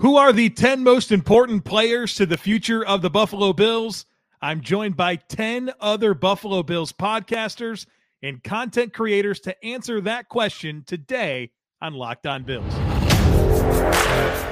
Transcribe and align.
Who 0.00 0.16
are 0.16 0.30
the 0.30 0.50
10 0.50 0.84
most 0.84 1.10
important 1.10 1.64
players 1.64 2.14
to 2.16 2.26
the 2.26 2.36
future 2.36 2.84
of 2.84 3.00
the 3.00 3.08
Buffalo 3.08 3.54
Bills? 3.54 4.04
I'm 4.42 4.60
joined 4.60 4.94
by 4.94 5.16
10 5.16 5.72
other 5.80 6.12
Buffalo 6.12 6.62
Bills 6.62 6.92
podcasters 6.92 7.86
and 8.22 8.44
content 8.44 8.92
creators 8.92 9.40
to 9.40 9.64
answer 9.64 10.02
that 10.02 10.28
question 10.28 10.84
today 10.86 11.50
on 11.80 11.94
Locked 11.94 12.26
On 12.26 12.42
Bills. 12.42 12.70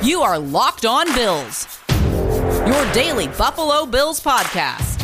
You 0.03 0.23
are 0.23 0.39
Locked 0.39 0.87
On 0.87 1.15
Bills, 1.15 1.79
your 2.67 2.93
daily 2.95 3.29
Buffalo 3.29 3.85
Bills 3.85 4.23
podcast. 4.23 4.99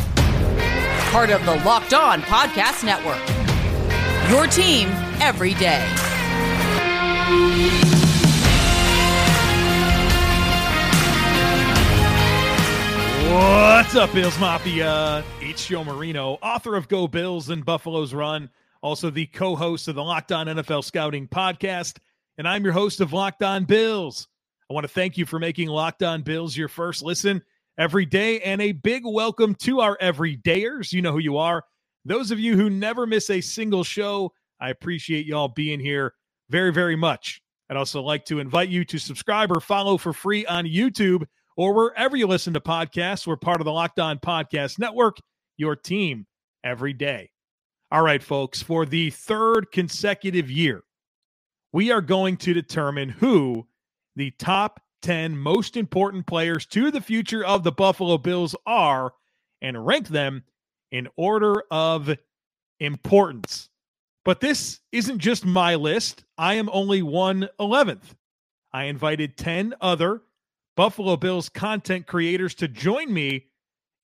Part 1.11 1.29
of 1.29 1.45
the 1.45 1.57
Locked 1.63 1.93
On 1.93 2.19
Podcast 2.23 2.83
Network. 2.83 3.21
Your 4.31 4.47
team 4.47 4.87
every 5.21 5.53
day. 5.53 5.85
What's 13.31 13.95
up, 13.95 14.11
Bills 14.11 14.37
Mafia? 14.39 15.23
It's 15.39 15.65
Joe 15.65 15.85
Marino, 15.85 16.33
author 16.43 16.75
of 16.75 16.89
Go 16.89 17.07
Bills 17.07 17.47
and 17.47 17.63
Buffalo's 17.63 18.13
Run, 18.13 18.49
also 18.81 19.09
the 19.09 19.25
co 19.25 19.55
host 19.55 19.87
of 19.87 19.95
the 19.95 20.03
Locked 20.03 20.33
On 20.33 20.47
NFL 20.47 20.83
Scouting 20.83 21.29
podcast. 21.29 21.97
And 22.37 22.45
I'm 22.45 22.65
your 22.65 22.73
host 22.73 22.99
of 22.99 23.13
Locked 23.13 23.41
On 23.41 23.63
Bills. 23.63 24.27
I 24.69 24.73
want 24.73 24.83
to 24.83 24.91
thank 24.91 25.17
you 25.17 25.25
for 25.25 25.39
making 25.39 25.69
Locked 25.69 26.03
On 26.03 26.23
Bills 26.23 26.57
your 26.57 26.67
first 26.67 27.03
listen 27.03 27.41
every 27.77 28.05
day 28.05 28.41
and 28.41 28.61
a 28.61 28.73
big 28.73 29.03
welcome 29.05 29.55
to 29.55 29.79
our 29.79 29.97
everydayers. 29.99 30.91
You 30.91 31.01
know 31.01 31.13
who 31.13 31.19
you 31.19 31.37
are. 31.37 31.63
Those 32.03 32.31
of 32.31 32.39
you 32.39 32.57
who 32.57 32.69
never 32.69 33.07
miss 33.07 33.29
a 33.29 33.39
single 33.39 33.85
show, 33.85 34.33
I 34.59 34.71
appreciate 34.71 35.25
y'all 35.25 35.47
being 35.47 35.79
here 35.79 36.15
very, 36.49 36.73
very 36.73 36.97
much. 36.97 37.41
I'd 37.69 37.77
also 37.77 38.01
like 38.01 38.25
to 38.25 38.39
invite 38.39 38.67
you 38.67 38.83
to 38.83 38.99
subscribe 38.99 39.53
or 39.53 39.61
follow 39.61 39.97
for 39.97 40.11
free 40.11 40.45
on 40.47 40.65
YouTube 40.65 41.25
or 41.57 41.73
wherever 41.73 42.15
you 42.15 42.27
listen 42.27 42.53
to 42.53 42.59
podcasts. 42.59 43.27
We're 43.27 43.37
part 43.37 43.61
of 43.61 43.65
the 43.65 43.71
Locked 43.71 43.99
On 43.99 44.19
Podcast 44.19 44.79
Network, 44.79 45.17
your 45.57 45.75
team 45.75 46.25
every 46.63 46.93
day. 46.93 47.29
All 47.91 48.01
right, 48.01 48.23
folks, 48.23 48.61
for 48.61 48.85
the 48.85 49.09
third 49.09 49.71
consecutive 49.71 50.49
year, 50.49 50.83
we 51.73 51.91
are 51.91 52.01
going 52.01 52.37
to 52.37 52.53
determine 52.53 53.09
who 53.09 53.67
the 54.15 54.31
top 54.31 54.81
10 55.01 55.37
most 55.37 55.77
important 55.77 56.25
players 56.27 56.65
to 56.67 56.91
the 56.91 57.01
future 57.01 57.43
of 57.43 57.63
the 57.63 57.71
Buffalo 57.71 58.17
Bills 58.17 58.55
are 58.65 59.13
and 59.61 59.85
rank 59.85 60.07
them 60.07 60.43
in 60.91 61.07
order 61.15 61.63
of 61.71 62.15
importance. 62.79 63.69
But 64.23 64.39
this 64.39 64.79
isn't 64.91 65.19
just 65.19 65.45
my 65.45 65.75
list. 65.75 66.23
I 66.37 66.55
am 66.55 66.69
only 66.71 67.01
one 67.01 67.49
eleventh. 67.59 68.15
I 68.73 68.85
invited 68.85 69.37
10 69.37 69.73
other 69.81 70.21
Buffalo 70.81 71.15
Bills 71.15 71.47
content 71.47 72.07
creators 72.07 72.55
to 72.55 72.67
join 72.67 73.13
me 73.13 73.45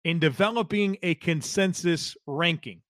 in 0.04 0.20
developing 0.20 0.96
a 1.02 1.16
consensus 1.16 2.16
ranking. 2.28 2.84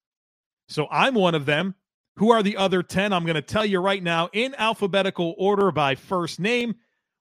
So 0.68 0.90
I'm 0.92 1.14
one 1.14 1.36
of 1.36 1.46
them. 1.46 1.74
Who 2.18 2.30
are 2.32 2.44
the 2.44 2.58
other 2.58 2.84
10? 2.84 3.14
I'm 3.14 3.24
going 3.24 3.36
to 3.36 3.42
tell 3.42 3.66
you 3.66 3.80
right 3.80 4.04
now 4.04 4.28
in 4.34 4.54
alphabetical 4.56 5.36
order 5.38 5.72
by 5.72 5.96
first 5.96 6.38
name. 6.38 6.76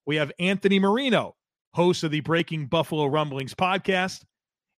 We 0.07 0.17
have 0.17 0.33
Anthony 0.41 0.81
Marino, 0.81 1.37
host 1.73 2.03
of 2.03 2.11
the 2.11 2.19
Breaking 2.19 2.67
Buffalo 2.67 3.07
Rumblings 3.07 3.55
podcast, 3.55 4.25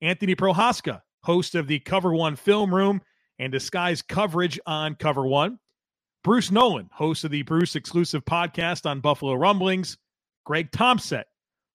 Anthony 0.02 0.36
Prohaska, 0.36 1.02
host 1.24 1.56
of 1.56 1.68
the 1.68 1.80
Cover 1.80 2.14
One 2.14 2.36
Film 2.36 2.76
Room 2.76 3.02
and 3.40 3.50
Disguise 3.50 4.02
coverage 4.02 4.60
on 4.66 4.96
Cover 4.96 5.26
One, 5.26 5.58
Bruce 6.22 6.52
Nolan, 6.52 6.90
host 6.92 7.24
of 7.24 7.32
the 7.32 7.44
Bruce 7.44 7.78
exclusive 7.78 8.26
podcast 8.26 8.86
on 8.86 9.00
Buffalo 9.00 9.36
Rumblings, 9.36 9.98
Greg 10.44 10.70
Tompsett, 10.72 11.24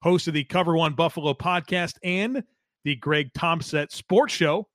host 0.02 0.28
of 0.28 0.34
the 0.34 0.44
Cover 0.44 0.76
One 0.76 0.94
Buffalo 0.94 1.32
podcast 1.32 1.94
and 2.02 2.42
the 2.84 2.96
Greg 2.96 3.32
Tompsett 3.32 3.92
Sports 3.92 4.34
Show. 4.34 4.68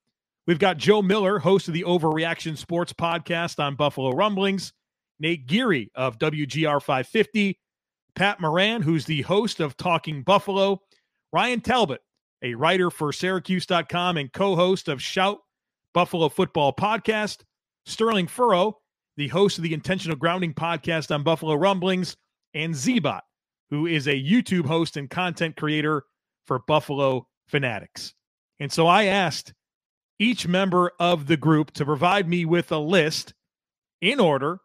We've 0.46 0.58
got 0.58 0.78
Joe 0.78 1.02
Miller, 1.02 1.38
host 1.38 1.68
of 1.68 1.74
the 1.74 1.84
Overreaction 1.84 2.56
Sports 2.56 2.92
podcast 2.92 3.62
on 3.62 3.76
Buffalo 3.76 4.12
Rumblings, 4.12 4.72
Nate 5.20 5.46
Geary 5.46 5.90
of 5.94 6.18
WGR 6.18 6.80
550, 6.80 7.58
Pat 8.14 8.40
Moran, 8.40 8.80
who's 8.80 9.04
the 9.04 9.22
host 9.22 9.60
of 9.60 9.76
Talking 9.76 10.22
Buffalo, 10.22 10.80
Ryan 11.32 11.60
Talbot, 11.60 12.00
a 12.42 12.54
writer 12.54 12.90
for 12.90 13.12
Syracuse.com 13.12 14.16
and 14.16 14.32
co 14.32 14.56
host 14.56 14.88
of 14.88 15.02
Shout 15.02 15.38
Buffalo 15.92 16.30
Football 16.30 16.72
Podcast, 16.72 17.42
Sterling 17.84 18.26
Furrow, 18.26 18.74
the 19.18 19.28
host 19.28 19.58
of 19.58 19.64
the 19.64 19.74
Intentional 19.74 20.16
Grounding 20.16 20.54
Podcast 20.54 21.14
on 21.14 21.22
Buffalo 21.22 21.54
Rumblings, 21.54 22.16
and 22.54 22.74
Zbot, 22.74 23.20
who 23.70 23.86
is 23.86 24.06
a 24.06 24.22
YouTube 24.22 24.66
host 24.66 24.96
and 24.96 25.10
content 25.10 25.56
creator 25.56 26.04
for 26.46 26.60
Buffalo 26.60 27.26
Fanatics. 27.46 28.14
And 28.60 28.72
so 28.72 28.86
I 28.86 29.04
asked 29.04 29.52
each 30.18 30.48
member 30.48 30.92
of 30.98 31.26
the 31.26 31.36
group 31.36 31.72
to 31.72 31.84
provide 31.84 32.28
me 32.28 32.44
with 32.44 32.72
a 32.72 32.78
list 32.78 33.34
in 34.00 34.20
order 34.20 34.60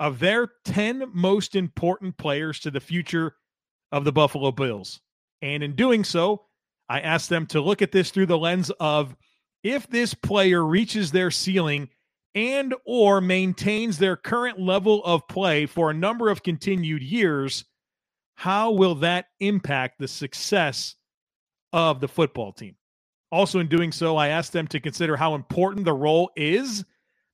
of 0.00 0.18
their 0.18 0.48
10 0.64 1.10
most 1.14 1.54
important 1.54 2.16
players 2.16 2.60
to 2.60 2.70
the 2.70 2.80
future 2.80 3.36
of 3.92 4.04
the 4.04 4.12
Buffalo 4.12 4.50
Bills. 4.50 5.00
And 5.40 5.62
in 5.62 5.76
doing 5.76 6.04
so, 6.04 6.46
I 6.88 7.00
asked 7.00 7.28
them 7.30 7.46
to 7.46 7.60
look 7.60 7.80
at 7.80 7.92
this 7.92 8.10
through 8.10 8.26
the 8.26 8.38
lens 8.38 8.70
of 8.80 9.16
if 9.62 9.86
this 9.88 10.12
player 10.12 10.64
reaches 10.64 11.10
their 11.10 11.30
ceiling 11.30 11.88
and 12.34 12.74
or 12.84 13.20
maintains 13.20 13.98
their 13.98 14.16
current 14.16 14.60
level 14.60 15.02
of 15.04 15.26
play 15.28 15.66
for 15.66 15.90
a 15.90 15.94
number 15.94 16.28
of 16.28 16.42
continued 16.42 17.02
years, 17.02 17.64
how 18.34 18.72
will 18.72 18.96
that 18.96 19.26
impact 19.40 19.98
the 19.98 20.08
success 20.08 20.96
of 21.72 22.00
the 22.00 22.08
football 22.08 22.52
team? 22.52 22.76
Also, 23.30 23.58
in 23.58 23.68
doing 23.68 23.90
so, 23.90 24.16
I 24.16 24.28
asked 24.28 24.52
them 24.52 24.66
to 24.68 24.80
consider 24.80 25.16
how 25.16 25.34
important 25.34 25.84
the 25.84 25.92
role 25.92 26.30
is 26.36 26.84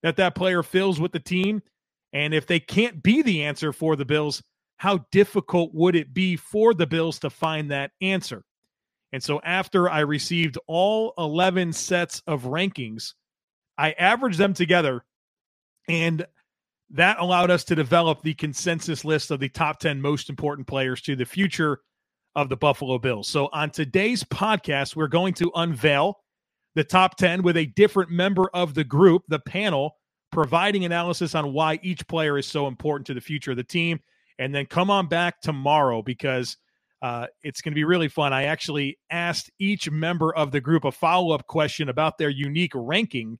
that 0.02 0.16
that 0.16 0.34
player 0.34 0.62
fills 0.62 1.00
with 1.00 1.12
the 1.12 1.20
team. 1.20 1.62
And 2.12 2.32
if 2.32 2.46
they 2.46 2.60
can't 2.60 3.02
be 3.02 3.22
the 3.22 3.44
answer 3.44 3.72
for 3.72 3.96
the 3.96 4.04
Bills, 4.04 4.42
how 4.78 5.04
difficult 5.12 5.74
would 5.74 5.94
it 5.94 6.14
be 6.14 6.36
for 6.36 6.72
the 6.72 6.86
Bills 6.86 7.18
to 7.20 7.30
find 7.30 7.70
that 7.70 7.90
answer? 8.00 8.44
And 9.12 9.22
so, 9.22 9.40
after 9.42 9.90
I 9.90 10.00
received 10.00 10.56
all 10.66 11.12
11 11.18 11.72
sets 11.72 12.22
of 12.26 12.44
rankings, 12.44 13.14
I 13.76 13.92
averaged 13.92 14.38
them 14.38 14.54
together 14.54 15.04
and 15.88 16.24
that 16.92 17.18
allowed 17.20 17.50
us 17.50 17.64
to 17.64 17.74
develop 17.74 18.22
the 18.22 18.34
consensus 18.34 19.04
list 19.04 19.30
of 19.30 19.40
the 19.40 19.48
top 19.48 19.78
10 19.78 20.00
most 20.00 20.28
important 20.28 20.66
players 20.66 21.00
to 21.02 21.14
the 21.14 21.24
future 21.24 21.80
of 22.34 22.48
the 22.48 22.56
Buffalo 22.56 22.98
Bills. 22.98 23.28
So 23.28 23.48
on 23.52 23.70
today's 23.70 24.24
podcast, 24.24 24.96
we're 24.96 25.08
going 25.08 25.34
to 25.34 25.50
unveil 25.54 26.18
the 26.74 26.84
top 26.84 27.16
10 27.16 27.42
with 27.42 27.56
a 27.56 27.66
different 27.66 28.10
member 28.10 28.48
of 28.54 28.74
the 28.74 28.84
group, 28.84 29.22
the 29.28 29.38
panel, 29.40 29.96
providing 30.32 30.84
analysis 30.84 31.34
on 31.34 31.52
why 31.52 31.78
each 31.82 32.06
player 32.06 32.38
is 32.38 32.46
so 32.46 32.66
important 32.66 33.06
to 33.08 33.14
the 33.14 33.20
future 33.20 33.52
of 33.52 33.56
the 33.56 33.64
team. 33.64 34.00
And 34.38 34.54
then 34.54 34.66
come 34.66 34.90
on 34.90 35.06
back 35.08 35.40
tomorrow 35.40 36.02
because 36.02 36.56
uh, 37.02 37.26
it's 37.42 37.60
going 37.60 37.72
to 37.72 37.76
be 37.76 37.84
really 37.84 38.08
fun. 38.08 38.32
I 38.32 38.44
actually 38.44 38.98
asked 39.10 39.50
each 39.58 39.90
member 39.90 40.34
of 40.34 40.50
the 40.50 40.60
group 40.60 40.84
a 40.84 40.92
follow 40.92 41.34
up 41.34 41.46
question 41.46 41.88
about 41.88 42.18
their 42.18 42.30
unique 42.30 42.72
ranking 42.74 43.38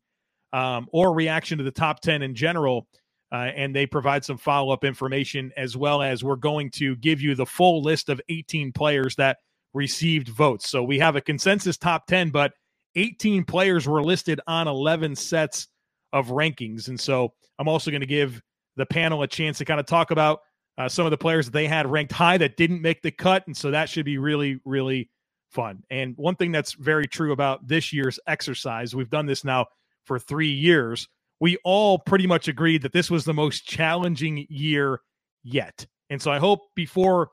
um, 0.52 0.88
or 0.92 1.14
reaction 1.14 1.58
to 1.58 1.64
the 1.64 1.70
top 1.70 2.00
10 2.00 2.22
in 2.22 2.34
general 2.34 2.88
uh, 3.32 3.50
and 3.54 3.74
they 3.74 3.86
provide 3.86 4.24
some 4.24 4.38
follow 4.38 4.72
up 4.72 4.84
information 4.84 5.52
as 5.56 5.76
well 5.76 6.02
as 6.02 6.24
we're 6.24 6.36
going 6.36 6.70
to 6.70 6.96
give 6.96 7.20
you 7.20 7.34
the 7.34 7.46
full 7.46 7.82
list 7.82 8.08
of 8.08 8.20
18 8.28 8.72
players 8.72 9.14
that 9.16 9.38
received 9.72 10.28
votes. 10.28 10.68
So 10.68 10.82
we 10.82 10.98
have 10.98 11.16
a 11.16 11.20
consensus 11.20 11.76
top 11.76 12.06
10, 12.06 12.30
but 12.30 12.52
18 12.96 13.44
players 13.44 13.86
were 13.86 14.02
listed 14.02 14.40
on 14.46 14.66
11 14.66 15.14
sets 15.16 15.68
of 16.12 16.28
rankings. 16.28 16.88
And 16.88 16.98
so 16.98 17.32
I'm 17.58 17.68
also 17.68 17.90
going 17.90 18.00
to 18.00 18.06
give 18.06 18.42
the 18.76 18.86
panel 18.86 19.22
a 19.22 19.28
chance 19.28 19.58
to 19.58 19.64
kind 19.64 19.78
of 19.78 19.86
talk 19.86 20.10
about 20.10 20.40
uh, 20.76 20.88
some 20.88 21.06
of 21.06 21.10
the 21.10 21.18
players 21.18 21.46
that 21.46 21.52
they 21.52 21.68
had 21.68 21.90
ranked 21.90 22.12
high 22.12 22.38
that 22.38 22.56
didn't 22.56 22.82
make 22.82 23.02
the 23.02 23.10
cut. 23.10 23.46
And 23.46 23.56
so 23.56 23.70
that 23.70 23.88
should 23.88 24.04
be 24.04 24.18
really, 24.18 24.60
really 24.64 25.08
fun. 25.50 25.82
And 25.90 26.16
one 26.16 26.36
thing 26.36 26.52
that's 26.52 26.72
very 26.72 27.06
true 27.06 27.32
about 27.32 27.66
this 27.68 27.92
year's 27.92 28.18
exercise, 28.26 28.94
we've 28.94 29.10
done 29.10 29.26
this 29.26 29.44
now 29.44 29.66
for 30.04 30.18
three 30.18 30.52
years 30.52 31.08
we 31.40 31.56
all 31.64 31.98
pretty 31.98 32.26
much 32.26 32.48
agreed 32.48 32.82
that 32.82 32.92
this 32.92 33.10
was 33.10 33.24
the 33.24 33.34
most 33.34 33.66
challenging 33.66 34.46
year 34.48 35.00
yet. 35.42 35.86
And 36.10 36.20
so 36.20 36.30
I 36.30 36.38
hope 36.38 36.60
before 36.76 37.30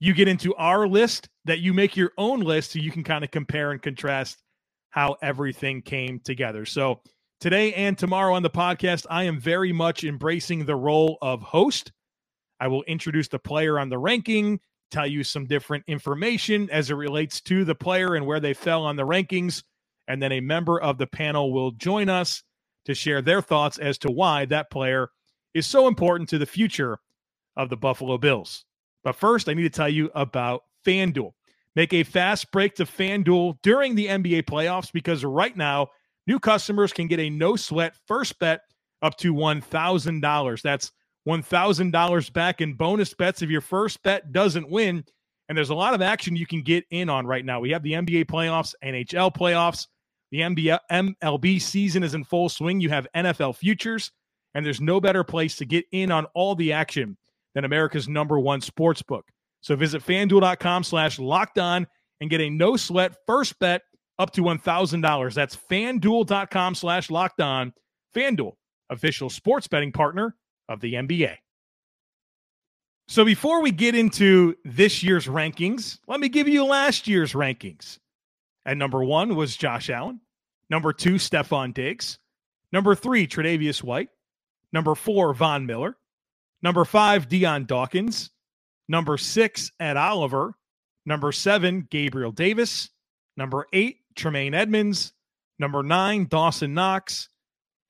you 0.00 0.14
get 0.14 0.28
into 0.28 0.54
our 0.54 0.88
list 0.88 1.28
that 1.44 1.60
you 1.60 1.74
make 1.74 1.96
your 1.96 2.12
own 2.18 2.40
list 2.40 2.72
so 2.72 2.78
you 2.78 2.90
can 2.90 3.04
kind 3.04 3.22
of 3.22 3.30
compare 3.30 3.70
and 3.70 3.82
contrast 3.82 4.42
how 4.90 5.16
everything 5.22 5.82
came 5.82 6.20
together. 6.20 6.64
So 6.64 7.00
today 7.40 7.74
and 7.74 7.98
tomorrow 7.98 8.34
on 8.34 8.42
the 8.42 8.50
podcast, 8.50 9.06
I 9.10 9.24
am 9.24 9.38
very 9.40 9.72
much 9.72 10.04
embracing 10.04 10.64
the 10.64 10.76
role 10.76 11.18
of 11.20 11.42
host. 11.42 11.92
I 12.60 12.68
will 12.68 12.84
introduce 12.84 13.28
the 13.28 13.38
player 13.38 13.78
on 13.78 13.88
the 13.88 13.98
ranking, 13.98 14.60
tell 14.90 15.06
you 15.06 15.24
some 15.24 15.44
different 15.46 15.84
information 15.86 16.70
as 16.70 16.90
it 16.90 16.94
relates 16.94 17.40
to 17.42 17.64
the 17.64 17.74
player 17.74 18.14
and 18.14 18.24
where 18.24 18.40
they 18.40 18.54
fell 18.54 18.84
on 18.84 18.96
the 18.96 19.06
rankings. 19.06 19.62
And 20.06 20.22
then 20.22 20.32
a 20.32 20.40
member 20.40 20.80
of 20.80 20.96
the 20.96 21.06
panel 21.06 21.52
will 21.52 21.72
join 21.72 22.08
us 22.08 22.42
to 22.84 22.94
share 22.94 23.22
their 23.22 23.40
thoughts 23.40 23.78
as 23.78 23.98
to 23.98 24.10
why 24.10 24.44
that 24.46 24.70
player 24.70 25.10
is 25.54 25.66
so 25.66 25.88
important 25.88 26.28
to 26.30 26.38
the 26.38 26.46
future 26.46 26.98
of 27.56 27.70
the 27.70 27.76
Buffalo 27.76 28.18
Bills. 28.18 28.64
But 29.02 29.16
first, 29.16 29.48
I 29.48 29.54
need 29.54 29.62
to 29.62 29.70
tell 29.70 29.88
you 29.88 30.10
about 30.14 30.62
FanDuel. 30.86 31.32
Make 31.76 31.92
a 31.92 32.02
fast 32.02 32.50
break 32.52 32.74
to 32.76 32.84
FanDuel 32.84 33.58
during 33.62 33.94
the 33.94 34.06
NBA 34.06 34.44
playoffs 34.44 34.92
because 34.92 35.24
right 35.24 35.56
now, 35.56 35.88
new 36.26 36.38
customers 36.38 36.92
can 36.92 37.08
get 37.08 37.20
a 37.20 37.30
no 37.30 37.56
sweat 37.56 37.94
first 38.06 38.38
bet 38.38 38.60
up 39.02 39.16
to 39.18 39.34
$1,000. 39.34 40.62
That's 40.62 40.92
$1,000 41.28 42.32
back 42.32 42.60
in 42.60 42.74
bonus 42.74 43.14
bets 43.14 43.42
if 43.42 43.50
your 43.50 43.60
first 43.60 44.02
bet 44.02 44.32
doesn't 44.32 44.70
win. 44.70 45.04
And 45.48 45.58
there's 45.58 45.70
a 45.70 45.74
lot 45.74 45.94
of 45.94 46.00
action 46.00 46.36
you 46.36 46.46
can 46.46 46.62
get 46.62 46.84
in 46.90 47.10
on 47.10 47.26
right 47.26 47.44
now. 47.44 47.60
We 47.60 47.70
have 47.70 47.82
the 47.82 47.92
NBA 47.92 48.26
playoffs, 48.26 48.74
NHL 48.82 49.34
playoffs, 49.34 49.86
the 50.30 50.40
NBA, 50.40 50.78
MLB 50.90 51.60
season 51.60 52.02
is 52.02 52.14
in 52.14 52.24
full 52.24 52.48
swing. 52.48 52.80
You 52.80 52.90
have 52.90 53.06
NFL 53.14 53.56
futures, 53.56 54.10
and 54.54 54.64
there's 54.64 54.80
no 54.80 55.00
better 55.00 55.24
place 55.24 55.56
to 55.56 55.64
get 55.64 55.84
in 55.92 56.10
on 56.10 56.26
all 56.34 56.54
the 56.54 56.72
action 56.72 57.16
than 57.54 57.64
America's 57.64 58.08
number 58.08 58.38
one 58.38 58.60
sports 58.60 59.02
book. 59.02 59.26
So 59.60 59.76
visit 59.76 60.04
fanduel.com 60.04 60.84
slash 60.84 61.18
locked 61.18 61.58
on 61.58 61.86
and 62.20 62.30
get 62.30 62.40
a 62.40 62.50
no 62.50 62.76
sweat 62.76 63.14
first 63.26 63.58
bet 63.58 63.82
up 64.18 64.32
to 64.32 64.42
$1,000. 64.42 65.34
That's 65.34 65.56
fanduel.com 65.56 66.74
slash 66.74 67.10
locked 67.10 67.40
on. 67.40 67.72
Fanduel, 68.14 68.52
official 68.90 69.30
sports 69.30 69.66
betting 69.66 69.92
partner 69.92 70.36
of 70.68 70.80
the 70.80 70.94
NBA. 70.94 71.36
So 73.06 73.24
before 73.24 73.60
we 73.62 73.70
get 73.70 73.94
into 73.94 74.56
this 74.64 75.02
year's 75.02 75.26
rankings, 75.26 75.98
let 76.06 76.20
me 76.20 76.28
give 76.28 76.48
you 76.48 76.64
last 76.64 77.06
year's 77.06 77.34
rankings. 77.34 77.98
At 78.66 78.76
number 78.76 79.04
one 79.04 79.36
was 79.36 79.56
Josh 79.56 79.90
Allen. 79.90 80.20
Number 80.70 80.92
two, 80.92 81.14
Stefon 81.14 81.74
Diggs. 81.74 82.18
Number 82.72 82.94
three, 82.94 83.26
Tre'Davious 83.26 83.82
White. 83.82 84.08
Number 84.72 84.94
four, 84.94 85.34
Von 85.34 85.66
Miller. 85.66 85.96
Number 86.62 86.84
five, 86.84 87.28
Dion 87.28 87.66
Dawkins. 87.66 88.30
Number 88.88 89.16
six, 89.16 89.70
Ed 89.78 89.96
Oliver. 89.96 90.54
Number 91.06 91.30
seven, 91.32 91.86
Gabriel 91.90 92.32
Davis. 92.32 92.90
Number 93.36 93.66
eight, 93.72 93.98
Tremaine 94.14 94.54
Edmunds. 94.54 95.12
Number 95.58 95.82
nine, 95.82 96.26
Dawson 96.26 96.74
Knox. 96.74 97.28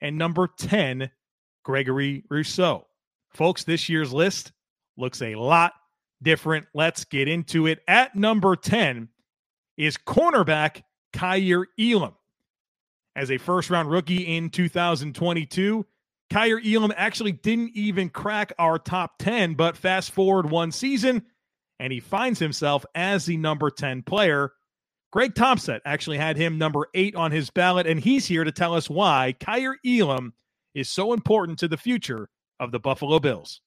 And 0.00 0.18
number 0.18 0.48
10, 0.58 1.10
Gregory 1.62 2.24
Rousseau. 2.28 2.86
Folks, 3.30 3.64
this 3.64 3.88
year's 3.88 4.12
list 4.12 4.52
looks 4.96 5.22
a 5.22 5.34
lot 5.34 5.72
different. 6.22 6.66
Let's 6.74 7.04
get 7.04 7.28
into 7.28 7.66
it. 7.66 7.80
At 7.88 8.14
number 8.14 8.56
10 8.56 9.08
is 9.76 9.96
cornerback 9.96 10.82
Kaiir 11.12 11.64
Elam. 11.78 12.14
As 13.16 13.30
a 13.30 13.38
first 13.38 13.70
round 13.70 13.90
rookie 13.90 14.36
in 14.36 14.50
2022, 14.50 15.86
Kaiir 16.32 16.60
Elam 16.64 16.92
actually 16.96 17.32
didn't 17.32 17.70
even 17.74 18.08
crack 18.08 18.52
our 18.58 18.78
top 18.78 19.18
10, 19.18 19.54
but 19.54 19.76
fast 19.76 20.10
forward 20.10 20.50
one 20.50 20.72
season 20.72 21.22
and 21.78 21.92
he 21.92 22.00
finds 22.00 22.38
himself 22.38 22.84
as 22.94 23.26
the 23.26 23.36
number 23.36 23.70
10 23.70 24.02
player. 24.02 24.52
Greg 25.12 25.34
Tompsett 25.34 25.80
actually 25.84 26.18
had 26.18 26.36
him 26.36 26.58
number 26.58 26.88
eight 26.94 27.14
on 27.14 27.30
his 27.30 27.50
ballot, 27.50 27.86
and 27.86 28.00
he's 28.00 28.26
here 28.26 28.44
to 28.44 28.52
tell 28.52 28.74
us 28.74 28.90
why 28.90 29.34
Kaiir 29.38 29.74
Elam 29.86 30.32
is 30.74 30.90
so 30.90 31.12
important 31.12 31.58
to 31.60 31.68
the 31.68 31.76
future 31.76 32.28
of 32.58 32.72
the 32.72 32.80
Buffalo 32.80 33.18
Bills. 33.18 33.60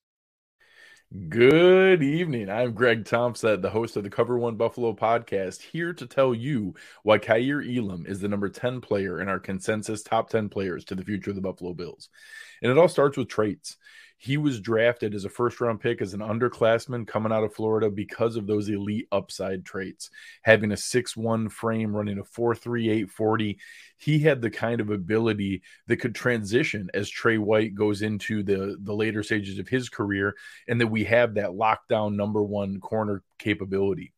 Good 1.10 2.04
evening. 2.04 2.50
I'm 2.50 2.74
Greg 2.74 3.06
Tompsett, 3.06 3.62
the 3.62 3.70
host 3.70 3.96
of 3.96 4.04
the 4.04 4.10
Cover 4.10 4.38
One 4.38 4.58
Buffalo 4.58 4.92
podcast, 4.92 5.62
here 5.62 5.94
to 5.94 6.06
tell 6.06 6.36
you 6.36 6.76
why 7.02 7.18
Kaiir 7.18 7.62
Elam 7.62 8.06
is 8.06 8.20
the 8.20 8.28
number 8.28 8.50
10 8.50 8.82
player 8.82 9.22
in 9.22 9.30
our 9.30 9.40
consensus 9.40 10.04
top 10.04 10.30
10 10.30 10.50
players 10.50 10.84
to 10.84 10.96
the 10.96 11.06
future 11.06 11.30
of 11.30 11.38
the 11.38 11.42
Buffalo 11.42 11.74
Bills. 11.74 12.10
And 12.62 12.70
it 12.70 12.78
all 12.78 12.90
starts 12.90 13.16
with 13.16 13.30
traits. 13.30 13.78
He 14.20 14.38
was 14.38 14.60
drafted 14.60 15.14
as 15.14 15.26
a 15.26 15.30
first 15.30 15.62
round 15.62 15.80
pick 15.80 16.02
as 16.02 16.14
an 16.14 16.22
underclassman 16.22 17.08
coming 17.08 17.32
out 17.32 17.44
of 17.44 17.54
Florida 17.54 17.90
because 17.90 18.36
of 18.36 18.48
those 18.48 18.68
elite 18.68 19.08
upside 19.12 19.64
traits. 19.64 20.10
Having 20.42 20.72
a 20.72 20.78
six-one 20.78 21.50
frame, 21.50 21.96
running 21.96 22.18
a 22.18 22.24
4.38 22.24 23.10
40, 23.12 23.60
he 23.98 24.20
had 24.20 24.42
the 24.42 24.50
kind 24.50 24.82
of 24.82 24.90
ability 24.90 25.62
that 25.86 25.98
could 25.98 26.16
transition 26.16 26.90
as 26.96 27.10
Tre 27.10 27.38
White 27.38 27.76
goes 27.76 28.02
into 28.02 28.42
the, 28.42 28.78
the 28.82 28.94
later 28.94 29.22
stages 29.22 29.60
of 29.60 29.68
his 29.68 29.88
career, 29.88 30.36
and 30.68 30.82
that 30.82 30.88
we 30.88 31.04
have 31.04 31.36
that 31.36 31.52
lockdown 31.52 32.16
number 32.16 32.42
one 32.42 32.80
corner 32.80 33.24
capability. 33.38 34.14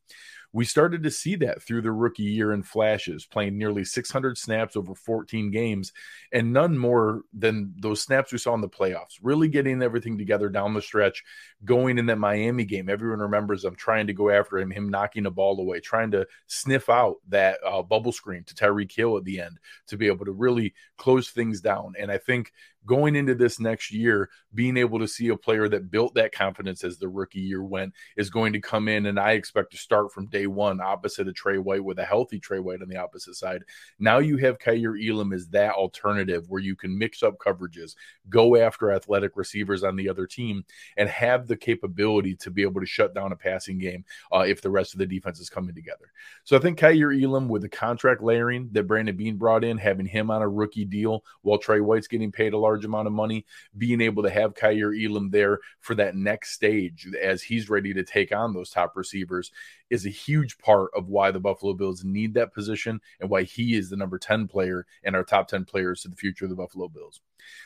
We 0.52 0.66
started 0.66 1.04
to 1.04 1.12
see 1.12 1.36
that 1.38 1.62
through 1.62 1.84
the 1.84 1.92
rookie 1.92 2.24
year 2.24 2.54
in 2.54 2.64
flashes, 2.64 3.26
playing 3.26 3.58
nearly 3.58 3.84
600 3.84 4.38
snaps 4.38 4.76
over 4.76 4.96
14 4.96 5.52
games, 5.52 5.94
and 6.32 6.54
none 6.54 6.78
more 6.78 7.22
than 7.34 7.74
those 7.78 8.02
snaps 8.02 8.32
we 8.32 8.38
saw 8.40 8.54
in 8.56 8.62
the 8.62 8.70
playoffs. 8.70 9.20
Really 9.22 9.48
getting 9.48 9.82
everything 9.82 10.18
together 10.18 10.50
down 10.50 10.74
the 10.74 10.82
stretch, 10.82 11.24
going 11.66 11.98
in 11.98 12.08
that 12.08 12.18
Miami 12.18 12.66
game. 12.66 12.90
Everyone 12.90 13.20
remembers 13.20 13.64
I'm 13.64 13.76
trying 13.76 14.08
to 14.08 14.14
go 14.14 14.30
after 14.30 14.58
him, 14.58 14.72
him 14.72 14.90
knocking 14.90 15.26
a 15.26 15.32
ball 15.32 15.60
away, 15.60 15.80
trying 15.80 16.12
to 16.12 16.28
sniff 16.48 16.90
out 16.90 17.18
that 17.30 17.60
uh, 17.66 17.84
bubble 17.84 18.12
screen 18.12 18.44
to 18.46 18.56
Tyreek 18.56 18.92
Hill 18.92 19.18
at 19.18 19.26
the 19.26 19.42
end 19.42 19.60
to 19.88 19.98
be 19.98 20.08
able 20.08 20.26
to 20.26 20.32
really 20.32 20.74
close 20.98 21.30
things 21.30 21.62
down. 21.62 21.94
And 22.00 22.12
I 22.12 22.18
think 22.18 22.52
going 22.90 23.16
into 23.16 23.36
this 23.36 23.60
next 23.60 23.94
year, 23.94 24.32
being 24.56 24.76
able 24.76 24.98
to 24.98 25.08
see 25.08 25.28
a 25.28 25.38
player 25.38 25.70
that 25.70 25.92
built 25.92 26.16
that 26.16 26.32
confidence 26.32 26.84
as 26.84 26.98
the 26.98 27.08
rookie 27.08 27.40
year 27.40 27.64
went 27.64 27.94
is 28.18 28.32
going 28.32 28.52
to 28.52 28.60
come 28.60 28.88
in, 28.88 29.06
and 29.06 29.20
I 29.20 29.34
expect 29.34 29.72
to 29.72 29.78
start 29.78 30.12
from 30.12 30.26
day 30.26 30.48
one 30.48 30.82
opposite 30.82 31.28
of 31.28 31.36
Tre 31.36 31.60
White 31.60 31.84
with 31.84 32.00
a 32.00 32.06
healthy 32.06 32.40
Tre 32.40 32.58
White 32.58 32.82
on 32.82 32.90
the 32.90 32.98
opposite 32.98 33.36
side. 33.36 33.62
Now 34.00 34.18
you 34.18 34.38
have 34.38 34.58
Kaiir 34.58 34.96
Elam 34.98 35.34
as 35.34 35.48
that 35.50 35.74
alternative 35.74 36.50
where 36.50 36.64
you 36.64 36.76
can 36.76 36.98
mix 36.98 37.22
up 37.22 37.38
coverages, 37.38 37.94
go 38.28 38.56
after 38.56 38.92
athletic 38.92 39.34
receivers 39.38 39.84
on 39.84 39.96
the 39.96 40.10
other 40.10 40.26
team, 40.26 40.66
and 40.98 41.08
have 41.08 41.46
the 41.46 41.58
capability 41.58 42.36
to 42.38 42.50
be 42.50 42.64
able 42.64 42.82
to 42.82 42.88
shut 42.88 43.14
down 43.14 43.32
a 43.32 43.36
passing 43.36 43.78
game 43.78 44.04
uh, 44.34 44.40
if 44.40 44.64
the 44.64 44.72
rest 44.72 44.96
of 44.96 44.98
the 44.98 45.06
defense 45.06 45.40
is 45.40 45.52
coming 45.52 45.76
together. 45.76 46.12
So 46.44 46.58
I 46.58 46.60
think 46.60 46.80
Kaiir 46.80 47.12
Elam 47.24 47.50
with 47.50 47.62
the 47.62 47.70
contract 47.70 48.24
layering 48.24 48.70
that 48.72 48.88
Brandon 48.88 49.16
Beane 49.16 49.38
brought 49.38 49.64
in, 49.64 49.78
having 49.78 50.08
him 50.08 50.32
on 50.32 50.42
a 50.42 50.50
rookie 50.50 50.86
deal 50.86 51.24
while 51.44 51.60
Tre 51.60 51.82
White's 51.82 52.08
getting 52.08 52.32
paid 52.32 52.54
a 52.54 52.58
lot 52.58 52.79
large 52.80 52.86
amount 52.86 53.08
of 53.08 53.14
money, 53.14 53.46
being 53.78 54.02
able 54.02 54.24
to 54.24 54.30
have 54.30 54.54
Kaiir 54.54 54.94
Elam 54.94 55.30
there 55.30 55.60
for 55.82 55.96
that 55.96 56.16
next 56.16 56.52
stage 56.52 57.08
as 57.22 57.44
he's 57.44 57.70
ready 57.70 57.94
to 57.94 58.04
take 58.04 58.34
on 58.34 58.54
those 58.54 58.70
top 58.70 58.96
receivers 58.96 59.52
is 59.90 60.06
a 60.06 60.10
huge 60.10 60.58
part 60.60 60.92
of 60.96 61.10
why 61.10 61.32
the 61.32 61.40
Buffalo 61.40 61.74
Bills 61.74 62.04
need 62.04 62.36
that 62.36 62.54
position 62.54 63.02
and 63.20 63.30
why 63.30 63.44
he 63.44 63.76
is 63.76 63.90
the 63.90 63.98
number 63.98 64.18
10 64.18 64.48
player 64.48 64.86
and 65.04 65.16
our 65.16 65.24
top 65.24 65.48
10 65.48 65.66
players 65.66 66.04
to 66.04 66.08
the 66.08 66.16
future 66.16 66.46
of 66.46 66.50
the 66.50 66.56
Buffalo 66.56 66.88
Bills. 66.88 67.22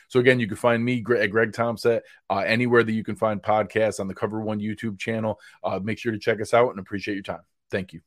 So 0.07 0.19
again, 0.19 0.39
you 0.39 0.47
can 0.47 0.57
find 0.57 0.83
me 0.83 1.03
at 1.19 1.29
Greg 1.29 1.51
Tompsett 1.51 2.01
uh, 2.29 2.39
anywhere 2.39 2.83
that 2.83 2.91
you 2.91 3.03
can 3.03 3.15
find 3.15 3.41
podcasts 3.41 3.99
on 3.99 4.07
the 4.07 4.15
Cover 4.15 4.39
One 4.41 4.59
YouTube 4.59 4.97
channel. 4.97 5.39
Uh, 5.63 5.79
make 5.79 5.99
sure 5.99 6.11
to 6.11 6.19
check 6.19 6.41
us 6.41 6.53
out 6.53 6.69
and 6.69 6.79
appreciate 6.79 7.15
your 7.15 7.23
time. 7.23 7.41
Thank 7.69 7.93
you. 7.93 8.01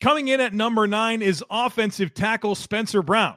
Coming 0.00 0.28
in 0.28 0.40
at 0.40 0.54
number 0.54 0.86
nine 0.86 1.20
is 1.20 1.44
offensive 1.50 2.14
tackle 2.14 2.54
Spencer 2.54 3.02
Brown. 3.02 3.36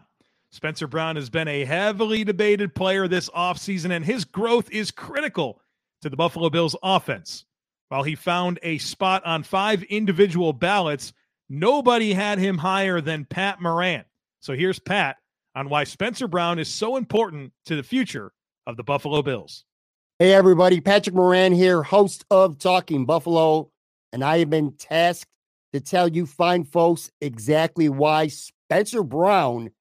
Spencer 0.53 0.85
Brown 0.85 1.15
has 1.15 1.31
been 1.31 1.47
a 1.47 1.65
heavily 1.65 2.23
debated 2.23 2.75
player 2.75 3.07
this 3.07 3.27
offseason, 3.31 3.89
and 3.89 4.05
his 4.05 4.23
growth 4.23 4.69
is 4.69 4.91
critical 4.91 5.59
to 6.03 6.11
the 6.11 6.15
Buffalo 6.15 6.47
Bills 6.51 6.75
offense. 6.83 7.45
While 7.89 8.03
he 8.03 8.13
found 8.13 8.59
a 8.61 8.77
spot 8.77 9.25
on 9.25 9.41
five 9.41 9.81
individual 9.81 10.53
ballots, 10.53 11.11
nobody 11.49 12.13
had 12.13 12.37
him 12.37 12.59
higher 12.59 13.01
than 13.01 13.25
Pat 13.25 13.61
Moran. 13.61 14.05
So 14.41 14.53
here's 14.53 14.77
Pat 14.77 15.17
on 15.55 15.69
why 15.69 15.85
Spencer 15.85 16.27
Brown 16.27 16.59
is 16.59 16.67
so 16.67 16.97
important 16.97 17.51
to 17.65 17.75
the 17.75 17.81
future 17.81 18.31
of 18.67 18.77
the 18.77 18.83
Buffalo 18.83 19.23
Bills. 19.23 19.65
Hey, 20.19 20.35
everybody. 20.35 20.79
Patrick 20.79 21.15
Moran 21.15 21.53
here, 21.53 21.81
host 21.81 22.25
of 22.29 22.59
Talking 22.59 23.07
Buffalo. 23.07 23.71
And 24.11 24.23
I 24.23 24.37
have 24.37 24.51
been 24.51 24.73
tasked 24.73 25.31
to 25.73 25.81
tell 25.81 26.07
you 26.07 26.27
fine 26.27 26.63
folks 26.63 27.09
exactly 27.21 27.89
why 27.89 28.27
Spencer 28.27 29.01
Brown 29.01 29.71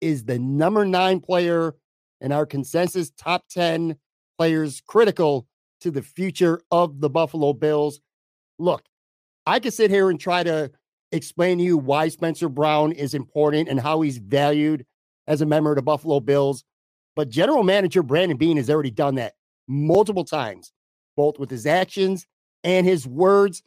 is 0.00 0.24
the 0.24 0.38
number 0.38 0.84
nine 0.84 1.20
player 1.20 1.74
in 2.20 2.32
our 2.32 2.46
consensus 2.46 3.10
top 3.10 3.48
10 3.48 3.96
players 4.38 4.82
critical 4.86 5.46
to 5.80 5.90
the 5.90 6.02
future 6.02 6.60
of 6.70 7.00
the 7.00 7.10
Buffalo 7.10 7.52
Bills. 7.52 8.00
Look, 8.58 8.84
I 9.46 9.60
could 9.60 9.74
sit 9.74 9.90
here 9.90 10.10
and 10.10 10.18
try 10.18 10.42
to 10.42 10.70
explain 11.12 11.58
to 11.58 11.64
you 11.64 11.78
why 11.78 12.08
Spencer 12.08 12.48
Brown 12.48 12.92
is 12.92 13.14
important 13.14 13.68
and 13.68 13.80
how 13.80 14.00
he's 14.00 14.18
valued 14.18 14.84
as 15.26 15.40
a 15.40 15.46
member 15.46 15.70
of 15.70 15.76
the 15.76 15.82
Buffalo 15.82 16.20
Bills. 16.20 16.64
But 17.14 17.28
general 17.28 17.62
manager 17.62 18.02
Brandon 18.02 18.36
Beane 18.36 18.56
has 18.56 18.70
already 18.70 18.90
done 18.90 19.14
that 19.16 19.34
multiple 19.68 20.24
times, 20.24 20.72
both 21.16 21.38
with 21.38 21.50
his 21.50 21.66
actions 21.66 22.26
and 22.64 22.86
his 22.86 23.06
words. 23.06 23.62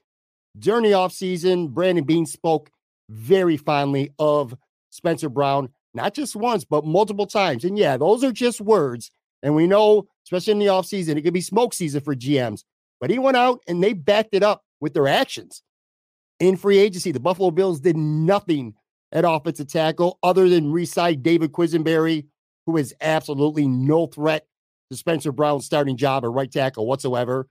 During 0.57 0.83
the 0.83 0.91
offseason, 0.91 1.69
Brandon 1.69 2.03
Beane 2.03 2.25
spoke 2.25 2.69
very 3.09 3.57
fondly 3.57 4.12
of 4.19 4.55
Spencer 4.89 5.29
Brown 5.29 5.69
not 5.93 6.13
just 6.13 6.36
once, 6.36 6.63
but 6.65 6.86
multiple 6.86 7.25
times. 7.25 7.63
And 7.63 7.77
yeah, 7.77 7.98
those 7.98 8.24
are 8.24 8.31
just 8.31 8.62
words. 8.62 9.12
And 9.41 9.55
we 9.55 9.67
know, 9.67 10.08
especially 10.25 10.51
in 10.51 10.60
the 10.60 10.65
offseason, 10.67 11.17
it 11.17 11.22
could 11.22 11.34
be 11.34 11.41
smoke 11.41 11.74
season 11.74 12.01
for 12.01 12.15
GMs. 12.15 12.63
But 13.00 13.10
he 13.10 13.19
went 13.19 13.38
out 13.38 13.62
and 13.67 13.84
they 13.84 13.93
backed 13.93 14.34
it 14.34 14.43
up 14.43 14.63
with 14.81 14.93
their 14.93 15.08
actions. 15.08 15.63
In 16.39 16.58
free 16.58 16.77
agency, 16.77 17.12
the 17.12 17.19
Buffalo 17.19 17.51
Bills 17.51 17.79
did 17.79 17.98
nothing 17.98 18.74
at 19.12 19.25
offensive 19.25 19.67
tackle 19.67 20.19
other 20.22 20.48
than 20.48 20.72
re-sign 20.72 21.22
David 21.22 21.51
Quisenberry, 21.51 22.27
who 22.65 22.77
is 22.77 22.93
absolutely 23.01 23.67
no 23.67 24.08
threat 24.08 24.46
to 24.91 24.98
Spencer 24.98 25.31
Brown's 25.31 25.65
starting 25.65 25.98
job 25.98 26.24
at 26.24 26.31
right 26.31 26.51
tackle 26.51 26.86
whatsoever. 26.86 27.48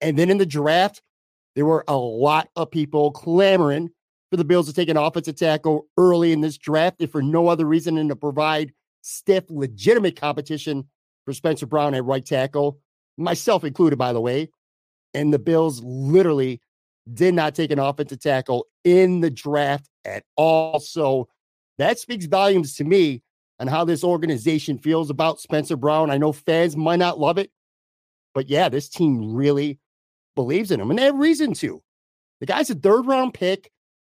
And 0.00 0.18
then 0.18 0.30
in 0.30 0.38
the 0.38 0.46
draft, 0.46 1.02
There 1.54 1.66
were 1.66 1.84
a 1.88 1.96
lot 1.96 2.48
of 2.56 2.70
people 2.70 3.10
clamoring 3.10 3.90
for 4.30 4.36
the 4.36 4.44
Bills 4.44 4.66
to 4.66 4.72
take 4.72 4.88
an 4.88 4.96
offensive 4.96 5.36
tackle 5.36 5.86
early 5.96 6.32
in 6.32 6.40
this 6.40 6.56
draft, 6.56 6.96
if 7.00 7.10
for 7.10 7.22
no 7.22 7.48
other 7.48 7.66
reason 7.66 7.96
than 7.96 8.08
to 8.08 8.16
provide 8.16 8.72
stiff, 9.02 9.44
legitimate 9.48 10.16
competition 10.16 10.84
for 11.24 11.32
Spencer 11.32 11.66
Brown 11.66 11.94
at 11.94 12.04
right 12.04 12.24
tackle, 12.24 12.78
myself 13.16 13.64
included, 13.64 13.96
by 13.96 14.12
the 14.12 14.20
way. 14.20 14.48
And 15.14 15.32
the 15.32 15.38
Bills 15.38 15.82
literally 15.82 16.60
did 17.12 17.34
not 17.34 17.54
take 17.54 17.72
an 17.72 17.78
offensive 17.78 18.20
tackle 18.20 18.66
in 18.84 19.20
the 19.20 19.30
draft 19.30 19.88
at 20.04 20.24
all. 20.36 20.78
So 20.78 21.28
that 21.78 21.98
speaks 21.98 22.26
volumes 22.26 22.74
to 22.76 22.84
me 22.84 23.22
on 23.58 23.66
how 23.66 23.84
this 23.84 24.04
organization 24.04 24.78
feels 24.78 25.10
about 25.10 25.40
Spencer 25.40 25.76
Brown. 25.76 26.10
I 26.10 26.18
know 26.18 26.32
fans 26.32 26.76
might 26.76 26.98
not 26.98 27.18
love 27.18 27.36
it, 27.36 27.50
but 28.32 28.48
yeah, 28.48 28.68
this 28.68 28.88
team 28.88 29.34
really 29.34 29.78
believes 30.36 30.70
in 30.70 30.80
him, 30.80 30.90
and 30.90 30.98
they 30.98 31.04
have 31.04 31.18
reason 31.18 31.52
to. 31.54 31.82
The 32.40 32.46
guy's 32.46 32.70
a 32.70 32.74
third 32.74 33.06
round 33.06 33.34
pick. 33.34 33.70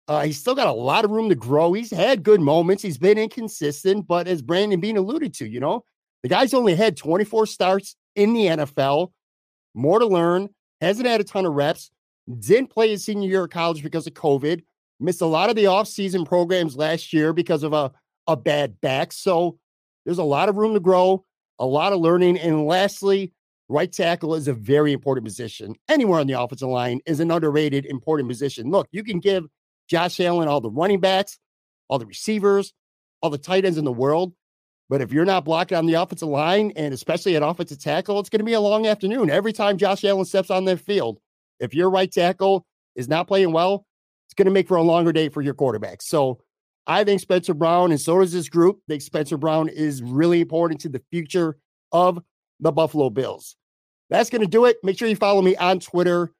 Uh, 0.09 0.23
he's 0.23 0.39
still 0.39 0.55
got 0.55 0.69
a 0.69 0.73
lot 0.73 1.05
of 1.05 1.11
room 1.11 1.29
to 1.29 1.35
grow. 1.35 1.73
He's 1.73 1.91
had 1.91 2.23
good 2.23 2.41
moments. 2.41 2.83
He's 2.83 2.99
been 2.99 3.19
inconsistent, 3.19 4.07
but 4.07 4.29
as 4.29 4.41
Brandon 4.41 4.79
Beane 4.79 4.97
alluded 4.97 5.35
to, 5.35 5.47
you 5.47 5.59
know, 5.59 5.85
the 6.23 6.29
guy's 6.29 6.55
only 6.55 6.75
had 6.75 6.97
24 6.97 7.47
starts 7.47 7.97
in 8.15 8.33
the 8.33 8.47
NFL. 8.47 9.13
More 9.75 9.99
to 9.99 10.07
learn. 10.07 10.49
Hasn't 10.81 11.07
had 11.07 11.21
a 11.21 11.25
ton 11.25 11.47
of 11.47 11.55
reps. 11.55 11.91
Didn't 12.39 12.71
play 12.71 12.91
his 12.91 13.05
senior 13.05 13.29
year 13.29 13.45
of 13.45 13.51
college 13.51 13.83
because 13.83 14.07
of 14.07 14.15
COVID. 14.15 14.63
Missed 15.01 15.21
a 15.21 15.27
lot 15.27 15.51
of 15.51 15.57
the 15.57 15.65
offseason 15.65 16.27
programs 16.27 16.77
last 16.77 17.13
year 17.13 17.33
because 17.33 17.63
of 17.63 17.73
a, 17.73 17.93
a 18.27 18.37
bad 18.37 18.81
back. 18.81 19.13
So 19.13 19.59
there's 20.05 20.19
a 20.19 20.25
lot 20.25 20.49
of 20.49 20.57
room 20.57 20.75
to 20.75 20.81
grow, 20.81 21.25
a 21.59 21.67
lot 21.67 21.93
of 21.93 22.01
learning. 22.01 22.39
And 22.39 22.67
lastly, 22.67 23.33
Right 23.69 23.93
tackle 23.93 24.37
is 24.37 24.47
a 24.47 24.53
very 24.53 24.93
important 24.93 25.27
position. 25.27 25.75
Anywhere 25.89 26.21
on 26.21 26.29
the 26.29 26.41
offensive 26.41 26.69
line 26.69 27.01
is 27.05 27.19
an 27.19 27.33
underrated, 27.33 27.85
important 27.87 28.29
position. 28.29 28.71
Look, 28.71 28.87
you 28.93 29.03
can 29.03 29.19
give 29.19 29.45
Josh 29.89 30.21
Allen 30.21 30.49
all 30.49 30.61
the 30.61 30.71
running 30.71 31.01
backs, 31.01 31.39
all 31.89 31.99
the 31.99 32.07
receivers, 32.07 32.73
all 33.23 33.31
the 33.31 33.39
tight 33.39 33.65
ends 33.65 33.79
in 33.79 33.85
the 33.85 33.93
world. 33.93 34.33
But 34.89 35.01
if 35.01 35.13
you're 35.13 35.25
not 35.25 35.45
blocking 35.45 35.77
on 35.77 35.87
the 35.87 35.95
offensive 35.95 36.29
line 36.29 36.73
and 36.77 36.95
especially 36.95 37.35
at 37.35 37.43
offensive 37.43 37.81
tackle, 37.81 38.21
it's 38.21 38.29
going 38.29 38.39
to 38.39 38.45
be 38.45 38.53
a 38.53 38.61
long 38.61 38.87
afternoon. 38.87 39.31
Every 39.31 39.53
time 39.53 39.79
Josh 39.79 40.05
Allen 40.05 40.25
steps 40.25 40.51
on 40.51 40.65
that 40.67 40.79
field, 40.79 41.19
if 41.59 41.75
your 41.75 41.91
right 41.91 42.11
tackle 42.11 42.67
is 42.95 43.09
not 43.09 43.27
playing 43.27 43.53
well, 43.53 43.87
it's 44.29 44.35
going 44.35 44.47
to 44.47 44.53
make 44.53 44.69
for 44.69 44.77
a 44.77 44.83
longer 44.83 45.13
day 45.13 45.29
for 45.29 45.43
your 45.43 45.55
quarterback. 45.55 46.03
So 46.03 46.41
I 46.87 47.03
think 47.03 47.21
Spencer 47.21 47.55
Brown, 47.55 47.91
and 47.91 48.01
so 48.01 48.21
does 48.21 48.33
this 48.33 48.49
group, 48.49 48.81
think 48.89 49.03
Spencer 49.03 49.37
Brown 49.37 49.69
is 49.69 50.03
really 50.03 50.41
important 50.41 50.81
to 50.83 50.89
the 50.89 51.03
future 51.11 51.57
of 51.91 52.23
the 52.61 52.71
Buffalo 52.71 53.11
Bills. 53.11 53.57
That's 54.09 54.31
going 54.31 54.43
to 54.43 54.47
do 54.47 54.67
it. 54.67 54.77
Make 54.85 54.99
sure 54.99 55.09
you 55.09 55.17
follow 55.17 55.43
me 55.43 55.57
on 55.57 55.81
Twitter 55.81 56.33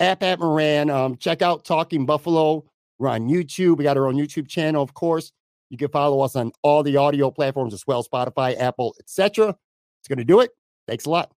at 0.00 0.18
Pat 0.18 0.40
Moran. 0.40 0.90
Um, 0.90 1.16
check 1.16 1.42
out 1.42 1.64
Talking 1.64 2.06
Buffalo. 2.06 2.64
We're 2.98 3.08
on 3.08 3.28
YouTube. 3.28 3.76
We 3.78 3.84
got 3.84 3.96
our 3.96 4.06
own 4.06 4.16
YouTube 4.16 4.48
channel, 4.48 4.82
of 4.82 4.94
course. 4.94 5.32
You 5.70 5.78
can 5.78 5.88
follow 5.88 6.20
us 6.20 6.36
on 6.36 6.52
all 6.62 6.82
the 6.82 6.96
audio 6.96 7.30
platforms 7.30 7.74
as 7.74 7.86
well, 7.86 8.04
Spotify, 8.04 8.56
Apple, 8.58 8.94
etc. 9.00 9.56
It's 10.00 10.08
going 10.08 10.18
to 10.18 10.24
do 10.24 10.40
it. 10.40 10.50
Thanks 10.86 11.06
a 11.06 11.10
lot. 11.10 11.32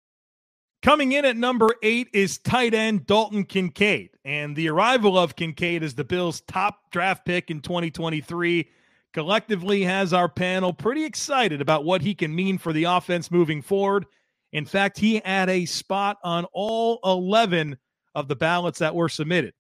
Coming 0.82 1.14
in 1.14 1.26
at 1.26 1.38
number 1.38 1.70
eight 1.82 2.10
is 2.14 2.38
tight 2.38 2.74
end 2.74 3.08
Dalton 3.08 3.44
Kincaid. 3.46 4.12
And 4.24 4.56
the 4.56 4.70
arrival 4.70 5.18
of 5.18 5.36
Kincaid 5.36 5.84
as 5.84 5.96
the 5.96 6.04
Bills' 6.04 6.42
top 6.48 6.92
draft 6.92 7.26
pick 7.26 7.50
in 7.50 7.62
2023 7.62 8.70
collectively 9.14 9.84
has 9.84 10.14
our 10.14 10.28
panel 10.28 10.74
pretty 10.74 11.06
excited 11.06 11.62
about 11.62 11.86
what 11.86 12.02
he 12.02 12.14
can 12.14 12.36
mean 12.36 12.58
for 12.58 12.74
the 12.74 12.84
offense 12.84 13.32
moving 13.32 13.62
forward. 13.62 14.06
In 14.52 14.66
fact, 14.66 14.98
he 14.98 15.22
had 15.26 15.50
a 15.50 15.66
spot 15.66 16.18
on 16.24 16.46
all 16.54 17.00
11 17.04 17.78
of 18.14 18.28
the 18.28 18.36
ballots 18.36 18.80
that 18.80 18.94
were 18.94 19.10
submitted. 19.10 19.54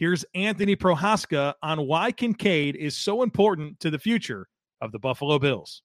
Here's 0.00 0.24
Anthony 0.34 0.76
Prohaska 0.76 1.52
on 1.62 1.86
why 1.86 2.10
Kincaid 2.10 2.74
is 2.74 2.96
so 2.96 3.22
important 3.22 3.80
to 3.80 3.90
the 3.90 3.98
future 3.98 4.48
of 4.80 4.92
the 4.92 4.98
Buffalo 4.98 5.38
Bills. 5.38 5.82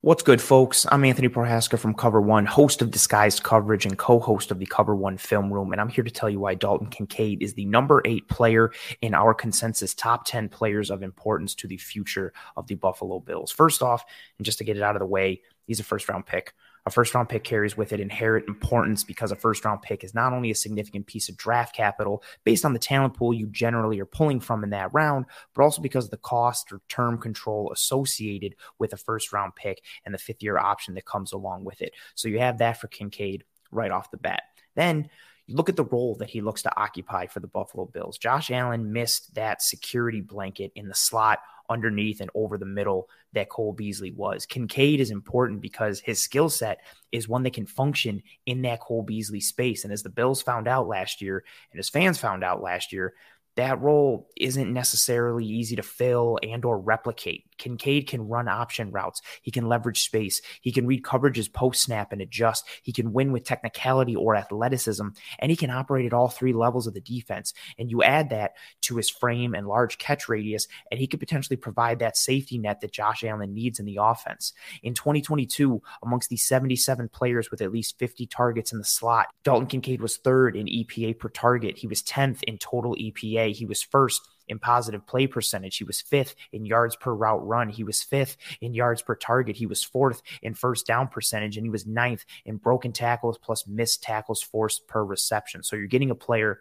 What's 0.00 0.22
good, 0.22 0.40
folks? 0.40 0.86
I'm 0.90 1.04
Anthony 1.04 1.28
Prohaska 1.28 1.78
from 1.78 1.92
Cover 1.92 2.22
One, 2.22 2.46
host 2.46 2.80
of 2.80 2.90
Disguised 2.90 3.42
Coverage 3.42 3.84
and 3.84 3.98
co 3.98 4.20
host 4.20 4.50
of 4.50 4.58
the 4.58 4.64
Cover 4.64 4.96
One 4.96 5.18
Film 5.18 5.52
Room. 5.52 5.72
And 5.72 5.82
I'm 5.82 5.90
here 5.90 6.02
to 6.02 6.10
tell 6.10 6.30
you 6.30 6.40
why 6.40 6.54
Dalton 6.54 6.86
Kincaid 6.86 7.42
is 7.42 7.52
the 7.52 7.66
number 7.66 8.00
eight 8.06 8.26
player 8.26 8.72
in 9.02 9.12
our 9.12 9.34
consensus 9.34 9.94
top 9.94 10.24
10 10.24 10.48
players 10.48 10.90
of 10.90 11.02
importance 11.02 11.54
to 11.56 11.68
the 11.68 11.76
future 11.76 12.32
of 12.56 12.66
the 12.68 12.76
Buffalo 12.76 13.20
Bills. 13.20 13.52
First 13.52 13.82
off, 13.82 14.06
and 14.38 14.46
just 14.46 14.56
to 14.58 14.64
get 14.64 14.78
it 14.78 14.82
out 14.82 14.96
of 14.96 15.00
the 15.00 15.06
way, 15.06 15.42
he's 15.66 15.78
a 15.80 15.84
first 15.84 16.08
round 16.08 16.24
pick. 16.24 16.54
A 16.86 16.90
first 16.90 17.12
round 17.14 17.28
pick 17.28 17.42
carries 17.42 17.76
with 17.76 17.92
it 17.92 17.98
inherent 17.98 18.46
importance 18.46 19.02
because 19.02 19.32
a 19.32 19.36
first 19.36 19.64
round 19.64 19.82
pick 19.82 20.04
is 20.04 20.14
not 20.14 20.32
only 20.32 20.52
a 20.52 20.54
significant 20.54 21.06
piece 21.06 21.28
of 21.28 21.36
draft 21.36 21.74
capital 21.74 22.22
based 22.44 22.64
on 22.64 22.72
the 22.72 22.78
talent 22.78 23.14
pool 23.14 23.34
you 23.34 23.48
generally 23.48 23.98
are 23.98 24.06
pulling 24.06 24.38
from 24.38 24.62
in 24.62 24.70
that 24.70 24.94
round, 24.94 25.26
but 25.52 25.62
also 25.62 25.82
because 25.82 26.04
of 26.04 26.12
the 26.12 26.16
cost 26.16 26.70
or 26.70 26.80
term 26.88 27.18
control 27.18 27.72
associated 27.72 28.54
with 28.78 28.92
a 28.92 28.96
first 28.96 29.32
round 29.32 29.56
pick 29.56 29.82
and 30.04 30.14
the 30.14 30.18
fifth 30.18 30.44
year 30.44 30.58
option 30.58 30.94
that 30.94 31.04
comes 31.04 31.32
along 31.32 31.64
with 31.64 31.82
it. 31.82 31.92
So 32.14 32.28
you 32.28 32.38
have 32.38 32.58
that 32.58 32.80
for 32.80 32.86
Kincaid 32.86 33.42
right 33.72 33.90
off 33.90 34.12
the 34.12 34.16
bat. 34.16 34.42
Then 34.76 35.10
you 35.46 35.56
look 35.56 35.68
at 35.68 35.76
the 35.76 35.84
role 35.84 36.14
that 36.16 36.30
he 36.30 36.40
looks 36.40 36.62
to 36.62 36.80
occupy 36.80 37.26
for 37.26 37.40
the 37.40 37.46
Buffalo 37.48 37.86
Bills. 37.86 38.18
Josh 38.18 38.50
Allen 38.50 38.92
missed 38.92 39.34
that 39.34 39.62
security 39.62 40.20
blanket 40.20 40.72
in 40.74 40.88
the 40.88 40.94
slot 40.94 41.40
underneath 41.68 42.20
and 42.20 42.30
over 42.34 42.58
the 42.58 42.64
middle 42.66 43.08
that 43.32 43.48
Cole 43.48 43.72
Beasley 43.72 44.12
was. 44.12 44.46
Kincaid 44.46 45.00
is 45.00 45.10
important 45.10 45.60
because 45.60 46.00
his 46.00 46.20
skill 46.20 46.48
set 46.48 46.80
is 47.12 47.28
one 47.28 47.42
that 47.44 47.54
can 47.54 47.66
function 47.66 48.22
in 48.46 48.62
that 48.62 48.80
Cole 48.80 49.02
Beasley 49.02 49.40
space. 49.40 49.84
And 49.84 49.92
as 49.92 50.02
the 50.02 50.10
Bills 50.10 50.42
found 50.42 50.68
out 50.68 50.88
last 50.88 51.20
year, 51.20 51.44
and 51.72 51.78
as 51.78 51.88
fans 51.88 52.18
found 52.18 52.44
out 52.44 52.62
last 52.62 52.92
year, 52.92 53.14
that 53.56 53.80
role 53.80 54.28
isn't 54.36 54.72
necessarily 54.72 55.44
easy 55.44 55.76
to 55.76 55.82
fill 55.82 56.38
and 56.42 56.64
or 56.64 56.78
replicate. 56.78 57.44
Kincaid 57.56 58.06
can 58.06 58.28
run 58.28 58.48
option 58.48 58.90
routes. 58.90 59.22
He 59.40 59.50
can 59.50 59.66
leverage 59.66 60.02
space. 60.02 60.42
He 60.60 60.72
can 60.72 60.86
read 60.86 61.02
coverages 61.02 61.50
post 61.50 61.82
snap 61.82 62.12
and 62.12 62.20
adjust. 62.20 62.68
He 62.82 62.92
can 62.92 63.14
win 63.14 63.32
with 63.32 63.44
technicality 63.44 64.14
or 64.14 64.36
athleticism, 64.36 65.08
and 65.38 65.50
he 65.50 65.56
can 65.56 65.70
operate 65.70 66.04
at 66.04 66.12
all 66.12 66.28
three 66.28 66.52
levels 66.52 66.86
of 66.86 66.92
the 66.92 67.00
defense. 67.00 67.54
And 67.78 67.90
you 67.90 68.02
add 68.02 68.28
that 68.30 68.52
to 68.82 68.96
his 68.96 69.08
frame 69.08 69.54
and 69.54 69.66
large 69.66 69.96
catch 69.96 70.28
radius, 70.28 70.68
and 70.90 71.00
he 71.00 71.06
could 71.06 71.20
potentially 71.20 71.56
provide 71.56 71.98
that 72.00 72.18
safety 72.18 72.58
net 72.58 72.82
that 72.82 72.92
Josh 72.92 73.24
Allen 73.24 73.54
needs 73.54 73.78
in 73.78 73.86
the 73.86 73.98
offense. 74.00 74.52
In 74.82 74.92
2022, 74.92 75.80
amongst 76.02 76.28
the 76.28 76.36
77 76.36 77.08
players 77.08 77.50
with 77.50 77.62
at 77.62 77.72
least 77.72 77.98
50 77.98 78.26
targets 78.26 78.72
in 78.72 78.78
the 78.78 78.84
slot, 78.84 79.28
Dalton 79.44 79.66
Kincaid 79.66 80.02
was 80.02 80.18
third 80.18 80.56
in 80.56 80.66
EPA 80.66 81.18
per 81.18 81.30
target. 81.30 81.78
He 81.78 81.86
was 81.86 82.02
10th 82.02 82.42
in 82.42 82.58
total 82.58 82.94
EPA 82.94 83.45
he 83.52 83.66
was 83.66 83.82
first 83.82 84.22
in 84.48 84.58
positive 84.58 85.06
play 85.06 85.26
percentage. 85.26 85.76
He 85.76 85.84
was 85.84 86.00
fifth 86.00 86.34
in 86.52 86.64
yards 86.64 86.96
per 86.96 87.12
route 87.12 87.46
run. 87.46 87.68
He 87.68 87.84
was 87.84 88.02
fifth 88.02 88.36
in 88.60 88.74
yards 88.74 89.02
per 89.02 89.14
target. 89.14 89.56
He 89.56 89.66
was 89.66 89.82
fourth 89.82 90.22
in 90.42 90.54
first 90.54 90.86
down 90.86 91.08
percentage, 91.08 91.56
and 91.56 91.66
he 91.66 91.70
was 91.70 91.86
ninth 91.86 92.24
in 92.44 92.56
broken 92.56 92.92
tackles 92.92 93.38
plus 93.38 93.66
missed 93.66 94.02
tackles 94.02 94.42
forced 94.42 94.86
per 94.86 95.04
reception. 95.04 95.62
So 95.62 95.76
you're 95.76 95.86
getting 95.86 96.10
a 96.10 96.14
player 96.14 96.60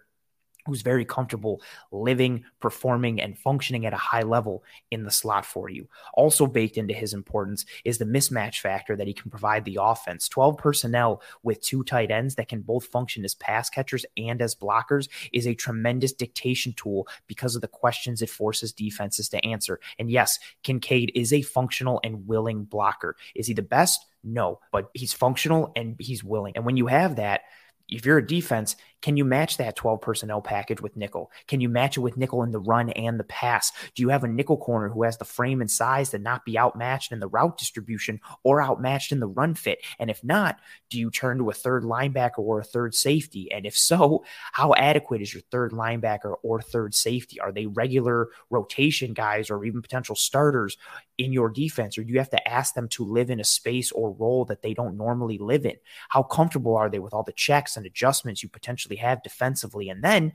who's 0.65 0.81
very 0.81 1.05
comfortable 1.05 1.61
living, 1.91 2.43
performing, 2.59 3.21
and 3.21 3.37
functioning 3.37 3.85
at 3.85 3.93
a 3.93 3.97
high 3.97 4.23
level 4.23 4.63
in 4.91 5.03
the 5.03 5.11
slot 5.11 5.45
for 5.45 5.69
you. 5.69 5.87
Also, 6.13 6.47
baked 6.47 6.77
into 6.77 6.93
his 6.93 7.13
importance 7.13 7.65
is 7.83 7.97
the 7.97 8.05
mismatch 8.05 8.59
factor 8.59 8.95
that 8.95 9.07
he 9.07 9.13
can 9.13 9.29
provide 9.29 9.65
the 9.65 9.77
offense. 9.81 10.27
12 10.29 10.57
personnel 10.57 11.21
with 11.43 11.61
two 11.61 11.83
tight 11.83 12.11
ends 12.11 12.35
that 12.35 12.47
can 12.47 12.61
both 12.61 12.85
function 12.87 13.23
as 13.25 13.35
pass 13.35 13.69
catchers 13.69 14.05
and 14.17 14.41
as 14.41 14.55
blockers 14.55 15.07
is 15.33 15.47
a 15.47 15.53
tremendous 15.53 16.13
dictation 16.13 16.73
tool 16.73 17.07
because 17.27 17.55
of 17.55 17.61
the 17.61 17.67
questions 17.67 18.21
it 18.21 18.29
forces 18.29 18.73
defenses 18.73 19.29
to 19.29 19.43
answer. 19.45 19.79
And 19.99 20.09
yes, 20.09 20.39
Kincaid 20.63 21.11
is 21.15 21.31
a 21.33 21.41
functional 21.41 21.99
and 22.03 22.27
willing 22.27 22.63
blocker. 22.63 23.15
Is 23.35 23.47
he 23.47 23.53
the 23.53 23.61
best? 23.61 24.05
No, 24.23 24.59
but 24.71 24.89
he's 24.93 25.13
functional 25.13 25.71
and 25.75 25.95
he's 25.99 26.23
willing. 26.23 26.53
And 26.55 26.65
when 26.65 26.77
you 26.77 26.87
have 26.87 27.17
that, 27.17 27.41
if 27.87 28.05
you're 28.05 28.17
a 28.17 28.25
defense, 28.25 28.75
can 29.05 29.17
you 29.17 29.23
match 29.23 29.57
that 29.57 29.75
12 29.75 30.01
personnel 30.01 30.41
package 30.41 30.81
with 30.81 30.97
nickel? 30.97 31.29
Can 31.45 31.61
you 31.61 31.69
match 31.69 31.95
it 31.95 31.99
with 31.99 32.17
nickel 32.17 32.41
in 32.41 32.49
the 32.49 32.59
run 32.59 32.89
and 32.89 33.19
the 33.19 33.23
pass? 33.23 33.71
Do 33.93 34.01
you 34.01 34.09
have 34.09 34.23
a 34.23 34.27
nickel 34.27 34.57
corner 34.57 34.89
who 34.89 35.03
has 35.03 35.19
the 35.19 35.25
frame 35.25 35.61
and 35.61 35.69
size 35.69 36.09
to 36.09 36.17
not 36.17 36.43
be 36.43 36.57
outmatched 36.57 37.11
in 37.11 37.19
the 37.19 37.27
route 37.27 37.55
distribution 37.55 38.19
or 38.43 38.63
outmatched 38.63 39.11
in 39.11 39.19
the 39.19 39.27
run 39.27 39.53
fit? 39.53 39.77
And 39.99 40.09
if 40.09 40.23
not, 40.23 40.57
do 40.89 40.99
you 40.99 41.11
turn 41.11 41.37
to 41.37 41.51
a 41.51 41.53
third 41.53 41.83
linebacker 41.83 42.39
or 42.39 42.61
a 42.61 42.63
third 42.63 42.95
safety? 42.95 43.51
And 43.51 43.67
if 43.67 43.77
so, 43.77 44.25
how 44.53 44.73
adequate 44.73 45.21
is 45.21 45.31
your 45.31 45.43
third 45.51 45.71
linebacker 45.71 46.37
or 46.41 46.59
third 46.59 46.95
safety? 46.95 47.39
Are 47.39 47.51
they 47.51 47.67
regular 47.67 48.29
rotation 48.49 49.13
guys 49.13 49.51
or 49.51 49.63
even 49.65 49.83
potential 49.83 50.15
starters 50.15 50.77
in 51.17 51.31
your 51.31 51.49
defense? 51.49 51.97
Or 51.97 52.03
do 52.03 52.11
you 52.11 52.19
have 52.19 52.29
to 52.31 52.47
ask 52.47 52.73
them 52.73 52.87
to 52.89 53.05
live 53.05 53.29
in 53.29 53.39
a 53.39 53.43
space 53.43 53.91
or 53.91 54.11
role 54.11 54.45
that 54.45 54.61
they 54.61 54.73
don't 54.73 54.97
normally 54.97 55.37
live 55.37 55.65
in? 55.65 55.75
How 56.09 56.23
comfortable 56.23 56.75
are 56.75 56.89
they 56.89 56.99
with 56.99 57.13
all 57.13 57.23
the 57.23 57.31
checks 57.33 57.77
and 57.77 57.85
adjustments 57.85 58.43
you 58.43 58.49
potentially 58.49 58.94
have 58.95 59.23
defensively. 59.23 59.89
And 59.89 60.03
then 60.03 60.33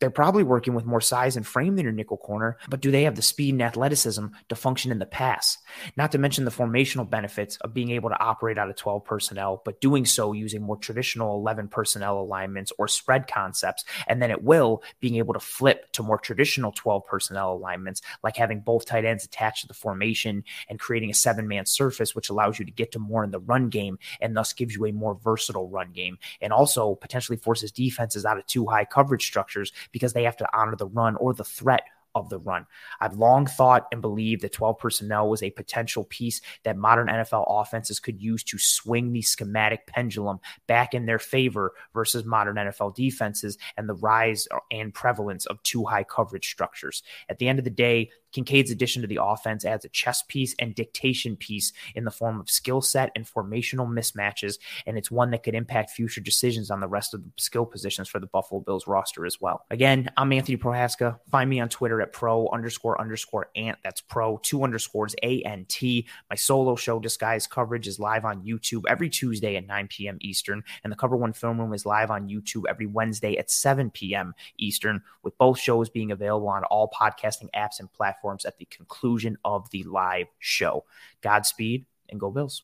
they're 0.00 0.10
probably 0.10 0.44
working 0.44 0.74
with 0.74 0.84
more 0.84 1.00
size 1.00 1.36
and 1.36 1.46
frame 1.46 1.76
than 1.76 1.84
your 1.84 1.92
nickel 1.92 2.16
corner, 2.16 2.56
but 2.68 2.80
do 2.80 2.90
they 2.90 3.02
have 3.02 3.16
the 3.16 3.22
speed 3.22 3.54
and 3.54 3.62
athleticism 3.62 4.26
to 4.48 4.54
function 4.54 4.92
in 4.92 4.98
the 4.98 5.06
pass? 5.06 5.58
Not 5.96 6.12
to 6.12 6.18
mention 6.18 6.44
the 6.44 6.50
formational 6.50 7.08
benefits 7.08 7.56
of 7.58 7.74
being 7.74 7.90
able 7.90 8.10
to 8.10 8.20
operate 8.20 8.58
out 8.58 8.70
of 8.70 8.76
12 8.76 9.04
personnel, 9.04 9.62
but 9.64 9.80
doing 9.80 10.04
so 10.04 10.32
using 10.32 10.62
more 10.62 10.76
traditional 10.76 11.36
11 11.38 11.68
personnel 11.68 12.20
alignments 12.20 12.72
or 12.78 12.86
spread 12.86 13.26
concepts. 13.26 13.84
And 14.06 14.22
then 14.22 14.30
it 14.30 14.42
will 14.42 14.82
being 15.00 15.16
able 15.16 15.34
to 15.34 15.40
flip 15.40 15.90
to 15.92 16.02
more 16.02 16.18
traditional 16.18 16.72
12 16.72 17.04
personnel 17.06 17.52
alignments, 17.52 18.00
like 18.22 18.36
having 18.36 18.60
both 18.60 18.86
tight 18.86 19.04
ends 19.04 19.24
attached 19.24 19.62
to 19.62 19.68
the 19.68 19.74
formation 19.74 20.44
and 20.68 20.78
creating 20.78 21.10
a 21.10 21.14
seven 21.14 21.48
man 21.48 21.66
surface, 21.66 22.14
which 22.14 22.28
allows 22.30 22.58
you 22.58 22.64
to 22.64 22.70
get 22.70 22.92
to 22.92 22.98
more 22.98 23.24
in 23.24 23.30
the 23.30 23.40
run 23.40 23.68
game 23.68 23.98
and 24.20 24.36
thus 24.36 24.52
gives 24.52 24.74
you 24.74 24.86
a 24.86 24.92
more 24.92 25.14
versatile 25.14 25.68
run 25.68 25.90
game 25.92 26.18
and 26.40 26.52
also 26.52 26.94
potentially 26.94 27.36
forces 27.36 27.72
defenses 27.72 28.24
out 28.24 28.38
of 28.38 28.46
two 28.46 28.66
high 28.66 28.84
coverage 28.84 29.26
structures 29.26 29.72
because 29.92 30.12
they 30.12 30.24
have 30.24 30.36
to 30.38 30.48
honor 30.56 30.76
the 30.76 30.86
run 30.86 31.16
or 31.16 31.34
the 31.34 31.44
threat 31.44 31.82
of 32.14 32.28
the 32.28 32.38
run. 32.38 32.66
I've 33.00 33.16
long 33.16 33.46
thought 33.46 33.86
and 33.92 34.00
believed 34.00 34.42
that 34.42 34.52
12 34.52 34.78
personnel 34.78 35.28
was 35.28 35.42
a 35.42 35.50
potential 35.50 36.04
piece 36.04 36.40
that 36.64 36.76
modern 36.76 37.08
NFL 37.08 37.44
offenses 37.48 38.00
could 38.00 38.20
use 38.20 38.42
to 38.44 38.58
swing 38.58 39.12
the 39.12 39.22
schematic 39.22 39.86
pendulum 39.86 40.40
back 40.66 40.94
in 40.94 41.06
their 41.06 41.18
favor 41.18 41.72
versus 41.94 42.24
modern 42.24 42.56
NFL 42.56 42.94
defenses 42.94 43.58
and 43.76 43.88
the 43.88 43.94
rise 43.94 44.48
and 44.70 44.92
prevalence 44.92 45.46
of 45.46 45.62
two 45.62 45.84
high 45.84 46.04
coverage 46.04 46.48
structures. 46.48 47.02
At 47.28 47.38
the 47.38 47.48
end 47.48 47.58
of 47.58 47.64
the 47.64 47.70
day, 47.70 48.10
Kincaid's 48.32 48.70
addition 48.70 49.02
to 49.02 49.08
the 49.08 49.18
offense 49.22 49.64
adds 49.64 49.84
a 49.84 49.88
chess 49.88 50.22
piece 50.28 50.54
and 50.58 50.74
dictation 50.74 51.36
piece 51.36 51.72
in 51.94 52.04
the 52.04 52.10
form 52.10 52.40
of 52.40 52.50
skill 52.50 52.80
set 52.80 53.10
and 53.16 53.26
formational 53.26 53.88
mismatches, 53.88 54.58
and 54.86 54.98
it's 54.98 55.10
one 55.10 55.30
that 55.30 55.42
could 55.42 55.54
impact 55.54 55.90
future 55.90 56.20
decisions 56.20 56.70
on 56.70 56.80
the 56.80 56.88
rest 56.88 57.14
of 57.14 57.22
the 57.22 57.30
skill 57.36 57.66
positions 57.66 58.08
for 58.08 58.20
the 58.20 58.26
Buffalo 58.26 58.60
Bills 58.60 58.86
roster 58.86 59.26
as 59.26 59.40
well. 59.40 59.64
Again, 59.70 60.10
I'm 60.16 60.32
Anthony 60.32 60.56
Prohaska. 60.56 61.18
Find 61.30 61.48
me 61.48 61.60
on 61.60 61.68
Twitter 61.68 62.00
at 62.00 62.12
pro 62.12 62.48
underscore 62.48 63.00
underscore 63.00 63.50
ant. 63.56 63.78
That's 63.82 64.00
pro 64.00 64.38
two 64.38 64.62
underscores 64.62 65.14
A 65.22 65.42
N 65.42 65.66
T. 65.68 66.06
My 66.30 66.36
solo 66.36 66.76
show 66.76 66.98
Disguise 66.98 67.46
coverage 67.46 67.86
is 67.86 67.98
live 67.98 68.24
on 68.24 68.44
YouTube 68.44 68.82
every 68.88 69.08
Tuesday 69.08 69.56
at 69.56 69.66
9 69.66 69.88
p.m. 69.88 70.18
Eastern, 70.20 70.62
and 70.84 70.92
the 70.92 70.96
Cover 70.96 71.16
One 71.16 71.32
Film 71.32 71.58
Room 71.58 71.72
is 71.72 71.86
live 71.86 72.10
on 72.10 72.28
YouTube 72.28 72.64
every 72.68 72.86
Wednesday 72.86 73.36
at 73.38 73.50
7 73.50 73.90
p.m. 73.90 74.34
Eastern, 74.58 75.02
with 75.22 75.36
both 75.38 75.58
shows 75.58 75.88
being 75.88 76.10
available 76.10 76.48
on 76.48 76.64
all 76.64 76.90
podcasting 76.90 77.48
apps 77.56 77.80
and 77.80 77.92
platforms 77.92 78.18
platforms 78.28 78.44
at 78.44 78.58
the 78.58 78.66
conclusion 78.66 79.38
of 79.44 79.70
the 79.70 79.82
live 79.84 80.26
show. 80.38 80.84
Godspeed 81.22 81.86
and 82.08 82.20
go 82.20 82.30
Bills. 82.30 82.62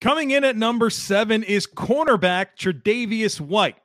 Coming 0.00 0.30
in 0.30 0.44
at 0.44 0.56
number 0.56 0.90
seven 0.90 1.42
is 1.42 1.66
cornerback 1.66 2.56
Tre'Davious 2.58 3.40
White. 3.40 3.76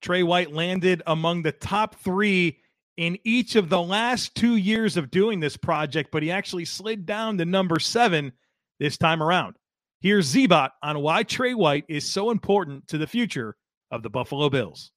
Tre 0.00 0.22
White 0.22 0.52
landed 0.52 1.02
among 1.06 1.42
the 1.42 1.52
top 1.52 1.96
three 1.96 2.58
in 2.96 3.18
each 3.24 3.56
of 3.56 3.68
the 3.68 3.80
last 3.80 4.34
two 4.34 4.56
years 4.56 4.96
of 4.96 5.10
doing 5.10 5.40
this 5.40 5.56
project, 5.56 6.10
but 6.12 6.22
he 6.22 6.30
actually 6.30 6.64
slid 6.64 7.06
down 7.06 7.38
to 7.38 7.44
number 7.44 7.78
seven 7.78 8.32
this 8.78 8.98
time 8.98 9.22
around. 9.22 9.56
Here's 10.00 10.32
Zbot 10.32 10.70
on 10.82 11.00
why 11.00 11.22
Tre 11.22 11.54
White 11.54 11.84
is 11.88 12.12
so 12.12 12.30
important 12.30 12.88
to 12.88 12.98
the 12.98 13.06
future 13.06 13.56
of 13.90 14.02
the 14.02 14.10
Buffalo 14.10 14.50
Bills. 14.50 14.91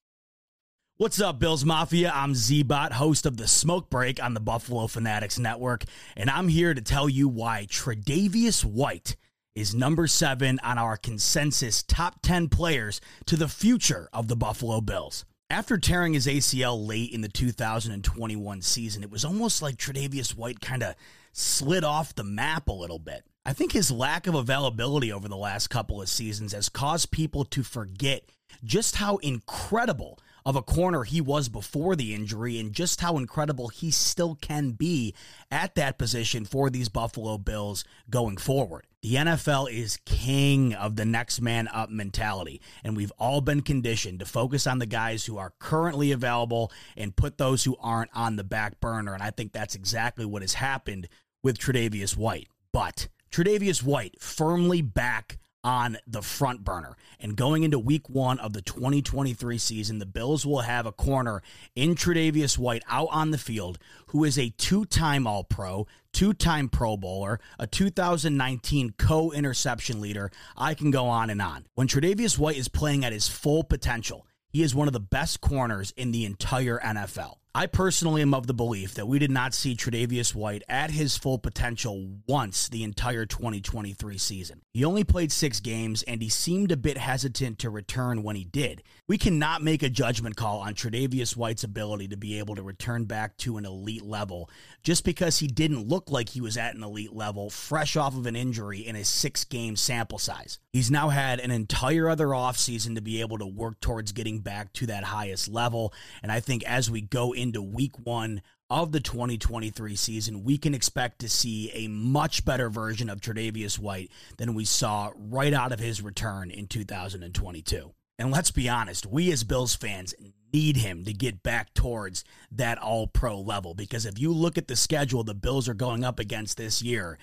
What's 0.97 1.19
up, 1.19 1.39
Bills 1.39 1.65
Mafia? 1.65 2.09
I'm 2.15 2.31
Zbot, 2.31 2.93
host 2.93 3.25
of 3.25 3.35
the 3.35 3.49
Smoke 3.49 3.89
Break 3.89 4.23
on 4.23 4.33
the 4.33 4.39
Buffalo 4.39 4.87
Fanatics 4.87 5.37
Network, 5.37 5.83
and 6.15 6.29
I'm 6.29 6.47
here 6.47 6.73
to 6.73 6.81
tell 6.81 7.09
you 7.09 7.27
why 7.27 7.67
Tre'Davious 7.69 8.63
White 8.63 9.17
is 9.55 9.75
number 9.75 10.07
seven 10.07 10.57
on 10.63 10.77
our 10.77 10.95
consensus 10.95 11.83
top 11.83 12.21
10 12.21 12.47
players 12.47 13.01
to 13.25 13.35
the 13.35 13.49
future 13.49 14.07
of 14.13 14.29
the 14.29 14.37
Buffalo 14.37 14.79
Bills. 14.79 15.25
After 15.49 15.77
tearing 15.77 16.13
his 16.13 16.27
ACL 16.27 16.87
late 16.87 17.11
in 17.11 17.19
the 17.19 17.27
2021 17.27 18.61
season, 18.61 19.03
it 19.03 19.11
was 19.11 19.25
almost 19.25 19.61
like 19.61 19.75
Tre'Davious 19.75 20.37
White 20.37 20.61
kind 20.61 20.81
of 20.81 20.95
slid 21.33 21.83
off 21.83 22.15
the 22.15 22.23
map 22.23 22.69
a 22.69 22.71
little 22.71 22.99
bit. 22.99 23.25
I 23.45 23.51
think 23.51 23.73
his 23.73 23.91
lack 23.91 24.27
of 24.27 24.35
availability 24.35 25.11
over 25.11 25.27
the 25.27 25.35
last 25.35 25.67
couple 25.67 26.01
of 26.01 26.07
seasons 26.07 26.53
has 26.53 26.69
caused 26.69 27.11
people 27.11 27.43
to 27.43 27.63
forget 27.63 28.23
just 28.63 28.95
how 28.95 29.17
incredible 29.17 30.19
of 30.45 30.55
a 30.55 30.61
corner 30.61 31.03
he 31.03 31.19
was 31.19 31.49
before 31.49 31.95
the 31.95 32.13
injury 32.13 32.59
and 32.59 32.71
just 32.71 33.01
how 33.01 33.17
incredible 33.17 33.69
he 33.69 33.89
still 33.89 34.35
can 34.35 34.71
be 34.71 35.15
at 35.49 35.75
that 35.75 35.97
position 35.97 36.45
for 36.45 36.69
these 36.69 36.87
Buffalo 36.89 37.37
Bills 37.37 37.83
going 38.09 38.37
forward. 38.37 38.85
The 39.01 39.15
NFL 39.15 39.71
is 39.71 39.99
king 40.05 40.73
of 40.73 40.95
the 40.95 41.05
next 41.05 41.39
man 41.39 41.67
up 41.67 41.89
mentality, 41.89 42.59
and 42.83 42.97
we've 42.97 43.11
all 43.19 43.39
been 43.39 43.61
conditioned 43.61 44.19
to 44.19 44.25
focus 44.25 44.65
on 44.65 44.79
the 44.79 44.87
guys 44.87 45.25
who 45.25 45.37
are 45.37 45.53
currently 45.59 46.11
available 46.11 46.71
and 46.97 47.15
put 47.15 47.37
those 47.37 47.63
who 47.63 47.77
aren't 47.79 48.09
on 48.15 48.35
the 48.35 48.43
back 48.43 48.79
burner. 48.79 49.13
And 49.13 49.21
I 49.21 49.29
think 49.29 49.51
that's 49.51 49.75
exactly 49.75 50.25
what 50.25 50.41
has 50.41 50.55
happened 50.55 51.07
with 51.43 51.59
Tre'Davious 51.59 52.17
White. 52.17 52.47
But 52.71 53.07
Tre'Davious 53.31 53.83
White 53.83 54.19
firmly 54.19 54.81
back 54.81 55.37
on 55.65 55.97
the 56.05 56.21
front 56.21 56.63
burner. 56.63 56.95
And 57.19 57.35
going 57.35 57.63
into 57.63 57.79
week 57.79 58.07
one 58.07 58.37
of 58.39 58.53
the 58.53 58.61
2023 58.61 59.57
season, 59.57 59.97
the 59.97 60.05
Bills 60.05 60.45
will 60.45 60.61
have 60.61 60.85
a 60.85 60.91
corner 60.91 61.41
in 61.75 61.95
Tre'Davious 61.95 62.57
White 62.57 62.83
out 62.87 63.09
on 63.11 63.31
the 63.31 63.37
field 63.39 63.79
who 64.07 64.23
is 64.23 64.37
a 64.37 64.51
two 64.51 64.85
time 64.85 65.25
All 65.25 65.43
Pro, 65.43 65.87
two 66.13 66.33
time 66.33 66.69
Pro 66.69 66.95
Bowler, 66.95 67.39
a 67.57 67.65
2019 67.65 68.93
co 68.97 69.31
interception 69.31 69.99
leader. 69.99 70.31
I 70.55 70.75
can 70.75 70.91
go 70.91 71.07
on 71.07 71.31
and 71.31 71.41
on. 71.41 71.65
When 71.73 71.87
Tre'Davious 71.87 72.37
White 72.37 72.57
is 72.57 72.67
playing 72.67 73.03
at 73.03 73.11
his 73.11 73.27
full 73.27 73.63
potential, 73.63 74.27
he 74.47 74.61
is 74.61 74.75
one 74.75 74.87
of 74.87 74.93
the 74.93 74.99
best 74.99 75.41
corners 75.41 75.91
in 75.97 76.11
the 76.11 76.25
entire 76.25 76.79
NFL. 76.79 77.37
I 77.57 77.67
personally 77.67 78.21
am 78.21 78.33
of 78.33 78.47
the 78.47 78.53
belief 78.53 78.95
that 78.95 79.07
we 79.07 79.17
did 79.17 79.31
not 79.31 79.53
see 79.53 79.77
Tre'Davious 79.77 80.35
White 80.35 80.63
at 80.67 80.91
his 80.91 81.15
full 81.15 81.39
potential 81.39 82.17
once 82.27 82.67
the 82.67 82.83
entire 82.83 83.25
2023 83.25 84.17
season. 84.17 84.61
He 84.73 84.83
only 84.83 85.05
played 85.05 85.31
six 85.31 85.61
games 85.61 86.03
and 86.03 86.21
he 86.21 86.27
seemed 86.27 86.73
a 86.73 86.75
bit 86.75 86.97
hesitant 86.97 87.59
to 87.59 87.69
return 87.69 88.23
when 88.23 88.35
he 88.35 88.43
did. 88.43 88.83
We 89.07 89.17
cannot 89.17 89.63
make 89.63 89.83
a 89.83 89.89
judgment 89.89 90.35
call 90.35 90.59
on 90.59 90.73
Tre'Davious 90.73 91.37
White's 91.37 91.63
ability 91.63 92.09
to 92.09 92.17
be 92.17 92.39
able 92.39 92.55
to 92.55 92.61
return 92.61 93.05
back 93.05 93.37
to 93.37 93.55
an 93.55 93.65
elite 93.65 94.03
level 94.03 94.49
just 94.83 95.05
because 95.05 95.39
he 95.39 95.47
didn't 95.47 95.87
look 95.87 96.11
like 96.11 96.27
he 96.27 96.41
was 96.41 96.57
at 96.57 96.75
an 96.75 96.83
elite 96.83 97.13
level 97.13 97.49
fresh 97.49 97.95
off 97.95 98.17
of 98.17 98.25
an 98.25 98.35
injury 98.35 98.79
in 98.79 98.97
a 98.97 99.05
six 99.05 99.45
game 99.45 99.77
sample 99.77 100.19
size. 100.19 100.59
He's 100.73 100.91
now 100.91 101.07
had 101.07 101.39
an 101.39 101.51
entire 101.51 102.09
other 102.09 102.27
offseason 102.27 102.95
to 102.95 103.01
be 103.01 103.21
able 103.21 103.37
to 103.37 103.47
work 103.47 103.79
towards 103.79 104.11
getting 104.11 104.39
back 104.39 104.73
to 104.73 104.87
that 104.87 105.05
highest 105.05 105.47
level. 105.47 105.93
And 106.21 106.33
I 106.33 106.41
think 106.41 106.65
as 106.65 106.91
we 106.91 106.99
go 106.99 107.31
into 107.31 107.44
week 107.53 107.97
one 107.99 108.41
of 108.69 108.91
the 108.91 108.99
2023 108.99 109.95
season, 109.95 110.43
we 110.43 110.57
can 110.57 110.73
expect 110.73 111.19
to 111.19 111.29
see 111.29 111.71
a 111.73 111.87
much 111.87 112.45
better 112.45 112.69
version 112.69 113.09
of 113.09 113.21
Tre'Davious 113.21 113.77
White 113.77 114.11
than 114.37 114.53
we 114.53 114.65
saw 114.65 115.11
right 115.15 115.53
out 115.53 115.71
of 115.71 115.79
his 115.79 116.01
return 116.01 116.49
in 116.49 116.67
2022. 116.67 117.91
And 118.17 118.31
let's 118.31 118.51
be 118.51 118.69
honest, 118.69 119.05
we 119.05 119.31
as 119.31 119.43
Bills 119.43 119.75
fans 119.75 120.15
need 120.53 120.77
him 120.77 121.03
to 121.03 121.13
get 121.13 121.43
back 121.43 121.73
towards 121.73 122.23
that 122.51 122.77
all 122.77 123.07
pro 123.07 123.39
level 123.39 123.73
because 123.73 124.05
if 124.05 124.17
you 124.17 124.31
look 124.31 124.57
at 124.57 124.69
the 124.69 124.75
schedule 124.75 125.23
the 125.23 125.33
Bills 125.33 125.67
are 125.67 125.73
going 125.73 126.03
up 126.03 126.17
against 126.17 126.57
this 126.57 126.81
year, 126.81 127.17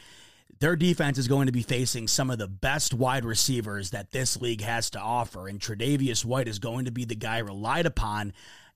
their 0.61 0.76
defense 0.76 1.18
is 1.18 1.28
going 1.28 1.46
to 1.46 1.52
be 1.52 1.62
facing 1.62 2.06
some 2.06 2.30
of 2.30 2.38
the 2.38 2.46
best 2.46 2.94
wide 2.94 3.24
receivers 3.24 3.90
that 3.90 4.12
this 4.12 4.40
league 4.40 4.61
has 4.61 4.90
to 4.90 5.00
offer. 5.00 5.48
And 5.48 5.58
Tre'Davious 5.58 6.24
White 6.24 6.46
is 6.46 6.58
going 6.58 6.85
to 6.85 6.92
be 6.92 7.04
the 7.04 7.16
guy 7.16 7.38
relied 7.38 7.87
upon 7.87 8.32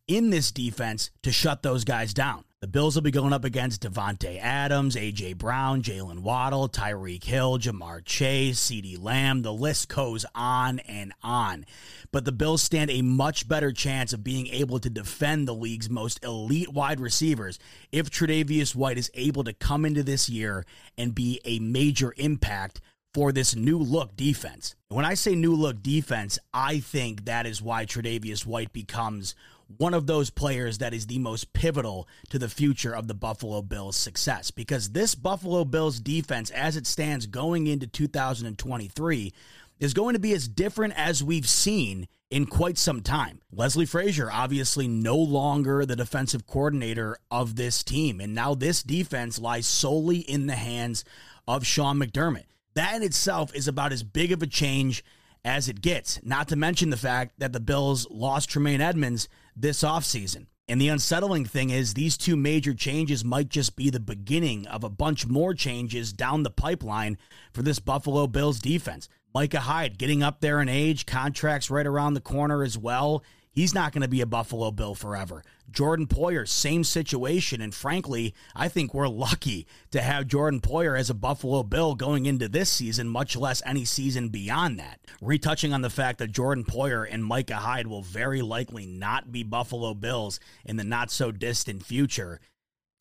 in 0.09 0.31
this 0.31 0.51
defense 0.53 1.11
to 1.23 1.33
shut 1.33 1.63
those 1.63 1.85
guys 1.85 2.15
down. 2.15 2.45
The 2.61 2.67
Bills 2.67 2.95
will 2.95 3.03
be 3.03 3.11
going 3.11 3.35
up 3.35 3.45
against 3.45 3.83
Davante 3.83 4.41
Adams, 4.41 4.97
A.J. 4.97 5.35
Brown, 5.35 5.83
Jaylen 5.83 6.21
Waddle, 6.21 6.69
Tyreek 6.69 7.23
Hill, 7.23 7.59
Ja'Marr 7.59 8.05
Chase, 8.05 8.59
CeeDee 8.59 9.01
Lamb. 9.01 9.43
The 9.43 9.53
list 9.53 9.89
goes 9.89 10.25
on 10.35 10.79
and 10.81 11.13
on. 11.23 11.67
But 12.13 12.25
the 12.25 12.33
Bills 12.33 12.63
stand 12.63 12.91
a 12.91 13.03
much 13.03 13.47
better 13.47 13.73
chance 13.73 14.13
of 14.13 14.25
being 14.25 14.47
able 14.49 14.79
to 14.81 14.89
defend 14.89 15.47
the 15.47 15.55
league's 15.55 15.91
most 15.91 16.25
elite 16.25 16.73
wide 16.73 16.99
receivers 16.99 17.59
if 17.93 18.11
Tre'Davious 18.11 18.75
White 18.75 18.99
is 18.99 19.11
able 19.15 19.45
to 19.45 19.53
come 19.53 19.85
into 19.85 20.03
this 20.03 20.29
year 20.29 20.65
and 20.97 21.15
be 21.15 21.41
a 21.45 21.59
major 21.59 22.15
impact 22.17 22.81
for 23.13 23.33
this 23.33 23.55
new 23.55 23.79
look 23.79 24.17
defense. 24.17 24.75
When 24.89 25.05
I 25.05 25.15
say 25.15 25.35
new 25.35 25.55
look 25.55 25.83
defense, 25.83 26.39
I 26.53 26.81
think 26.81 27.27
that 27.27 27.47
is 27.47 27.63
why 27.63 27.85
Tre'Davious 27.85 28.45
White 28.45 28.73
becomes 28.73 29.35
one 29.79 29.95
of 29.95 30.07
those 30.07 30.31
players 30.31 30.79
that 30.79 30.95
is 30.95 31.07
the 31.07 31.19
most 31.19 31.53
pivotal 31.53 32.09
to 32.31 32.39
the 32.39 32.49
future 32.49 32.95
of 32.95 33.09
the 33.09 33.15
Buffalo 33.15 33.63
Bills' 33.63 33.97
success. 33.97 34.51
Because 34.51 34.91
this 34.91 35.15
Buffalo 35.15 35.65
Bills 35.65 36.01
defense, 36.01 36.51
as 36.51 36.77
it 36.77 36.87
stands 36.87 37.27
going 37.27 37.67
into 37.67 37.87
2023, 37.87 39.33
is 39.79 39.95
going 39.95 40.15
to 40.15 40.21
be 40.21 40.33
as 40.33 40.49
different 40.49 40.95
as 40.97 41.23
we've 41.23 41.49
seen 41.49 42.09
in 42.31 42.47
quite 42.47 42.79
some 42.79 43.03
time. 43.03 43.41
Leslie 43.53 43.87
Frazier, 43.87 44.31
obviously 44.33 44.89
no 44.89 45.17
longer 45.17 45.85
the 45.85 45.97
defensive 45.97 46.47
coordinator 46.47 47.17
of 47.31 47.57
this 47.57 47.83
team. 47.83 48.21
And 48.21 48.35
now 48.35 48.55
this 48.55 48.83
defense 48.83 49.39
lies 49.39 49.67
solely 49.67 50.19
in 50.19 50.47
the 50.47 50.57
hands 50.57 51.05
of 51.47 51.67
Sean 51.67 51.99
McDermott. 51.99 52.45
That 52.75 52.97
in 52.97 53.03
itself 53.03 53.55
is 53.55 53.69
about 53.69 53.93
as 53.93 54.03
big 54.03 54.33
of 54.33 54.43
a 54.43 54.47
change 54.47 55.05
as 55.45 55.69
it 55.69 55.81
gets. 55.81 56.21
Not 56.23 56.49
to 56.49 56.57
mention 56.57 56.91
the 56.91 56.97
fact 56.97 57.39
that 57.39 57.53
the 57.53 57.61
Bills 57.61 58.07
lost 58.11 58.51
Tremaine 58.51 58.81
Edmunds 58.81 59.29
this 59.57 59.83
offseason. 59.83 60.47
And 60.69 60.81
the 60.81 60.89
unsettling 60.89 61.45
thing 61.45 61.71
is, 61.71 61.95
these 61.95 62.17
two 62.17 62.37
major 62.37 62.75
changes 62.75 63.25
might 63.25 63.49
just 63.49 63.77
be 63.77 63.89
the 63.89 64.01
beginning 64.01 64.67
of 64.67 64.83
a 64.83 64.91
bunch 64.91 65.27
more 65.27 65.55
changes 65.55 66.13
down 66.13 66.43
the 66.43 66.51
pipeline 66.51 67.19
for 67.53 67.63
this 67.63 67.79
Buffalo 67.79 68.27
Bills 68.27 68.59
defense. 68.59 69.09
Micah 69.33 69.61
Hyde 69.61 69.97
getting 69.97 70.23
up 70.23 70.41
there 70.41 70.61
in 70.61 70.69
age, 70.69 71.07
contracts 71.07 71.71
right 71.71 71.87
around 71.87 72.15
the 72.15 72.21
corner 72.21 72.65
as 72.65 72.77
well. 72.77 73.23
He's 73.57 73.73
not 73.73 73.93
going 73.93 74.03
to 74.03 74.09
be 74.09 74.21
a 74.21 74.27
Buffalo 74.27 74.71
Bill 74.71 74.95
forever. 74.95 75.43
Jordan 75.71 76.07
Poyer, 76.07 76.47
same 76.47 76.85
situation. 76.85 77.63
And 77.63 77.75
frankly, 77.75 78.35
I 78.55 78.69
think 78.69 78.93
we're 78.93 79.09
lucky 79.09 79.67
to 79.93 80.03
have 80.03 80.27
Jordan 80.27 80.61
Poyer 80.61 80.97
as 80.97 81.09
a 81.09 81.15
Buffalo 81.15 81.63
Bill 81.63 81.95
going 81.95 82.27
into 82.27 82.51
this 82.51 82.69
season, 82.69 83.09
much 83.09 83.35
less 83.35 83.63
any 83.65 83.87
season 83.87 84.29
beyond 84.29 84.79
that. 84.79 85.01
Retouching 85.23 85.73
on 85.73 85.81
the 85.81 85.89
fact 85.89 86.19
that 86.19 86.33
Jordan 86.33 86.65
Poyer 86.65 87.09
and 87.11 87.25
Micah 87.25 87.57
Hyde 87.57 87.87
will 87.87 88.03
very 88.03 88.43
likely 88.43 88.85
not 88.85 89.33
be 89.33 89.43
Buffalo 89.43 89.95
Bills 89.95 90.39
in 90.67 90.77
the 90.77 90.85
not 90.85 91.11
so 91.11 91.33
distant 91.33 91.83
future. 91.83 92.43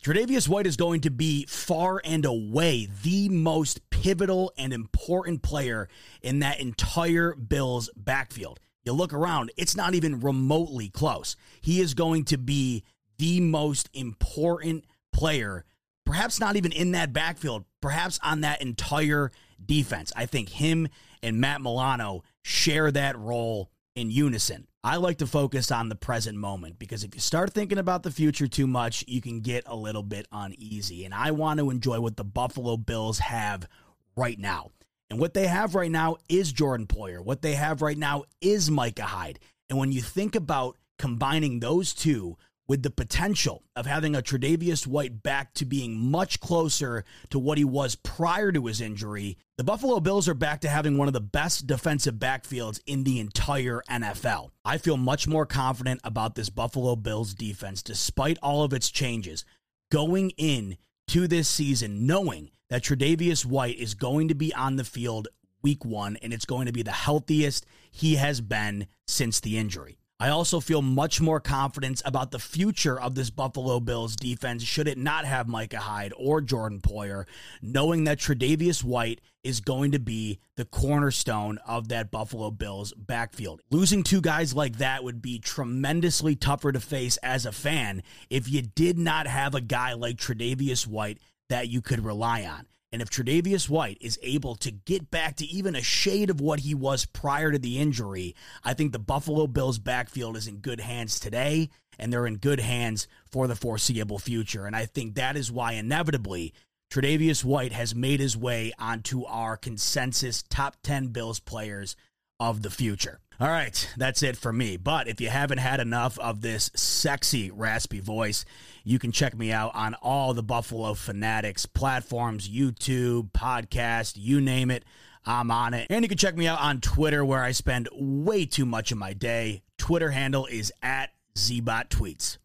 Tre'Davious 0.05 0.47
White 0.47 0.67
is 0.67 0.77
going 0.77 1.01
to 1.01 1.11
be 1.11 1.45
far 1.47 2.01
and 2.05 2.23
away 2.23 2.87
the 3.03 3.27
most 3.27 3.89
pivotal 3.89 4.53
and 4.57 4.71
important 4.71 5.41
player 5.41 5.89
in 6.21 6.39
that 6.39 6.61
entire 6.61 7.35
Bills 7.35 7.89
backfield. 7.97 8.61
You 8.85 8.93
look 8.93 9.13
around, 9.13 9.51
it's 9.57 9.75
not 9.75 9.95
even 9.95 10.19
remotely 10.19 10.89
close. 10.89 11.35
He 11.59 11.81
is 11.81 11.95
going 11.95 12.25
to 12.25 12.37
be 12.37 12.83
the 13.17 13.41
most 13.41 13.89
important 13.93 14.85
player, 15.11 15.65
perhaps 16.05 16.39
not 16.39 16.55
even 16.55 16.71
in 16.71 16.91
that 16.91 17.11
backfield, 17.11 17.65
perhaps 17.81 18.19
on 18.23 18.41
that 18.41 18.61
entire 18.61 19.31
defense. 19.65 20.13
I 20.15 20.27
think 20.27 20.49
him 20.49 20.87
and 21.23 21.41
Matt 21.41 21.61
Milano 21.61 22.23
share 22.43 22.91
that 22.91 23.17
role 23.17 23.71
in 23.95 24.11
unison. 24.11 24.67
I 24.83 24.97
like 24.97 25.17
to 25.17 25.27
focus 25.27 25.71
on 25.71 25.89
the 25.89 25.95
present 25.95 26.37
moment 26.37 26.77
because 26.77 27.03
if 27.03 27.15
you 27.15 27.21
start 27.21 27.53
thinking 27.53 27.79
about 27.79 28.03
the 28.03 28.11
future 28.11 28.47
too 28.47 28.67
much, 28.67 29.03
you 29.07 29.19
can 29.19 29.39
get 29.39 29.63
a 29.65 29.75
little 29.75 30.03
bit 30.03 30.27
uneasy. 30.31 31.05
And 31.05 31.13
I 31.13 31.31
want 31.31 31.59
to 31.59 31.71
enjoy 31.71 31.99
what 31.99 32.17
the 32.17 32.23
Buffalo 32.23 32.77
Bills 32.77 33.17
have 33.17 33.67
right 34.15 34.37
now. 34.37 34.69
And 35.15 35.21
what 35.21 35.33
they 35.33 35.47
have 35.47 35.75
right 35.75 35.89
now 35.89 36.17
is 36.27 36.51
Jordan 36.51 36.87
Poyer. 36.87 37.23
What 37.23 37.41
they 37.41 37.53
have 37.53 37.81
right 37.81 37.97
now 37.97 38.25
is 38.41 38.69
Micah 38.69 39.03
Hyde. 39.03 39.39
And 39.69 39.79
when 39.79 39.93
you 39.93 40.01
think 40.01 40.35
about 40.35 40.75
combining 40.99 41.61
those 41.61 41.93
two 41.93 42.35
with 42.67 42.83
the 42.83 42.89
potential 42.89 43.63
of 43.77 43.85
having 43.85 44.13
a 44.13 44.21
Tre'Davious 44.21 44.85
White 44.85 45.23
back 45.23 45.53
to 45.53 45.63
being 45.63 45.95
much 45.95 46.41
closer 46.41 47.05
to 47.29 47.39
what 47.39 47.57
he 47.57 47.63
was 47.63 47.95
prior 47.95 48.51
to 48.51 48.65
his 48.65 48.81
injury, 48.81 49.37
the 49.57 49.63
Buffalo 49.63 50.01
Bills 50.01 50.27
are 50.27 50.33
back 50.33 50.59
to 50.59 50.67
having 50.67 50.97
one 50.97 51.07
of 51.07 51.13
the 51.13 51.21
best 51.21 51.65
defensive 51.65 52.15
backfields 52.15 52.81
in 52.85 53.05
the 53.05 53.21
entire 53.21 53.83
NFL. 53.89 54.49
I 54.65 54.77
feel 54.77 54.97
much 54.97 55.29
more 55.29 55.45
confident 55.45 56.01
about 56.03 56.35
this 56.35 56.49
Buffalo 56.49 56.97
Bills 56.97 57.33
defense 57.33 57.81
despite 57.81 58.37
all 58.43 58.63
of 58.63 58.73
its 58.73 58.91
changes 58.91 59.45
going 59.89 60.31
in 60.31 60.75
to 61.07 61.27
this 61.27 61.47
season 61.47 62.05
knowing 62.05 62.51
that 62.69 62.83
Tre'Davious 62.83 63.45
White 63.45 63.77
is 63.77 63.93
going 63.93 64.27
to 64.27 64.35
be 64.35 64.53
on 64.53 64.75
the 64.75 64.83
field 64.83 65.27
week 65.61 65.83
one, 65.83 66.17
and 66.21 66.31
it's 66.31 66.45
going 66.45 66.67
to 66.67 66.71
be 66.71 66.83
the 66.83 66.91
healthiest 66.91 67.65
he 67.91 68.15
has 68.15 68.41
been 68.41 68.87
since 69.07 69.39
the 69.39 69.57
injury. 69.57 69.97
I 70.17 70.29
also 70.29 70.61
feel 70.61 70.81
much 70.81 71.19
more 71.19 71.41
confidence 71.41 72.01
about 72.05 72.31
the 72.31 72.39
future 72.39 72.97
of 72.97 73.15
this 73.15 73.29
Buffalo 73.29 73.81
Bills 73.81 74.15
defense 74.15 74.63
should 74.63 74.87
it 74.87 74.97
not 74.97 75.25
have 75.25 75.49
Micah 75.49 75.79
Hyde 75.79 76.13
or 76.15 76.39
Jordan 76.39 76.79
Poyer, 76.79 77.25
knowing 77.61 78.05
that 78.05 78.19
Tre'Davious 78.19 78.81
White 78.81 79.19
is 79.43 79.59
going 79.59 79.91
to 79.91 79.99
be 79.99 80.39
the 80.55 80.63
cornerstone 80.63 81.57
of 81.67 81.89
that 81.89 82.11
Buffalo 82.11 82.49
Bills 82.49 82.93
backfield. 82.97 83.61
Losing 83.69 84.03
two 84.03 84.21
guys 84.21 84.53
like 84.53 84.77
that 84.77 85.03
would 85.03 85.21
be 85.21 85.37
tremendously 85.37 86.33
tougher 86.33 86.71
to 86.71 86.79
face 86.79 87.17
as 87.17 87.45
a 87.45 87.51
fan 87.51 88.01
if 88.29 88.49
you 88.49 88.61
did 88.61 88.97
not 88.97 89.27
have 89.27 89.53
a 89.53 89.59
guy 89.59 89.93
like 89.93 90.15
Tre'Davious 90.15 90.87
White 90.87 91.19
that 91.49 91.67
you 91.67 91.81
could 91.81 92.05
rely 92.05 92.45
on. 92.45 92.67
And 92.95 93.01
if 93.01 93.09
Tre'Davious 93.09 93.67
White 93.67 93.97
is 93.99 94.17
able 94.23 94.55
to 94.55 94.71
get 94.71 95.11
back 95.11 95.35
to 95.35 95.45
even 95.47 95.75
a 95.75 95.81
shade 95.81 96.29
of 96.29 96.39
what 96.39 96.61
he 96.61 96.73
was 96.73 97.03
prior 97.03 97.51
to 97.51 97.59
the 97.59 97.77
injury, 97.77 98.33
I 98.63 98.73
think 98.73 98.93
the 98.93 98.99
Buffalo 98.99 99.47
Bills 99.47 99.79
backfield 99.79 100.37
is 100.37 100.47
in 100.47 100.59
good 100.59 100.79
hands 100.79 101.19
today, 101.19 101.71
and 101.99 102.13
they're 102.13 102.25
in 102.25 102.37
good 102.37 102.61
hands 102.61 103.09
for 103.29 103.47
the 103.47 103.55
foreseeable 103.57 104.17
future. 104.17 104.65
And 104.65 104.77
I 104.77 104.85
think 104.85 105.15
that 105.15 105.35
is 105.35 105.51
why 105.51 105.73
inevitably 105.73 106.53
Tre'Davious 106.89 107.43
White 107.43 107.73
has 107.73 107.93
made 107.93 108.21
his 108.21 108.37
way 108.37 108.71
onto 108.79 109.25
our 109.25 109.57
consensus 109.57 110.41
top 110.41 110.77
10 110.81 111.07
Bills 111.07 111.41
players 111.41 111.97
of 112.39 112.61
the 112.61 112.71
future. 112.71 113.19
All 113.37 113.49
right, 113.49 113.93
that's 113.97 114.23
it 114.23 114.37
for 114.37 114.53
me. 114.53 114.77
But 114.77 115.09
if 115.09 115.19
you 115.19 115.27
haven't 115.27 115.57
had 115.57 115.81
enough 115.81 116.17
of 116.19 116.39
this 116.39 116.71
sexy, 116.73 117.51
raspy 117.51 117.99
voice, 117.99 118.45
you 118.85 118.97
can 118.97 119.11
check 119.11 119.37
me 119.37 119.51
out 119.51 119.75
on 119.75 119.93
all 119.95 120.33
the 120.33 120.41
Buffalo 120.41 120.93
Fanatics 120.93 121.65
platforms 121.65 122.47
YouTube, 122.47 123.33
podcast, 123.33 124.13
you 124.15 124.39
name 124.39 124.71
it. 124.71 124.85
I'm 125.25 125.51
on 125.51 125.73
it. 125.73 125.87
And 125.89 126.05
you 126.05 126.07
can 126.07 126.17
check 126.17 126.37
me 126.37 126.47
out 126.47 126.61
on 126.61 126.79
Twitter, 126.79 127.25
where 127.25 127.43
I 127.43 127.51
spend 127.51 127.89
way 127.91 128.45
too 128.45 128.65
much 128.65 128.93
of 128.93 128.97
my 128.97 129.11
day. 129.11 129.63
Twitter 129.77 130.11
handle 130.11 130.45
is 130.45 130.71
at 130.81 131.11
Zbot 131.35 131.89
Tweets. 131.89 132.37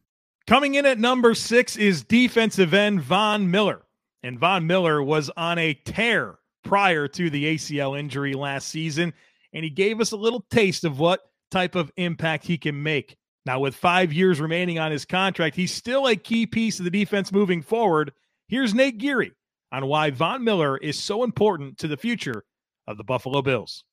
Coming 0.49 0.75
in 0.75 0.87
at 0.87 0.99
number 0.99 1.37
six 1.37 1.77
is 1.77 2.03
defensive 2.03 2.75
end 2.75 3.03
Von 3.03 3.49
Miller. 3.49 3.83
And 4.25 4.41
Von 4.41 4.67
Miller 4.67 5.01
was 5.01 5.31
on 5.37 5.57
a 5.59 5.75
tear 5.75 6.39
prior 6.65 7.07
to 7.07 7.31
the 7.31 7.55
ACL 7.55 7.97
injury 7.97 8.35
last 8.35 8.67
season 8.69 9.13
and 9.53 9.65
he 9.65 9.71
gave 9.71 10.01
us 10.01 10.13
a 10.13 10.17
little 10.17 10.45
taste 10.51 10.85
of 10.85 10.99
what 10.99 11.21
type 11.51 11.75
of 11.75 11.93
impact 11.97 12.45
he 12.45 12.59
can 12.59 12.83
make. 12.83 13.17
Now, 13.47 13.61
with 13.61 13.75
five 13.75 14.13
years 14.13 14.41
remaining 14.41 14.79
on 14.79 14.93
his 14.93 15.05
contract, 15.05 15.57
he's 15.57 15.73
still 15.73 16.07
a 16.07 16.17
key 16.17 16.47
piece 16.47 16.79
of 16.79 16.85
the 16.85 16.91
defense 16.91 17.33
moving 17.33 17.63
forward. 17.63 18.13
Here's 18.49 18.75
Nate 18.75 18.99
Geary 18.99 19.33
on 19.73 19.87
why 19.87 20.11
Von 20.11 20.45
Miller 20.45 20.77
is 20.77 20.99
so 20.99 21.25
important 21.25 21.79
to 21.79 21.89
the 21.89 21.97
future 21.97 22.45
of 22.87 22.97
the 22.97 23.05
Buffalo 23.05 23.41
Bills. 23.41 23.85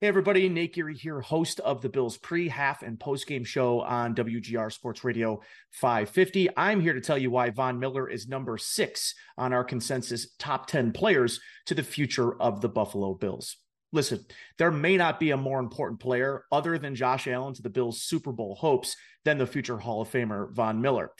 Hey, 0.00 0.08
everybody. 0.08 0.48
Nate 0.48 0.72
Geary 0.72 0.96
here, 0.96 1.20
host 1.20 1.60
of 1.60 1.82
the 1.82 1.90
Bills 1.90 2.16
pre, 2.16 2.48
half, 2.48 2.82
and 2.82 2.98
post 2.98 3.26
game 3.26 3.44
show 3.44 3.82
on 3.82 4.14
WGR 4.14 4.72
Sports 4.72 5.04
Radio 5.04 5.42
550. 5.72 6.48
I'm 6.56 6.80
here 6.80 6.94
to 6.94 7.02
tell 7.02 7.18
you 7.18 7.30
why 7.30 7.50
Von 7.50 7.78
Miller 7.78 8.08
is 8.08 8.26
number 8.26 8.56
six 8.56 9.14
on 9.36 9.52
our 9.52 9.62
consensus 9.62 10.28
top 10.38 10.68
10 10.68 10.92
players 10.92 11.38
to 11.66 11.74
the 11.74 11.82
future 11.82 12.40
of 12.40 12.62
the 12.62 12.68
Buffalo 12.70 13.12
Bills 13.12 13.58
listen, 13.92 14.24
there 14.58 14.70
may 14.70 14.96
not 14.96 15.20
be 15.20 15.30
a 15.30 15.36
more 15.36 15.60
important 15.60 16.00
player 16.00 16.44
other 16.52 16.78
than 16.78 16.94
Josh 16.94 17.26
Allen 17.26 17.54
to 17.54 17.62
the 17.62 17.70
Bills' 17.70 18.02
Super 18.02 18.32
Bowl 18.32 18.54
hopes 18.54 18.96
than 19.24 19.38
the 19.38 19.46
future 19.46 19.78
Hall 19.78 20.02
of 20.02 20.10
Famer 20.10 20.52
Von 20.52 20.80
Miller. 20.80 21.10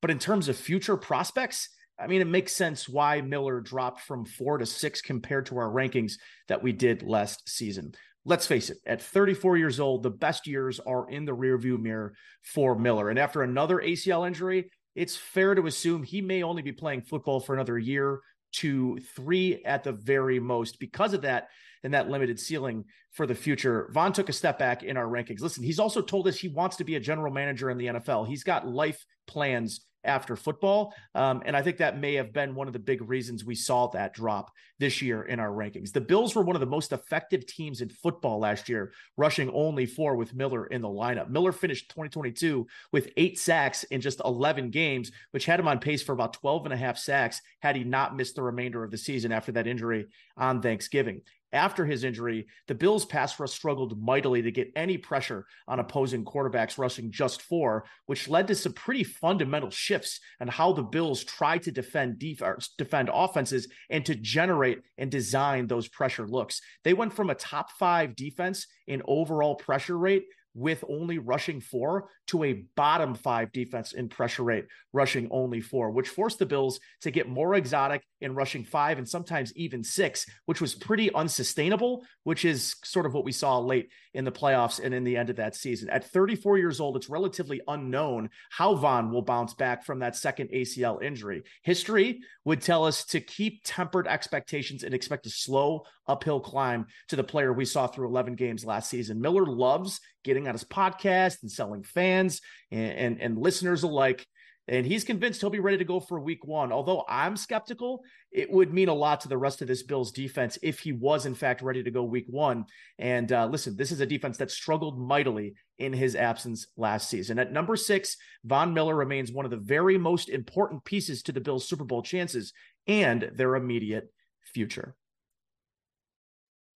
But 0.00 0.10
in 0.10 0.18
terms 0.18 0.48
of 0.48 0.56
future 0.56 0.96
prospects, 0.96 1.68
I 1.98 2.06
mean, 2.06 2.20
it 2.20 2.26
makes 2.26 2.52
sense 2.52 2.88
why 2.88 3.20
Miller 3.20 3.60
dropped 3.60 4.00
from 4.00 4.24
four 4.24 4.58
to 4.58 4.66
six 4.66 5.00
compared 5.00 5.46
to 5.46 5.58
our 5.58 5.68
rankings 5.68 6.14
that 6.48 6.62
we 6.62 6.72
did 6.72 7.02
last 7.02 7.48
season. 7.48 7.92
Let's 8.24 8.46
face 8.46 8.70
it, 8.70 8.78
at 8.86 9.02
34 9.02 9.58
years 9.58 9.78
old, 9.78 10.02
the 10.02 10.10
best 10.10 10.46
years 10.46 10.80
are 10.80 11.08
in 11.10 11.24
the 11.24 11.36
rearview 11.36 11.78
mirror 11.80 12.14
for 12.42 12.76
Miller. 12.76 13.10
And 13.10 13.18
after 13.18 13.42
another 13.42 13.78
ACL 13.78 14.26
injury, 14.26 14.70
it's 14.94 15.16
fair 15.16 15.54
to 15.54 15.66
assume 15.66 16.02
he 16.02 16.20
may 16.20 16.42
only 16.42 16.62
be 16.62 16.72
playing 16.72 17.02
football 17.02 17.40
for 17.40 17.54
another 17.54 17.78
year 17.78 18.20
to 18.54 18.98
three 19.14 19.62
at 19.64 19.84
the 19.84 19.92
very 19.92 20.40
most. 20.40 20.78
Because 20.78 21.14
of 21.14 21.22
that, 21.22 21.48
and 21.84 21.92
that 21.92 22.08
limited 22.08 22.40
ceiling 22.40 22.86
for 23.12 23.26
the 23.26 23.34
future. 23.34 23.90
Von 23.92 24.12
took 24.12 24.30
a 24.30 24.32
step 24.32 24.58
back 24.58 24.82
in 24.82 24.96
our 24.96 25.06
rankings. 25.06 25.40
Listen, 25.40 25.62
he's 25.62 25.78
also 25.78 26.00
told 26.00 26.26
us 26.26 26.36
he 26.36 26.48
wants 26.48 26.76
to 26.76 26.84
be 26.84 26.96
a 26.96 27.00
general 27.00 27.32
manager 27.32 27.70
in 27.70 27.78
the 27.78 27.86
NFL. 27.86 28.26
He's 28.26 28.42
got 28.42 28.66
life 28.66 29.04
plans 29.26 29.82
after 30.04 30.36
football. 30.36 30.94
Um, 31.14 31.42
and 31.44 31.56
I 31.56 31.62
think 31.62 31.78
that 31.78 31.98
may 31.98 32.14
have 32.14 32.32
been 32.32 32.54
one 32.54 32.66
of 32.66 32.72
the 32.72 32.78
big 32.78 33.08
reasons 33.08 33.44
we 33.44 33.54
saw 33.54 33.88
that 33.88 34.14
drop 34.14 34.50
this 34.78 35.00
year 35.02 35.22
in 35.22 35.40
our 35.40 35.50
rankings. 35.50 35.92
The 35.92 36.00
Bills 36.00 36.34
were 36.34 36.42
one 36.42 36.56
of 36.56 36.60
the 36.60 36.66
most 36.66 36.92
effective 36.92 37.46
teams 37.46 37.80
in 37.80 37.88
football 37.88 38.38
last 38.40 38.68
year, 38.68 38.92
rushing 39.16 39.50
only 39.50 39.86
four 39.86 40.16
with 40.16 40.34
Miller 40.34 40.66
in 40.66 40.80
the 40.80 40.88
lineup. 40.88 41.30
Miller 41.30 41.52
finished 41.52 41.88
2022 41.90 42.66
with 42.92 43.10
eight 43.16 43.38
sacks 43.38 43.84
in 43.84 44.00
just 44.00 44.20
11 44.24 44.70
games, 44.70 45.10
which 45.30 45.46
had 45.46 45.60
him 45.60 45.68
on 45.68 45.78
pace 45.78 46.02
for 46.02 46.12
about 46.12 46.32
12 46.34 46.66
and 46.66 46.74
a 46.74 46.76
half 46.76 46.98
sacks 46.98 47.40
had 47.60 47.76
he 47.76 47.84
not 47.84 48.16
missed 48.16 48.36
the 48.36 48.42
remainder 48.42 48.84
of 48.84 48.90
the 48.90 48.98
season 48.98 49.32
after 49.32 49.52
that 49.52 49.66
injury 49.66 50.06
on 50.36 50.60
Thanksgiving 50.60 51.22
after 51.54 51.86
his 51.86 52.04
injury, 52.04 52.46
the 52.66 52.74
Bills' 52.74 53.06
pass 53.06 53.38
rush 53.38 53.52
struggled 53.52 53.98
mightily 54.02 54.42
to 54.42 54.50
get 54.50 54.72
any 54.74 54.98
pressure 54.98 55.46
on 55.68 55.78
opposing 55.78 56.24
quarterbacks, 56.24 56.76
rushing 56.76 57.10
just 57.10 57.40
four, 57.42 57.84
which 58.06 58.28
led 58.28 58.48
to 58.48 58.54
some 58.54 58.72
pretty 58.72 59.04
fundamental 59.04 59.70
shifts 59.70 60.20
on 60.40 60.48
how 60.48 60.72
the 60.72 60.82
Bills 60.82 61.24
try 61.24 61.56
to 61.58 61.70
defend 61.70 62.18
def- 62.18 62.42
defend 62.76 63.08
offenses 63.12 63.68
and 63.88 64.04
to 64.04 64.14
generate 64.14 64.80
and 64.98 65.10
design 65.10 65.66
those 65.66 65.88
pressure 65.88 66.26
looks. 66.26 66.60
They 66.82 66.92
went 66.92 67.14
from 67.14 67.30
a 67.30 67.34
top 67.34 67.70
five 67.78 68.16
defense 68.16 68.66
in 68.86 69.02
overall 69.06 69.54
pressure 69.54 69.96
rate 69.96 70.24
with 70.54 70.84
only 70.88 71.18
rushing 71.18 71.60
four 71.60 72.08
to 72.28 72.44
a 72.44 72.64
bottom 72.76 73.14
five 73.14 73.52
defense 73.52 73.92
in 73.92 74.08
pressure 74.08 74.44
rate, 74.44 74.66
rushing 74.92 75.28
only 75.30 75.60
four, 75.60 75.90
which 75.90 76.08
forced 76.08 76.38
the 76.38 76.46
Bills 76.46 76.80
to 77.02 77.10
get 77.10 77.28
more 77.28 77.54
exotic 77.54 78.02
in 78.20 78.34
rushing 78.34 78.64
five 78.64 78.98
and 78.98 79.08
sometimes 79.08 79.52
even 79.56 79.82
six, 79.82 80.26
which 80.46 80.60
was 80.60 80.74
pretty 80.74 81.12
unsustainable, 81.12 82.04
which 82.22 82.44
is 82.44 82.76
sort 82.84 83.06
of 83.06 83.14
what 83.14 83.24
we 83.24 83.32
saw 83.32 83.58
late 83.58 83.90
in 84.14 84.24
the 84.24 84.32
playoffs 84.32 84.80
and 84.82 84.94
in 84.94 85.04
the 85.04 85.16
end 85.16 85.28
of 85.28 85.36
that 85.36 85.56
season. 85.56 85.90
At 85.90 86.10
34 86.10 86.58
years 86.58 86.80
old, 86.80 86.96
it's 86.96 87.10
relatively 87.10 87.60
unknown 87.66 88.30
how 88.50 88.74
Von 88.76 89.10
will 89.10 89.22
bounce 89.22 89.54
back 89.54 89.84
from 89.84 89.98
that 89.98 90.16
second 90.16 90.50
ACL 90.50 91.02
injury. 91.02 91.42
History 91.62 92.20
would 92.44 92.62
tell 92.62 92.84
us 92.84 93.04
to 93.06 93.20
keep 93.20 93.62
tempered 93.64 94.06
expectations 94.06 94.84
and 94.84 94.94
expect 94.94 95.26
a 95.26 95.30
slow 95.30 95.84
uphill 96.06 96.40
climb 96.40 96.86
to 97.08 97.16
the 97.16 97.24
player 97.24 97.52
we 97.52 97.64
saw 97.64 97.86
through 97.86 98.08
11 98.08 98.36
games 98.36 98.64
last 98.64 98.88
season. 98.88 99.20
Miller 99.20 99.46
loves 99.46 100.00
getting 100.22 100.46
on 100.46 100.54
his 100.54 100.64
podcast 100.64 101.42
and 101.42 101.50
selling 101.50 101.82
fans 101.82 102.40
and, 102.70 102.92
and, 102.92 103.20
and 103.20 103.38
listeners 103.38 103.82
alike. 103.82 104.26
And 104.66 104.86
he's 104.86 105.04
convinced 105.04 105.40
he'll 105.40 105.50
be 105.50 105.60
ready 105.60 105.78
to 105.78 105.84
go 105.84 106.00
for 106.00 106.18
week 106.18 106.46
one. 106.46 106.72
Although 106.72 107.04
I'm 107.06 107.36
skeptical, 107.36 108.02
it 108.34 108.50
would 108.50 108.74
mean 108.74 108.88
a 108.88 108.94
lot 108.94 109.20
to 109.20 109.28
the 109.28 109.38
rest 109.38 109.62
of 109.62 109.68
this 109.68 109.84
Bills 109.84 110.10
defense 110.10 110.58
if 110.60 110.80
he 110.80 110.90
was, 110.90 111.24
in 111.24 111.36
fact, 111.36 111.62
ready 111.62 111.84
to 111.84 111.90
go 111.92 112.02
week 112.02 112.26
one. 112.28 112.64
And 112.98 113.30
uh, 113.32 113.46
listen, 113.46 113.76
this 113.76 113.92
is 113.92 114.00
a 114.00 114.06
defense 114.06 114.36
that 114.38 114.50
struggled 114.50 114.98
mightily 114.98 115.54
in 115.78 115.92
his 115.92 116.16
absence 116.16 116.66
last 116.76 117.08
season. 117.08 117.38
At 117.38 117.52
number 117.52 117.76
six, 117.76 118.16
Von 118.44 118.74
Miller 118.74 118.96
remains 118.96 119.30
one 119.30 119.44
of 119.44 119.52
the 119.52 119.56
very 119.56 119.96
most 119.96 120.28
important 120.28 120.84
pieces 120.84 121.22
to 121.22 121.32
the 121.32 121.40
Bills' 121.40 121.68
Super 121.68 121.84
Bowl 121.84 122.02
chances 122.02 122.52
and 122.88 123.30
their 123.36 123.54
immediate 123.54 124.12
future. 124.52 124.96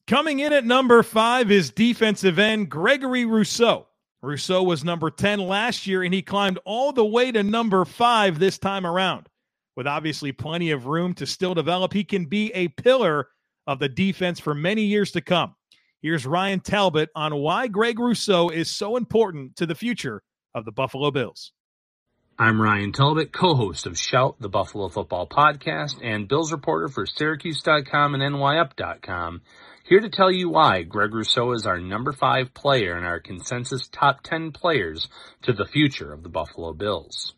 Coming 0.08 0.42
in 0.42 0.52
at 0.52 0.66
number 0.66 1.02
five 1.04 1.52
is 1.52 1.72
defensive 1.72 2.38
end 2.38 2.70
Gregory 2.70 3.24
Rousseau. 3.24 3.88
Rousseau 4.22 4.62
was 4.62 4.84
number 4.84 5.10
10 5.10 5.40
last 5.40 5.88
year, 5.88 6.04
and 6.04 6.14
he 6.14 6.22
climbed 6.22 6.60
all 6.66 6.92
the 6.92 7.06
way 7.06 7.32
to 7.32 7.44
number 7.44 7.86
five 7.86 8.40
this 8.40 8.58
time 8.58 8.86
around. 8.86 9.30
With 9.76 9.88
obviously 9.88 10.32
plenty 10.32 10.72
of 10.72 10.86
room 10.86 11.14
to 11.16 11.26
still 11.26 11.54
develop, 11.54 11.94
he 11.94 12.04
can 12.04 12.26
be 12.26 12.52
a 12.54 12.70
pillar 12.70 13.28
of 13.68 13.80
the 13.80 13.90
defense 13.90 14.40
for 14.40 14.54
many 14.54 14.84
years 14.84 15.12
to 15.12 15.22
come. 15.22 15.56
Here's 16.02 16.26
Ryan 16.26 16.60
Talbot 16.60 17.10
on 17.16 17.36
why 17.36 17.68
Greg 17.68 18.00
Rousseau 18.00 18.50
is 18.50 18.70
so 18.70 18.96
important 18.96 19.56
to 19.58 19.66
the 19.66 19.76
future 19.76 20.22
of 20.54 20.64
the 20.64 20.72
Buffalo 20.72 21.12
Bills. 21.12 21.52
I'm 22.38 22.62
Ryan 22.62 22.92
Talbot, 22.92 23.32
co-host 23.32 23.88
of 23.88 23.98
Shout, 23.98 24.36
the 24.42 24.50
Buffalo 24.50 24.90
Football 24.90 25.26
Podcast, 25.28 25.96
and 26.04 26.28
Bills 26.28 26.52
reporter 26.52 26.90
for 26.90 27.06
Syracuse.com 27.06 28.14
and 28.14 28.22
NYUp.com. 28.22 29.42
Here 29.86 30.02
to 30.02 30.10
tell 30.10 30.32
you 30.32 30.50
why 30.50 30.84
Greg 30.84 31.14
Rousseau 31.14 31.54
is 31.54 31.66
our 31.66 31.80
number 31.80 32.12
five 32.12 32.54
player 32.54 32.98
in 32.98 33.04
our 33.04 33.20
consensus 33.20 33.88
top 33.88 34.22
10 34.24 34.52
players 34.52 35.08
to 35.44 35.54
the 35.54 35.66
future 35.66 36.12
of 36.12 36.24
the 36.24 36.30
Buffalo 36.30 36.74
Bills. 36.74 37.34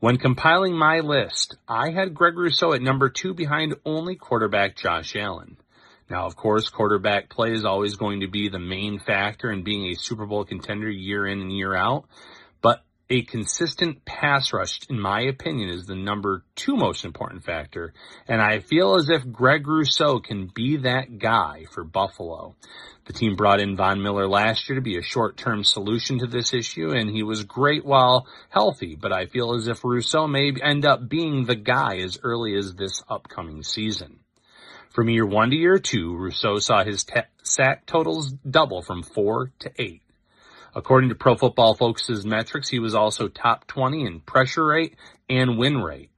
When 0.00 0.16
compiling 0.16 0.78
my 0.78 1.00
list, 1.00 1.56
I 1.68 1.90
had 1.90 2.14
Greg 2.14 2.34
Rousseau 2.38 2.72
at 2.72 2.80
number 2.80 3.10
two 3.10 3.34
behind 3.34 3.74
only 3.84 4.16
quarterback 4.16 4.74
Josh 4.74 5.14
Allen. 5.14 5.58
Now, 6.08 6.24
of 6.24 6.36
course, 6.36 6.70
quarterback 6.70 7.28
play 7.28 7.52
is 7.52 7.66
always 7.66 7.96
going 7.96 8.20
to 8.20 8.26
be 8.26 8.48
the 8.48 8.58
main 8.58 8.98
factor 8.98 9.52
in 9.52 9.62
being 9.62 9.84
a 9.92 9.96
Super 9.96 10.24
Bowl 10.24 10.46
contender 10.46 10.88
year 10.88 11.26
in 11.26 11.42
and 11.42 11.52
year 11.52 11.74
out, 11.74 12.06
a 13.10 13.22
consistent 13.22 14.04
pass 14.04 14.52
rush, 14.52 14.78
in 14.88 15.00
my 15.00 15.22
opinion, 15.22 15.68
is 15.68 15.84
the 15.84 15.96
number 15.96 16.44
two 16.54 16.76
most 16.76 17.04
important 17.04 17.42
factor. 17.44 17.92
And 18.28 18.40
I 18.40 18.60
feel 18.60 18.94
as 18.94 19.10
if 19.10 19.30
Greg 19.30 19.66
Rousseau 19.66 20.20
can 20.20 20.48
be 20.54 20.76
that 20.78 21.18
guy 21.18 21.64
for 21.72 21.82
Buffalo. 21.82 22.54
The 23.06 23.12
team 23.12 23.34
brought 23.34 23.58
in 23.58 23.76
Von 23.76 24.00
Miller 24.00 24.28
last 24.28 24.68
year 24.68 24.76
to 24.76 24.82
be 24.82 24.96
a 24.96 25.02
short-term 25.02 25.64
solution 25.64 26.20
to 26.20 26.28
this 26.28 26.54
issue, 26.54 26.92
and 26.92 27.10
he 27.10 27.24
was 27.24 27.42
great 27.42 27.84
while 27.84 28.28
healthy. 28.48 28.94
But 28.94 29.12
I 29.12 29.26
feel 29.26 29.54
as 29.54 29.66
if 29.66 29.82
Rousseau 29.82 30.28
may 30.28 30.52
end 30.62 30.86
up 30.86 31.08
being 31.08 31.44
the 31.44 31.56
guy 31.56 31.96
as 31.96 32.20
early 32.22 32.56
as 32.56 32.74
this 32.74 33.02
upcoming 33.08 33.64
season. 33.64 34.20
From 34.90 35.08
year 35.08 35.26
one 35.26 35.50
to 35.50 35.56
year 35.56 35.78
two, 35.78 36.16
Rousseau 36.16 36.58
saw 36.58 36.84
his 36.84 37.02
t- 37.02 37.20
sack 37.42 37.86
totals 37.86 38.32
double 38.48 38.82
from 38.82 39.02
four 39.02 39.50
to 39.60 39.72
eight. 39.78 40.02
According 40.74 41.10
to 41.10 41.14
Pro 41.14 41.36
Football 41.36 41.74
Focus's 41.74 42.24
metrics, 42.24 42.68
he 42.68 42.78
was 42.78 42.94
also 42.94 43.28
top 43.28 43.66
20 43.66 44.06
in 44.06 44.20
pressure 44.20 44.64
rate 44.64 44.96
and 45.28 45.58
win 45.58 45.78
rate. 45.78 46.10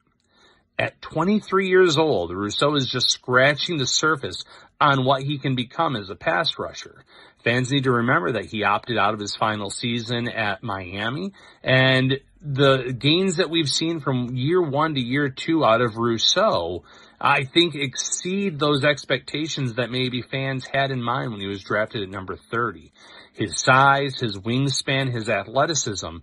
At 0.79 1.01
23 1.03 1.69
years 1.69 1.99
old, 1.99 2.33
Rousseau 2.33 2.75
is 2.75 2.89
just 2.89 3.11
scratching 3.11 3.79
the 3.79 3.87
surface 3.87 4.45
on 4.81 5.05
what 5.05 5.23
he 5.23 5.39
can 5.39 5.55
become 5.55 5.97
as 5.97 6.11
a 6.11 6.17
pass 6.17 6.59
rusher. 6.59 7.05
Fans 7.45 7.71
need 7.71 7.85
to 7.85 7.93
remember 7.93 8.33
that 8.33 8.47
he 8.47 8.65
opted 8.65 8.99
out 8.99 9.15
of 9.15 9.21
his 9.21 9.37
final 9.37 9.71
season 9.71 10.29
at 10.29 10.63
Miami 10.63 11.33
and 11.63 12.21
the 12.45 12.93
gains 12.99 13.37
that 13.37 13.51
we've 13.51 13.69
seen 13.69 14.01
from 14.01 14.35
year 14.35 14.61
one 14.61 14.95
to 14.95 15.01
year 15.01 15.29
two 15.29 15.65
out 15.65 15.81
of 15.81 15.97
Rousseau, 15.97 16.83
I 17.21 17.45
think 17.45 17.77
exceed 17.77 18.59
those 18.59 18.85
expectations 18.85 19.75
that 19.75 19.93
maybe 19.93 20.23
fans 20.23 20.67
had 20.67 20.91
in 20.91 21.01
mind 21.01 21.31
when 21.31 21.41
he 21.41 21.47
was 21.47 21.63
drafted 21.63 22.03
at 22.03 22.09
number 22.09 22.37
30. 22.37 22.93
His 23.33 23.59
size, 23.59 24.21
his 24.21 24.37
wingspan, 24.39 25.13
his 25.13 25.29
athleticism 25.29 26.19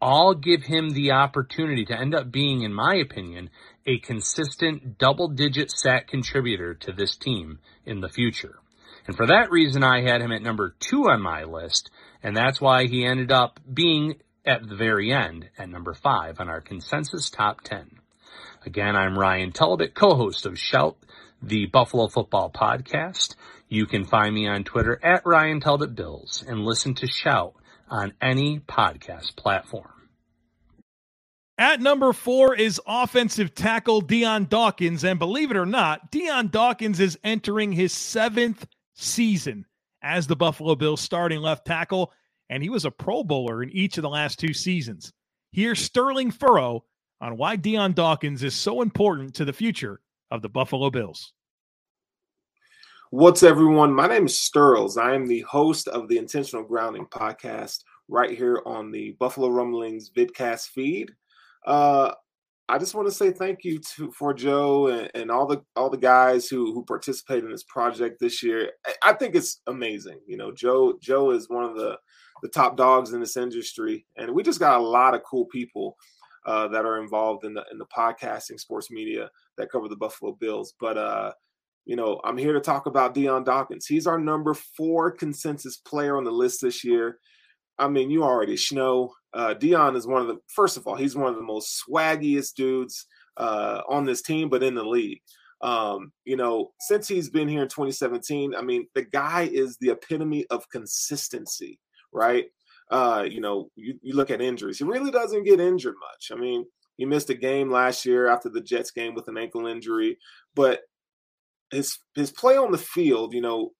all 0.00 0.34
give 0.34 0.62
him 0.62 0.90
the 0.90 1.12
opportunity 1.12 1.84
to 1.86 1.98
end 1.98 2.14
up 2.14 2.30
being, 2.30 2.62
in 2.62 2.74
my 2.74 2.94
opinion, 2.96 3.50
a 3.86 3.98
consistent 3.98 4.98
double 4.98 5.28
digit 5.28 5.70
sack 5.70 6.08
contributor 6.08 6.74
to 6.74 6.92
this 6.92 7.16
team 7.16 7.58
in 7.86 8.00
the 8.00 8.08
future. 8.08 8.58
And 9.06 9.16
for 9.16 9.26
that 9.26 9.50
reason, 9.50 9.82
I 9.82 10.02
had 10.02 10.22
him 10.22 10.32
at 10.32 10.42
number 10.42 10.74
two 10.80 11.08
on 11.08 11.20
my 11.20 11.44
list, 11.44 11.90
and 12.22 12.36
that's 12.36 12.60
why 12.60 12.86
he 12.86 13.04
ended 13.04 13.30
up 13.30 13.60
being 13.72 14.16
at 14.46 14.66
the 14.66 14.76
very 14.76 15.12
end 15.12 15.48
at 15.58 15.68
number 15.68 15.94
five 15.94 16.40
on 16.40 16.48
our 16.48 16.60
consensus 16.60 17.30
top 17.30 17.60
10. 17.62 17.90
Again, 18.66 18.96
I'm 18.96 19.18
Ryan 19.18 19.52
Talbot, 19.52 19.94
co-host 19.94 20.46
of 20.46 20.58
Shout, 20.58 20.96
the 21.42 21.66
Buffalo 21.66 22.08
Football 22.08 22.50
Podcast. 22.50 23.36
You 23.68 23.86
can 23.86 24.04
find 24.04 24.34
me 24.34 24.46
on 24.46 24.64
Twitter 24.64 24.98
at 25.02 25.26
Ryan 25.26 25.60
Talbot 25.60 25.94
Bills 25.94 26.44
and 26.46 26.64
listen 26.64 26.94
to 26.96 27.06
Shout 27.06 27.54
on 27.88 28.12
any 28.20 28.60
podcast 28.60 29.36
platform. 29.36 29.90
At 31.56 31.80
number 31.80 32.12
four 32.12 32.54
is 32.56 32.80
offensive 32.86 33.54
tackle 33.54 34.00
Dion 34.00 34.46
Dawkins. 34.46 35.04
And 35.04 35.18
believe 35.18 35.50
it 35.50 35.56
or 35.56 35.66
not, 35.66 36.10
Dion 36.10 36.48
Dawkins 36.48 36.98
is 36.98 37.18
entering 37.22 37.72
his 37.72 37.92
seventh 37.92 38.66
season 38.94 39.64
as 40.02 40.26
the 40.26 40.36
Buffalo 40.36 40.74
Bills 40.74 41.00
starting 41.00 41.40
left 41.40 41.64
tackle, 41.64 42.12
and 42.50 42.62
he 42.62 42.68
was 42.68 42.84
a 42.84 42.90
Pro 42.90 43.22
Bowler 43.22 43.62
in 43.62 43.70
each 43.70 43.98
of 43.98 44.02
the 44.02 44.08
last 44.08 44.38
two 44.38 44.52
seasons. 44.52 45.12
Here's 45.52 45.80
Sterling 45.80 46.32
Furrow 46.32 46.84
on 47.20 47.36
why 47.36 47.56
Dion 47.56 47.92
Dawkins 47.92 48.42
is 48.42 48.54
so 48.54 48.82
important 48.82 49.34
to 49.36 49.44
the 49.44 49.52
future 49.52 50.00
of 50.30 50.42
the 50.42 50.48
Buffalo 50.48 50.90
Bills. 50.90 51.33
What's 53.10 53.42
everyone? 53.42 53.94
My 53.94 54.06
name 54.06 54.26
is 54.26 54.38
Sterls. 54.38 54.96
I 54.96 55.14
am 55.14 55.26
the 55.26 55.42
host 55.42 55.88
of 55.88 56.08
the 56.08 56.18
Intentional 56.18 56.64
Grounding 56.64 57.06
podcast 57.06 57.84
right 58.08 58.30
here 58.30 58.62
on 58.66 58.90
the 58.90 59.12
Buffalo 59.20 59.48
Rumblings 59.48 60.10
vidcast 60.10 60.68
feed. 60.68 61.12
Uh, 61.66 62.12
I 62.68 62.78
just 62.78 62.94
want 62.94 63.06
to 63.06 63.14
say 63.14 63.30
thank 63.30 63.62
you 63.62 63.78
to 63.96 64.10
for 64.10 64.32
Joe 64.32 64.88
and, 64.88 65.10
and, 65.14 65.30
all 65.30 65.46
the 65.46 65.62
all 65.76 65.90
the 65.90 65.98
guys 65.98 66.48
who 66.48 66.72
who 66.72 66.82
participated 66.84 67.44
in 67.44 67.50
this 67.50 67.64
project 67.64 68.18
this 68.20 68.42
year. 68.42 68.72
I 69.02 69.12
think 69.12 69.34
it's 69.34 69.60
amazing. 69.66 70.20
You 70.26 70.38
know, 70.38 70.50
Joe 70.50 70.94
Joe 71.00 71.30
is 71.30 71.48
one 71.48 71.64
of 71.64 71.76
the 71.76 71.98
the 72.42 72.48
top 72.48 72.76
dogs 72.76 73.12
in 73.12 73.20
this 73.20 73.36
industry, 73.36 74.06
and 74.16 74.34
we 74.34 74.42
just 74.42 74.60
got 74.60 74.80
a 74.80 74.82
lot 74.82 75.14
of 75.14 75.22
cool 75.22 75.44
people 75.46 75.96
uh, 76.46 76.68
that 76.68 76.86
are 76.86 77.00
involved 77.00 77.44
in 77.44 77.52
the 77.52 77.64
in 77.70 77.78
the 77.78 77.86
podcasting 77.86 78.58
sports 78.58 78.90
media 78.90 79.30
that 79.58 79.70
cover 79.70 79.88
the 79.88 79.96
Buffalo 79.96 80.32
Bills. 80.32 80.74
But 80.80 80.96
uh, 80.96 81.32
you 81.84 81.96
know, 81.96 82.20
I'm 82.24 82.38
here 82.38 82.52
to 82.52 82.60
talk 82.60 82.86
about 82.86 83.14
Dion 83.14 83.44
Dawkins. 83.44 83.86
He's 83.86 84.06
our 84.06 84.18
number 84.18 84.54
four 84.54 85.10
consensus 85.10 85.76
player 85.76 86.16
on 86.16 86.24
the 86.24 86.30
list 86.30 86.60
this 86.62 86.84
year. 86.84 87.18
I 87.78 87.88
mean, 87.88 88.10
you 88.10 88.22
already 88.22 88.56
know 88.72 89.12
uh, 89.32 89.54
Dion 89.54 89.96
is 89.96 90.06
one 90.06 90.22
of 90.22 90.28
the 90.28 90.38
first 90.48 90.76
of 90.76 90.86
all, 90.86 90.94
he's 90.94 91.16
one 91.16 91.28
of 91.28 91.36
the 91.36 91.42
most 91.42 91.82
swaggiest 91.86 92.54
dudes 92.54 93.06
uh, 93.36 93.82
on 93.88 94.04
this 94.04 94.22
team, 94.22 94.48
but 94.48 94.62
in 94.62 94.74
the 94.74 94.84
league. 94.84 95.20
Um, 95.60 96.12
you 96.24 96.36
know, 96.36 96.72
since 96.80 97.08
he's 97.08 97.30
been 97.30 97.48
here 97.48 97.62
in 97.62 97.68
2017, 97.68 98.54
I 98.54 98.62
mean, 98.62 98.86
the 98.94 99.02
guy 99.02 99.48
is 99.50 99.76
the 99.78 99.90
epitome 99.90 100.46
of 100.50 100.68
consistency, 100.68 101.80
right? 102.12 102.46
Uh, 102.90 103.26
you 103.28 103.40
know, 103.40 103.70
you, 103.74 103.98
you 104.02 104.14
look 104.14 104.30
at 104.30 104.42
injuries, 104.42 104.78
he 104.78 104.84
really 104.84 105.10
doesn't 105.10 105.44
get 105.44 105.60
injured 105.60 105.94
much. 106.00 106.36
I 106.36 106.40
mean, 106.40 106.66
he 106.96 107.04
missed 107.04 107.30
a 107.30 107.34
game 107.34 107.70
last 107.70 108.04
year 108.04 108.28
after 108.28 108.48
the 108.48 108.60
Jets 108.60 108.90
game 108.90 109.14
with 109.14 109.26
an 109.28 109.38
ankle 109.38 109.66
injury, 109.66 110.18
but 110.54 110.82
his 111.70 111.98
his 112.14 112.30
play 112.30 112.56
on 112.56 112.72
the 112.72 112.78
field, 112.78 113.34
you 113.34 113.40
know, 113.40 113.72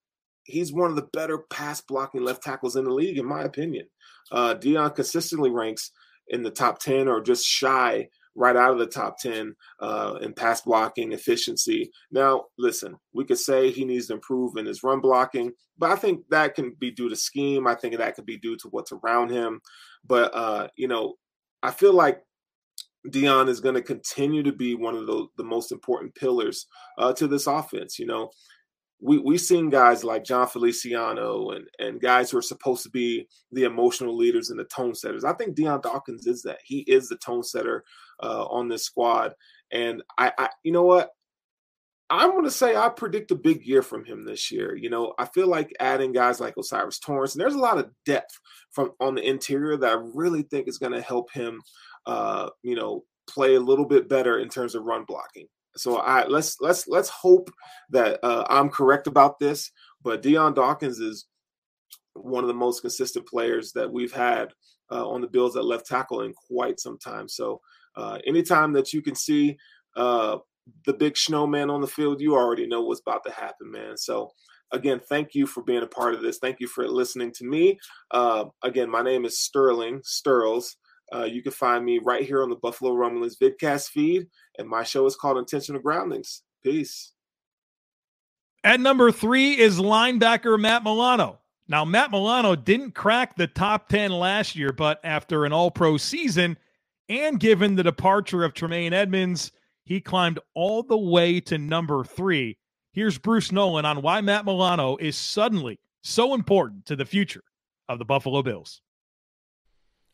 he's 0.45 0.71
one 0.71 0.89
of 0.89 0.95
the 0.95 1.07
better 1.13 1.39
pass 1.49 1.81
blocking 1.81 2.23
left 2.23 2.43
tackles 2.43 2.75
in 2.75 2.85
the 2.85 2.93
league, 2.93 3.17
in 3.17 3.25
my 3.25 3.43
opinion. 3.43 3.87
Uh, 4.31 4.53
Dion 4.53 4.91
consistently 4.91 5.49
ranks 5.49 5.91
in 6.29 6.43
the 6.43 6.51
top 6.51 6.79
10 6.79 7.07
or 7.07 7.21
just 7.21 7.45
shy 7.45 8.07
right 8.35 8.55
out 8.55 8.73
of 8.73 8.79
the 8.79 8.85
top 8.85 9.17
10 9.19 9.55
uh, 9.79 10.15
in 10.21 10.33
pass 10.33 10.61
blocking 10.61 11.13
efficiency. 11.13 11.91
Now, 12.11 12.45
listen, 12.57 12.97
we 13.13 13.23
could 13.23 13.37
say 13.37 13.71
he 13.71 13.85
needs 13.85 14.07
to 14.07 14.13
improve 14.13 14.57
in 14.57 14.65
his 14.65 14.83
run 14.83 14.99
blocking, 14.99 15.53
but 15.77 15.91
I 15.91 15.95
think 15.95 16.21
that 16.29 16.55
can 16.55 16.75
be 16.77 16.91
due 16.91 17.09
to 17.09 17.15
scheme. 17.15 17.65
I 17.65 17.75
think 17.75 17.97
that 17.97 18.15
could 18.15 18.25
be 18.25 18.37
due 18.37 18.57
to 18.57 18.67
what's 18.69 18.91
around 18.91 19.29
him. 19.31 19.61
But, 20.05 20.35
uh, 20.35 20.67
you 20.75 20.87
know, 20.87 21.15
I 21.63 21.71
feel 21.71 21.93
like 21.93 22.21
Dion 23.11 23.49
is 23.49 23.59
going 23.59 23.75
to 23.75 23.81
continue 23.81 24.43
to 24.43 24.53
be 24.53 24.75
one 24.75 24.95
of 24.95 25.07
the, 25.07 25.27
the 25.37 25.43
most 25.43 25.71
important 25.71 26.15
pillars 26.15 26.67
uh, 26.97 27.13
to 27.13 27.27
this 27.27 27.47
offense. 27.47 27.99
You 27.99 28.05
know, 28.07 28.31
we 29.01 29.17
we've 29.19 29.41
seen 29.41 29.69
guys 29.69 30.03
like 30.03 30.23
Jon 30.23 30.47
Feliciano 30.47 31.51
and 31.51 31.67
and 31.79 32.01
guys 32.01 32.31
who 32.31 32.37
are 32.37 32.43
supposed 32.43 32.83
to 32.83 32.89
be 32.89 33.27
the 33.51 33.63
emotional 33.63 34.15
leaders 34.15 34.49
and 34.49 34.59
the 34.59 34.65
tone 34.65 34.95
setters. 34.95 35.23
I 35.23 35.33
think 35.33 35.55
Dion 35.55 35.81
Dawkins 35.81 36.27
is 36.27 36.41
that. 36.43 36.59
He 36.63 36.79
is 36.81 37.09
the 37.09 37.17
tone 37.17 37.43
setter 37.43 37.83
uh, 38.21 38.45
on 38.45 38.67
this 38.67 38.85
squad. 38.85 39.33
And 39.71 40.03
I, 40.17 40.31
I, 40.37 40.49
you 40.63 40.71
know 40.71 40.83
what? 40.83 41.09
I'm 42.09 42.31
going 42.31 42.43
to 42.43 42.51
say 42.51 42.75
I 42.75 42.89
predict 42.89 43.31
a 43.31 43.35
big 43.35 43.65
year 43.65 43.81
from 43.81 44.05
him 44.05 44.25
this 44.25 44.51
year. 44.51 44.75
You 44.75 44.91
know, 44.91 45.15
I 45.17 45.25
feel 45.25 45.47
like 45.47 45.75
adding 45.79 46.11
guys 46.11 46.39
like 46.39 46.55
O'Cyrus 46.55 46.99
Torrence, 46.99 47.33
and 47.33 47.41
there's 47.41 47.55
a 47.55 47.59
lot 47.59 47.79
of 47.79 47.89
depth 48.05 48.39
from 48.71 48.91
on 48.99 49.15
the 49.15 49.27
interior 49.27 49.75
that 49.77 49.91
I 49.91 50.01
really 50.13 50.43
think 50.43 50.67
is 50.67 50.77
going 50.77 50.91
to 50.91 51.01
help 51.01 51.31
him, 51.31 51.61
uh, 52.05 52.49
you 52.63 52.75
know, 52.75 53.03
play 53.27 53.55
a 53.55 53.59
little 53.59 53.85
bit 53.85 54.07
better 54.09 54.39
in 54.39 54.49
terms 54.49 54.75
of 54.75 54.83
run 54.83 55.03
blocking. 55.05 55.47
So 55.77 55.97
I 55.97 56.25
let's 56.27 56.61
let's 56.61 56.87
let's 56.87 57.09
hope 57.09 57.51
that 57.89 58.19
uh, 58.23 58.45
I'm 58.49 58.69
correct 58.69 59.07
about 59.07 59.39
this. 59.39 59.71
But 60.01 60.21
Dion 60.21 60.53
Dawkins 60.53 60.99
is 60.99 61.25
one 62.13 62.43
of 62.43 62.47
the 62.47 62.53
most 62.53 62.81
consistent 62.81 63.27
players 63.27 63.71
that 63.73 63.91
we've 63.91 64.13
had 64.13 64.53
uh, 64.91 65.07
on 65.07 65.21
the 65.21 65.27
Bills 65.27 65.57
at 65.57 65.65
left 65.65 65.85
tackle 65.85 66.21
in 66.21 66.33
quite 66.33 66.79
some 66.79 66.97
time. 66.97 67.27
So 67.27 67.59
uh, 67.95 68.19
anytime 68.25 68.71
that 68.73 68.93
you 68.93 69.01
can 69.01 69.15
see 69.15 69.57
uh, 69.95 70.37
the 70.85 70.93
big 70.93 71.17
snowman 71.17 71.69
on 71.69 71.81
the 71.81 71.87
field, 71.87 72.21
you 72.21 72.35
already 72.35 72.67
know 72.67 72.81
what's 72.81 73.01
about 73.01 73.23
to 73.25 73.31
happen, 73.31 73.71
man. 73.71 73.97
So 73.97 74.31
again, 74.71 75.01
thank 75.09 75.35
you 75.35 75.45
for 75.45 75.63
being 75.63 75.83
a 75.83 75.87
part 75.87 76.13
of 76.13 76.21
this. 76.21 76.37
Thank 76.37 76.59
you 76.59 76.67
for 76.67 76.87
listening 76.87 77.31
to 77.33 77.45
me. 77.45 77.79
Uh, 78.11 78.45
again, 78.63 78.89
my 78.89 79.01
name 79.01 79.25
is 79.25 79.39
Sterling 79.39 80.01
Stirls. 80.03 80.77
Uh, 81.13 81.23
you 81.23 81.43
can 81.43 81.51
find 81.51 81.85
me 81.85 81.99
right 81.99 82.25
here 82.25 82.41
on 82.41 82.49
the 82.49 82.55
Buffalo 82.55 82.93
Rumblings 82.93 83.37
vidcast 83.37 83.89
feed, 83.89 84.27
and 84.57 84.67
my 84.67 84.83
show 84.83 85.05
is 85.05 85.15
called 85.15 85.37
Intentional 85.37 85.81
Groundings. 85.81 86.41
Peace. 86.63 87.11
At 88.63 88.79
number 88.79 89.11
three 89.11 89.59
is 89.59 89.79
linebacker 89.79 90.59
Matt 90.59 90.83
Milano. 90.83 91.39
Now, 91.67 91.85
Matt 91.85 92.11
Milano 92.11 92.55
didn't 92.55 92.95
crack 92.95 93.35
the 93.35 93.47
top 93.47 93.89
10 93.89 94.11
last 94.11 94.55
year, 94.55 94.71
but 94.71 94.99
after 95.03 95.45
an 95.45 95.53
all 95.53 95.71
pro 95.71 95.97
season 95.97 96.57
and 97.09 97.39
given 97.39 97.75
the 97.75 97.83
departure 97.83 98.43
of 98.43 98.53
Tremaine 98.53 98.93
Edmunds, 98.93 99.51
he 99.83 100.01
climbed 100.01 100.39
all 100.55 100.83
the 100.83 100.97
way 100.97 101.39
to 101.41 101.57
number 101.57 102.03
three. 102.03 102.57
Here's 102.91 103.17
Bruce 103.17 103.51
Nolan 103.51 103.85
on 103.85 104.01
why 104.01 104.21
Matt 104.21 104.45
Milano 104.45 104.97
is 104.97 105.15
suddenly 105.15 105.79
so 106.01 106.33
important 106.33 106.85
to 106.87 106.95
the 106.95 107.05
future 107.05 107.43
of 107.89 107.99
the 107.99 108.05
Buffalo 108.05 108.41
Bills. 108.41 108.81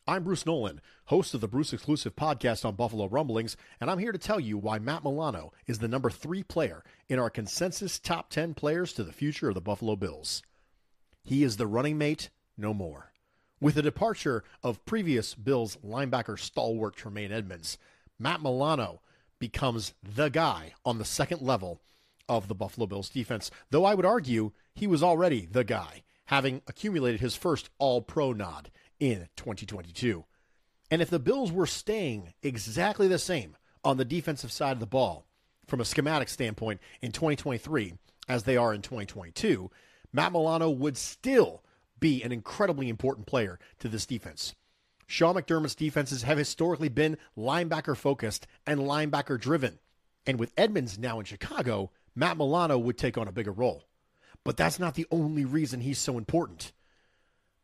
I'm 0.04 0.24
Bruce 0.24 0.44
Nolan, 0.44 0.80
host 1.04 1.32
of 1.32 1.40
the 1.40 1.46
Bruce 1.46 1.72
exclusive 1.72 2.16
podcast 2.16 2.64
on 2.64 2.74
Buffalo 2.74 3.06
Rumblings, 3.06 3.56
and 3.80 3.88
I'm 3.88 4.00
here 4.00 4.10
to 4.10 4.18
tell 4.18 4.40
you 4.40 4.58
why 4.58 4.80
Matt 4.80 5.04
Milano 5.04 5.52
is 5.68 5.78
the 5.78 5.86
number 5.86 6.10
three 6.10 6.42
player 6.42 6.82
in 7.08 7.20
our 7.20 7.30
consensus 7.30 8.00
top 8.00 8.28
10 8.28 8.54
players 8.54 8.92
to 8.94 9.04
the 9.04 9.12
future 9.12 9.48
of 9.48 9.54
the 9.54 9.60
Buffalo 9.60 9.94
Bills. 9.94 10.42
He 11.22 11.44
is 11.44 11.56
the 11.56 11.68
running 11.68 11.98
mate 11.98 12.30
no 12.58 12.74
more. 12.74 13.12
With 13.60 13.76
the 13.76 13.82
departure 13.82 14.42
of 14.60 14.84
previous 14.84 15.36
Bills 15.36 15.78
linebacker 15.86 16.36
stalwart 16.36 16.96
Tremaine 16.96 17.30
Edmunds, 17.30 17.78
Matt 18.18 18.42
Milano 18.42 19.02
becomes 19.38 19.94
the 20.02 20.30
guy 20.30 20.74
on 20.84 20.98
the 20.98 21.04
second 21.04 21.42
level 21.42 21.80
of 22.28 22.48
the 22.48 22.56
Buffalo 22.56 22.88
Bills 22.88 23.08
defense, 23.08 23.52
though 23.70 23.84
I 23.84 23.94
would 23.94 24.06
argue 24.06 24.50
he 24.74 24.88
was 24.88 25.04
already 25.04 25.46
the 25.46 25.62
guy, 25.62 26.02
having 26.24 26.60
accumulated 26.66 27.20
his 27.20 27.36
first 27.36 27.70
all 27.78 28.02
pro 28.02 28.32
nod 28.32 28.72
in 29.02 29.28
2022. 29.34 30.24
And 30.88 31.02
if 31.02 31.10
the 31.10 31.18
Bills 31.18 31.50
were 31.50 31.66
staying 31.66 32.34
exactly 32.40 33.08
the 33.08 33.18
same 33.18 33.56
on 33.82 33.96
the 33.96 34.04
defensive 34.04 34.52
side 34.52 34.74
of 34.74 34.78
the 34.78 34.86
ball 34.86 35.26
from 35.66 35.80
a 35.80 35.84
schematic 35.84 36.28
standpoint 36.28 36.80
in 37.00 37.10
2023 37.10 37.94
as 38.28 38.44
they 38.44 38.56
are 38.56 38.72
in 38.72 38.80
2022, 38.80 39.68
Matt 40.12 40.30
Milano 40.30 40.70
would 40.70 40.96
still 40.96 41.64
be 41.98 42.22
an 42.22 42.30
incredibly 42.30 42.88
important 42.88 43.26
player 43.26 43.58
to 43.80 43.88
this 43.88 44.06
defense. 44.06 44.54
Sean 45.08 45.34
McDermott's 45.34 45.74
defenses 45.74 46.22
have 46.22 46.38
historically 46.38 46.88
been 46.88 47.18
linebacker 47.36 47.96
focused 47.96 48.46
and 48.68 48.78
linebacker 48.78 49.40
driven. 49.40 49.80
And 50.26 50.38
with 50.38 50.52
Edmunds 50.56 50.96
now 50.96 51.18
in 51.18 51.24
Chicago, 51.24 51.90
Matt 52.14 52.36
Milano 52.36 52.78
would 52.78 52.98
take 52.98 53.18
on 53.18 53.26
a 53.26 53.32
bigger 53.32 53.50
role. 53.50 53.88
But 54.44 54.56
that's 54.56 54.78
not 54.78 54.94
the 54.94 55.06
only 55.10 55.44
reason 55.44 55.80
he's 55.80 55.98
so 55.98 56.18
important 56.18 56.70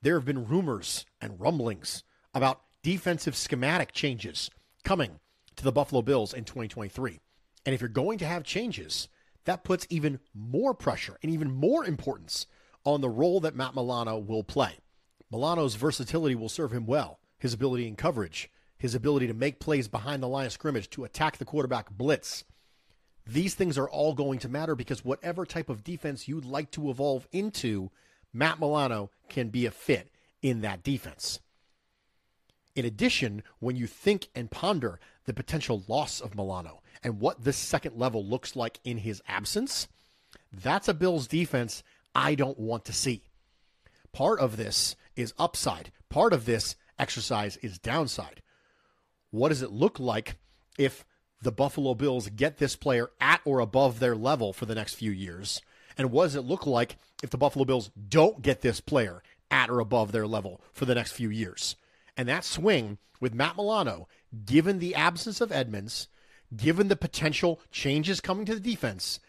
there 0.03 0.15
have 0.15 0.25
been 0.25 0.47
rumors 0.47 1.05
and 1.21 1.41
rumblings 1.41 2.05
about 2.35 2.63
defensive 2.83 3.37
schematic 3.37 3.93
changes 3.93 4.51
coming 4.85 5.19
to 5.57 5.65
the 5.65 5.73
Buffalo 5.73 6.03
Bills 6.03 6.33
in 6.33 6.45
2023. 6.45 7.21
And 7.67 7.75
if 7.75 7.81
you're 7.81 7.89
going 7.89 8.19
to 8.19 8.27
have 8.27 8.45
changes, 8.45 9.09
that 9.45 9.65
puts 9.65 9.87
even 9.91 10.21
more 10.35 10.75
pressure 10.75 11.19
and 11.23 11.33
even 11.33 11.51
more 11.51 11.85
importance 11.85 12.47
on 12.85 13.01
the 13.01 13.09
role 13.09 13.41
that 13.41 13.57
Matt 13.57 13.75
Milano 13.75 14.19
will 14.19 14.45
play. 14.45 14.79
Milano's 15.31 15.75
versatility 15.75 16.35
will 16.35 16.49
serve 16.49 16.73
him 16.73 16.87
well. 16.87 17.19
His 17.39 17.53
ability 17.53 17.87
in 17.87 17.97
coverage, 17.97 18.51
his 18.79 18.95
ability 18.95 19.27
to 19.27 19.35
make 19.35 19.61
plays 19.61 19.89
behind 19.89 20.23
the 20.23 20.29
line 20.29 20.47
of 20.47 20.53
scrimmage, 20.53 20.89
to 20.91 21.05
attack 21.05 21.37
the 21.37 21.45
quarterback 21.45 21.91
blitz. 21.91 22.45
These 23.27 23.55
things 23.55 23.77
are 23.77 23.89
all 23.89 24.15
going 24.15 24.39
to 24.41 24.49
matter 24.49 24.75
because 24.75 25.05
whatever 25.05 25.45
type 25.45 25.69
of 25.69 25.85
defense 25.85 26.29
you'd 26.29 26.45
like 26.45 26.71
to 26.73 26.89
evolve 26.89 27.29
into, 27.31 27.91
Matt 28.33 28.61
Milano 28.61 29.11
can 29.29 29.49
be 29.49 29.67
a 29.67 29.71
fit 29.71 30.11
in 30.43 30.61
that 30.61 30.83
defense. 30.83 31.41
In 32.75 32.85
addition, 32.85 33.43
when 33.59 33.77
you 33.77 33.87
think 33.87 34.29
and 34.35 34.51
ponder 34.51 35.01
the 35.25 35.35
potential 35.35 35.83
loss 35.89 36.21
of 36.21 36.35
Milano 36.35 36.81
and 37.03 37.21
what 37.21 37.43
this 37.43 37.57
second 37.57 37.97
level 37.97 38.25
looks 38.25 38.55
like 38.55 38.79
in 38.85 38.99
his 38.99 39.23
absence, 39.27 39.89
that's 40.53 40.89
a 40.89 40.95
Bills 40.95 41.27
defense 41.27 41.83
I 42.15 42.35
don't 42.35 42.59
want 42.59 42.85
to 42.87 42.93
see. 42.93 43.25
Part 44.13 44.41
of 44.41 44.57
this 44.57 44.97
is 45.17 45.35
upside, 45.39 45.91
part 46.09 46.33
of 46.33 46.45
this 46.45 46.77
exercise 46.99 47.57
is 47.59 47.79
downside. 47.79 48.43
What 49.31 49.51
does 49.51 49.63
it 49.63 49.73
look 49.73 49.99
like 49.99 50.37
if 50.79 51.05
the 51.43 51.53
Buffalo 51.53 51.95
Bills 51.95 52.29
get 52.29 52.59
this 52.59 52.77
player 52.77 53.11
at 53.21 53.41
or 53.45 53.61
above 53.61 53.99
their 53.99 54.17
level 54.17 54.53
for 54.53 54.67
the 54.67 54.75
next 54.75 54.95
few 54.95 55.11
years? 55.11 55.61
And 55.97 56.11
what 56.11 56.25
does 56.25 56.37
it 56.37 56.43
look 56.43 56.67
like 56.67 56.97
if 57.23 57.31
the 57.31 57.39
Buffalo 57.39 57.65
Bills 57.65 57.91
don't 58.09 58.43
get 58.43 58.61
this 58.61 58.81
player 58.81 59.23
at 59.51 59.71
or 59.71 59.81
above 59.81 60.13
their 60.13 60.27
level 60.27 60.61
for 60.73 60.85
the 60.85 60.95
next 60.95 61.13
few 61.13 61.31
years? 61.31 61.77
And 62.17 62.29
that 62.29 62.45
swing 62.45 62.99
with 63.21 63.35
Matt 63.35 63.57
Milano, 63.57 64.09
given 64.45 64.79
the 64.79 64.95
absence 64.95 65.41
of 65.41 65.53
Edmunds, 65.53 66.09
given 66.57 66.89
the 66.89 66.97
potential 66.97 67.61
changes 67.71 68.21
coming 68.21 68.45
to 68.47 68.55
the 68.55 68.61
defense, 68.61 69.21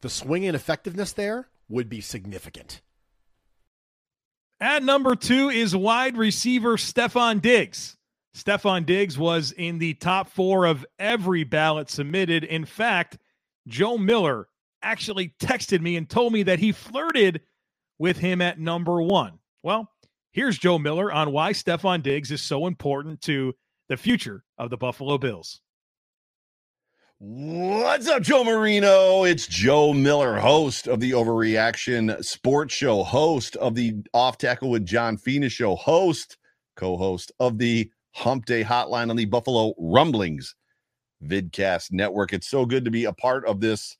the 0.00 0.08
swing 0.08 0.44
in 0.44 0.54
effectiveness 0.54 1.12
there 1.12 1.48
would 1.68 1.88
be 1.88 2.00
significant. 2.00 2.80
At 4.60 4.82
number 4.82 5.14
two 5.14 5.50
is 5.50 5.76
wide 5.76 6.16
receiver 6.16 6.76
Stefon 6.76 7.42
Diggs. 7.42 7.96
Stefon 8.34 8.86
Diggs 8.86 9.18
was 9.18 9.52
in 9.52 9.78
the 9.78 9.94
top 9.94 10.28
four 10.28 10.66
of 10.66 10.84
every 10.98 11.44
ballot 11.44 11.90
submitted. 11.90 12.44
In 12.44 12.64
fact, 12.64 13.18
Joe 13.66 13.98
Miller 13.98 14.48
actually 14.86 15.34
texted 15.40 15.80
me 15.80 15.96
and 15.96 16.08
told 16.08 16.32
me 16.32 16.44
that 16.44 16.60
he 16.60 16.70
flirted 16.70 17.40
with 17.98 18.16
him 18.18 18.40
at 18.40 18.60
number 18.60 19.02
one. 19.02 19.38
Well, 19.64 19.90
here's 20.30 20.58
Joe 20.58 20.78
Miller 20.78 21.12
on 21.12 21.32
why 21.32 21.52
Stefon 21.52 22.04
Diggs 22.04 22.30
is 22.30 22.40
so 22.40 22.68
important 22.68 23.20
to 23.22 23.52
the 23.88 23.96
future 23.96 24.44
of 24.58 24.70
the 24.70 24.76
Buffalo 24.76 25.18
Bills. 25.18 25.60
What's 27.18 28.06
up, 28.08 28.22
Joe 28.22 28.44
Marino? 28.44 29.24
It's 29.24 29.48
Joe 29.48 29.92
Miller, 29.92 30.36
host 30.36 30.86
of 30.86 31.00
the 31.00 31.12
Overreaction 31.12 32.22
Sports 32.22 32.74
Show, 32.74 33.02
host 33.02 33.56
of 33.56 33.74
the 33.74 33.94
Off 34.14 34.38
Tackle 34.38 34.70
with 34.70 34.86
John 34.86 35.16
Fina 35.16 35.48
Show, 35.48 35.74
host, 35.74 36.36
co 36.76 36.96
host 36.96 37.32
of 37.40 37.58
the 37.58 37.90
Hump 38.14 38.44
Day 38.44 38.62
Hotline 38.62 39.10
on 39.10 39.16
the 39.16 39.24
Buffalo 39.24 39.74
Rumblings 39.78 40.54
Vidcast 41.24 41.90
Network. 41.90 42.32
It's 42.32 42.48
so 42.48 42.64
good 42.66 42.84
to 42.84 42.90
be 42.90 43.06
a 43.06 43.12
part 43.12 43.46
of 43.46 43.60
this 43.60 43.96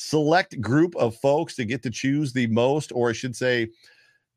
select 0.00 0.58
group 0.62 0.96
of 0.96 1.14
folks 1.16 1.54
to 1.54 1.64
get 1.66 1.82
to 1.82 1.90
choose 1.90 2.32
the 2.32 2.46
most, 2.46 2.90
or 2.90 3.10
I 3.10 3.12
should 3.12 3.36
say, 3.36 3.68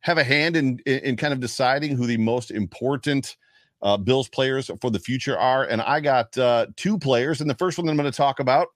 have 0.01 0.17
a 0.17 0.23
hand 0.23 0.57
in 0.57 0.79
in 0.85 1.15
kind 1.15 1.33
of 1.33 1.39
deciding 1.39 1.95
who 1.95 2.05
the 2.05 2.17
most 2.17 2.51
important 2.51 3.37
uh, 3.81 3.95
Bills 3.95 4.27
players 4.27 4.69
for 4.81 4.91
the 4.91 4.99
future 4.99 5.37
are. 5.39 5.63
And 5.65 5.81
I 5.81 6.01
got 6.01 6.37
uh, 6.37 6.67
two 6.75 6.99
players, 6.99 7.39
and 7.39 7.49
the 7.49 7.55
first 7.55 7.77
one 7.77 7.85
that 7.85 7.91
I'm 7.91 7.97
going 7.97 8.11
to 8.11 8.15
talk 8.15 8.41
about 8.41 8.67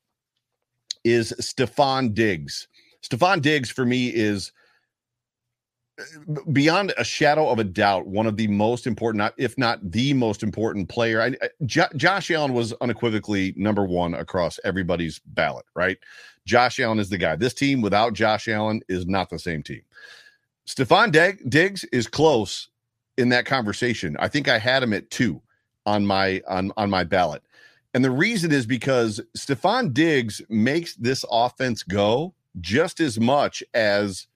is 1.03 1.33
Stefon 1.41 2.13
Diggs. 2.13 2.69
Stefon 3.03 3.41
Diggs 3.41 3.69
for 3.69 3.85
me 3.85 4.07
is 4.07 4.53
beyond 6.51 6.93
a 6.97 7.03
shadow 7.03 7.49
of 7.49 7.59
a 7.59 7.63
doubt, 7.63 8.07
one 8.07 8.27
of 8.27 8.37
the 8.37 8.47
most 8.47 8.85
important, 8.87 9.33
if 9.37 9.57
not 9.57 9.91
the 9.91 10.13
most 10.13 10.43
important 10.43 10.89
player. 10.89 11.21
I, 11.21 11.35
J- 11.65 11.87
Josh 11.95 12.29
Allen 12.31 12.53
was 12.53 12.73
unequivocally 12.73 13.53
number 13.57 13.85
one 13.85 14.13
across 14.13 14.59
everybody's 14.63 15.19
ballot, 15.19 15.65
right? 15.75 15.97
Josh 16.45 16.79
Allen 16.79 16.99
is 16.99 17.09
the 17.09 17.17
guy. 17.17 17.35
This 17.35 17.53
team 17.53 17.81
without 17.81 18.13
Josh 18.13 18.47
Allen 18.47 18.81
is 18.87 19.05
not 19.05 19.29
the 19.29 19.39
same 19.39 19.63
team. 19.63 19.81
Stefon 20.67 21.11
Diggs 21.49 21.83
is 21.85 22.07
close 22.07 22.69
in 23.17 23.29
that 23.29 23.45
conversation. 23.45 24.15
I 24.19 24.27
think 24.27 24.47
I 24.47 24.59
had 24.59 24.83
him 24.83 24.93
at 24.93 25.09
two 25.09 25.41
on 25.85 26.05
my 26.05 26.41
on 26.47 26.71
on 26.77 26.89
my 26.89 27.03
ballot. 27.03 27.41
And 27.93 28.03
the 28.03 28.11
reason 28.11 28.51
is 28.51 28.65
because 28.65 29.21
Stefon 29.35 29.93
Diggs 29.93 30.41
makes 30.49 30.95
this 30.95 31.25
offense 31.31 31.83
go 31.83 32.33
just 32.59 32.99
as 32.99 33.19
much 33.19 33.63
as 33.73 34.27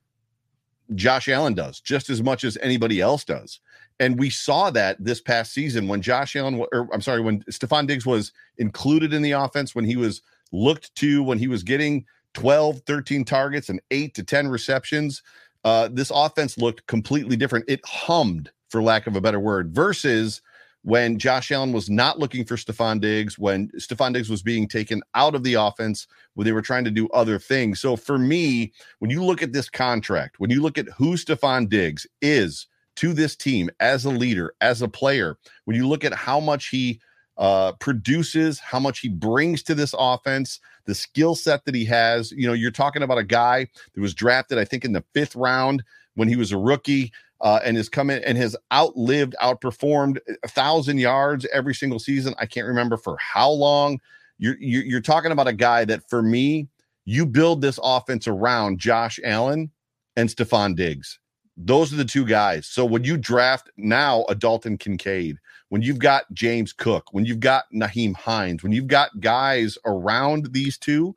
Josh 0.95 1.27
Allen 1.27 1.53
does, 1.53 1.79
just 1.79 2.09
as 2.09 2.21
much 2.21 2.43
as 2.43 2.57
anybody 2.61 3.01
else 3.01 3.23
does. 3.23 3.59
And 3.99 4.17
we 4.17 4.29
saw 4.29 4.71
that 4.71 4.97
this 4.99 5.21
past 5.21 5.53
season 5.53 5.87
when 5.87 6.01
Josh 6.01 6.35
Allen, 6.35 6.65
or 6.71 6.89
I'm 6.93 7.01
sorry, 7.01 7.21
when 7.21 7.43
Stefon 7.43 7.87
Diggs 7.87 8.05
was 8.05 8.31
included 8.57 9.13
in 9.13 9.21
the 9.21 9.31
offense, 9.31 9.75
when 9.75 9.85
he 9.85 9.95
was 9.95 10.21
looked 10.51 10.93
to, 10.95 11.23
when 11.23 11.37
he 11.37 11.47
was 11.47 11.63
getting 11.63 12.05
12, 12.33 12.81
13 12.81 13.25
targets 13.25 13.69
and 13.69 13.81
eight 13.91 14.13
to 14.15 14.23
10 14.23 14.47
receptions, 14.47 15.21
uh, 15.63 15.89
this 15.91 16.11
offense 16.13 16.57
looked 16.57 16.87
completely 16.87 17.35
different. 17.35 17.65
It 17.67 17.81
hummed, 17.85 18.51
for 18.69 18.81
lack 18.81 19.05
of 19.05 19.15
a 19.15 19.21
better 19.21 19.39
word, 19.39 19.73
versus 19.73 20.41
when 20.83 21.19
Josh 21.19 21.51
Allen 21.51 21.73
was 21.73 21.89
not 21.89 22.17
looking 22.17 22.43
for 22.43 22.55
Stefon 22.55 22.99
Diggs, 22.99 23.37
when 23.37 23.69
Stefon 23.77 24.13
Diggs 24.13 24.29
was 24.29 24.41
being 24.41 24.67
taken 24.67 25.01
out 25.13 25.35
of 25.35 25.43
the 25.43 25.53
offense, 25.53 26.07
when 26.33 26.45
they 26.45 26.51
were 26.51 26.61
trying 26.61 26.83
to 26.85 26.91
do 26.91 27.07
other 27.09 27.37
things. 27.37 27.79
So 27.79 27.95
for 27.95 28.17
me, 28.17 28.73
when 28.99 29.11
you 29.11 29.23
look 29.23 29.43
at 29.43 29.53
this 29.53 29.69
contract, 29.69 30.39
when 30.39 30.49
you 30.49 30.61
look 30.61 30.77
at 30.77 30.89
who 30.89 31.15
Stefon 31.15 31.69
Diggs 31.69 32.07
is 32.21 32.67
to 32.95 33.13
this 33.13 33.35
team 33.35 33.69
as 33.79 34.05
a 34.05 34.09
leader, 34.09 34.53
as 34.61 34.81
a 34.81 34.87
player, 34.87 35.37
when 35.65 35.77
you 35.77 35.87
look 35.87 36.03
at 36.03 36.13
how 36.13 36.39
much 36.39 36.69
he 36.69 36.99
uh, 37.37 37.73
produces, 37.73 38.59
how 38.59 38.79
much 38.79 38.99
he 38.99 39.09
brings 39.09 39.63
to 39.63 39.75
this 39.75 39.95
offense, 39.97 40.59
the 40.85 40.95
skill 40.95 41.35
set 41.35 41.63
that 41.65 41.75
he 41.75 41.85
has, 41.85 42.31
you 42.31 42.47
know, 42.47 42.53
you're 42.53 42.71
talking 42.71 43.03
about 43.03 43.17
a 43.17 43.23
guy 43.23 43.67
that 43.93 44.01
was 44.01 44.13
drafted, 44.13 44.57
I 44.57 44.65
think, 44.65 44.83
in 44.83 44.93
the 44.93 45.03
fifth 45.13 45.35
round 45.35 45.83
when 46.15 46.27
he 46.27 46.35
was 46.35 46.51
a 46.51 46.57
rookie 46.57 47.11
uh, 47.41 47.59
and 47.63 47.75
has 47.75 47.89
come 47.89 48.09
in 48.09 48.23
and 48.23 48.37
has 48.37 48.55
outlived, 48.71 49.35
outperformed 49.41 50.19
a 50.43 50.47
thousand 50.47 50.99
yards 50.99 51.45
every 51.51 51.75
single 51.75 51.99
season. 51.99 52.33
I 52.39 52.45
can't 52.45 52.67
remember 52.67 52.97
for 52.97 53.17
how 53.19 53.49
long. 53.49 53.99
You're, 54.37 54.57
you're 54.59 55.01
talking 55.01 55.31
about 55.31 55.47
a 55.47 55.53
guy 55.53 55.85
that 55.85 56.09
for 56.09 56.23
me, 56.23 56.67
you 57.05 57.27
build 57.27 57.61
this 57.61 57.79
offense 57.83 58.27
around 58.27 58.79
Josh 58.79 59.19
Allen 59.23 59.69
and 60.15 60.29
Stefon 60.29 60.75
Diggs. 60.75 61.19
Those 61.57 61.93
are 61.93 61.97
the 61.97 62.05
two 62.05 62.25
guys. 62.25 62.65
So 62.65 62.83
when 62.83 63.03
you 63.03 63.17
draft 63.17 63.69
now 63.77 64.25
a 64.29 64.35
Dalton 64.35 64.79
Kincaid, 64.79 65.37
when 65.69 65.81
you've 65.81 65.99
got 65.99 66.31
James 66.33 66.73
Cook, 66.73 67.09
when 67.11 67.25
you've 67.25 67.39
got 67.39 67.65
Nyheim 67.73 68.15
Hines, 68.15 68.63
when 68.63 68.71
you've 68.71 68.87
got 68.87 69.19
guys 69.19 69.77
around 69.85 70.53
these 70.53 70.77
two, 70.77 71.15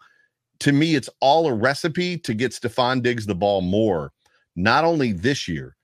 to 0.60 0.72
me, 0.72 0.94
it's 0.94 1.08
all 1.20 1.46
a 1.46 1.54
recipe 1.54 2.18
to 2.18 2.34
get 2.34 2.52
Stefon 2.52 3.02
Diggs 3.02 3.26
the 3.26 3.34
ball 3.34 3.62
more, 3.62 4.12
not 4.54 4.84
only 4.84 5.12
this 5.12 5.48
year, 5.48 5.76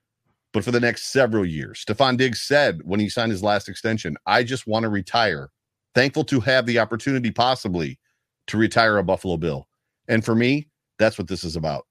but 0.52 0.64
for 0.64 0.70
the 0.70 0.80
next 0.80 1.12
several 1.12 1.44
years. 1.44 1.84
Stefon 1.84 2.16
Diggs 2.16 2.42
said 2.42 2.80
when 2.84 3.00
he 3.00 3.08
signed 3.08 3.32
his 3.32 3.42
last 3.42 3.68
extension, 3.68 4.16
I 4.26 4.42
just 4.42 4.66
want 4.66 4.84
to 4.84 4.88
retire. 4.88 5.50
Thankful 5.94 6.24
to 6.24 6.40
have 6.40 6.66
the 6.66 6.78
opportunity 6.78 7.30
possibly 7.30 7.98
to 8.46 8.56
retire 8.56 8.98
a 8.98 9.04
Buffalo 9.04 9.36
Bill. 9.36 9.68
And 10.08 10.24
for 10.24 10.34
me, 10.34 10.68
that's 10.98 11.18
what 11.18 11.28
this 11.28 11.44
is 11.44 11.56
about. 11.56 11.86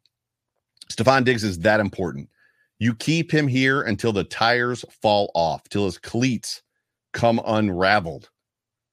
Stefon 0.91 1.23
Diggs 1.23 1.43
is 1.43 1.59
that 1.59 1.79
important. 1.79 2.29
You 2.79 2.95
keep 2.95 3.31
him 3.31 3.47
here 3.47 3.81
until 3.81 4.13
the 4.13 4.23
tires 4.23 4.85
fall 5.01 5.31
off, 5.35 5.67
till 5.69 5.85
his 5.85 5.97
cleats 5.97 6.61
come 7.13 7.41
unraveled. 7.45 8.29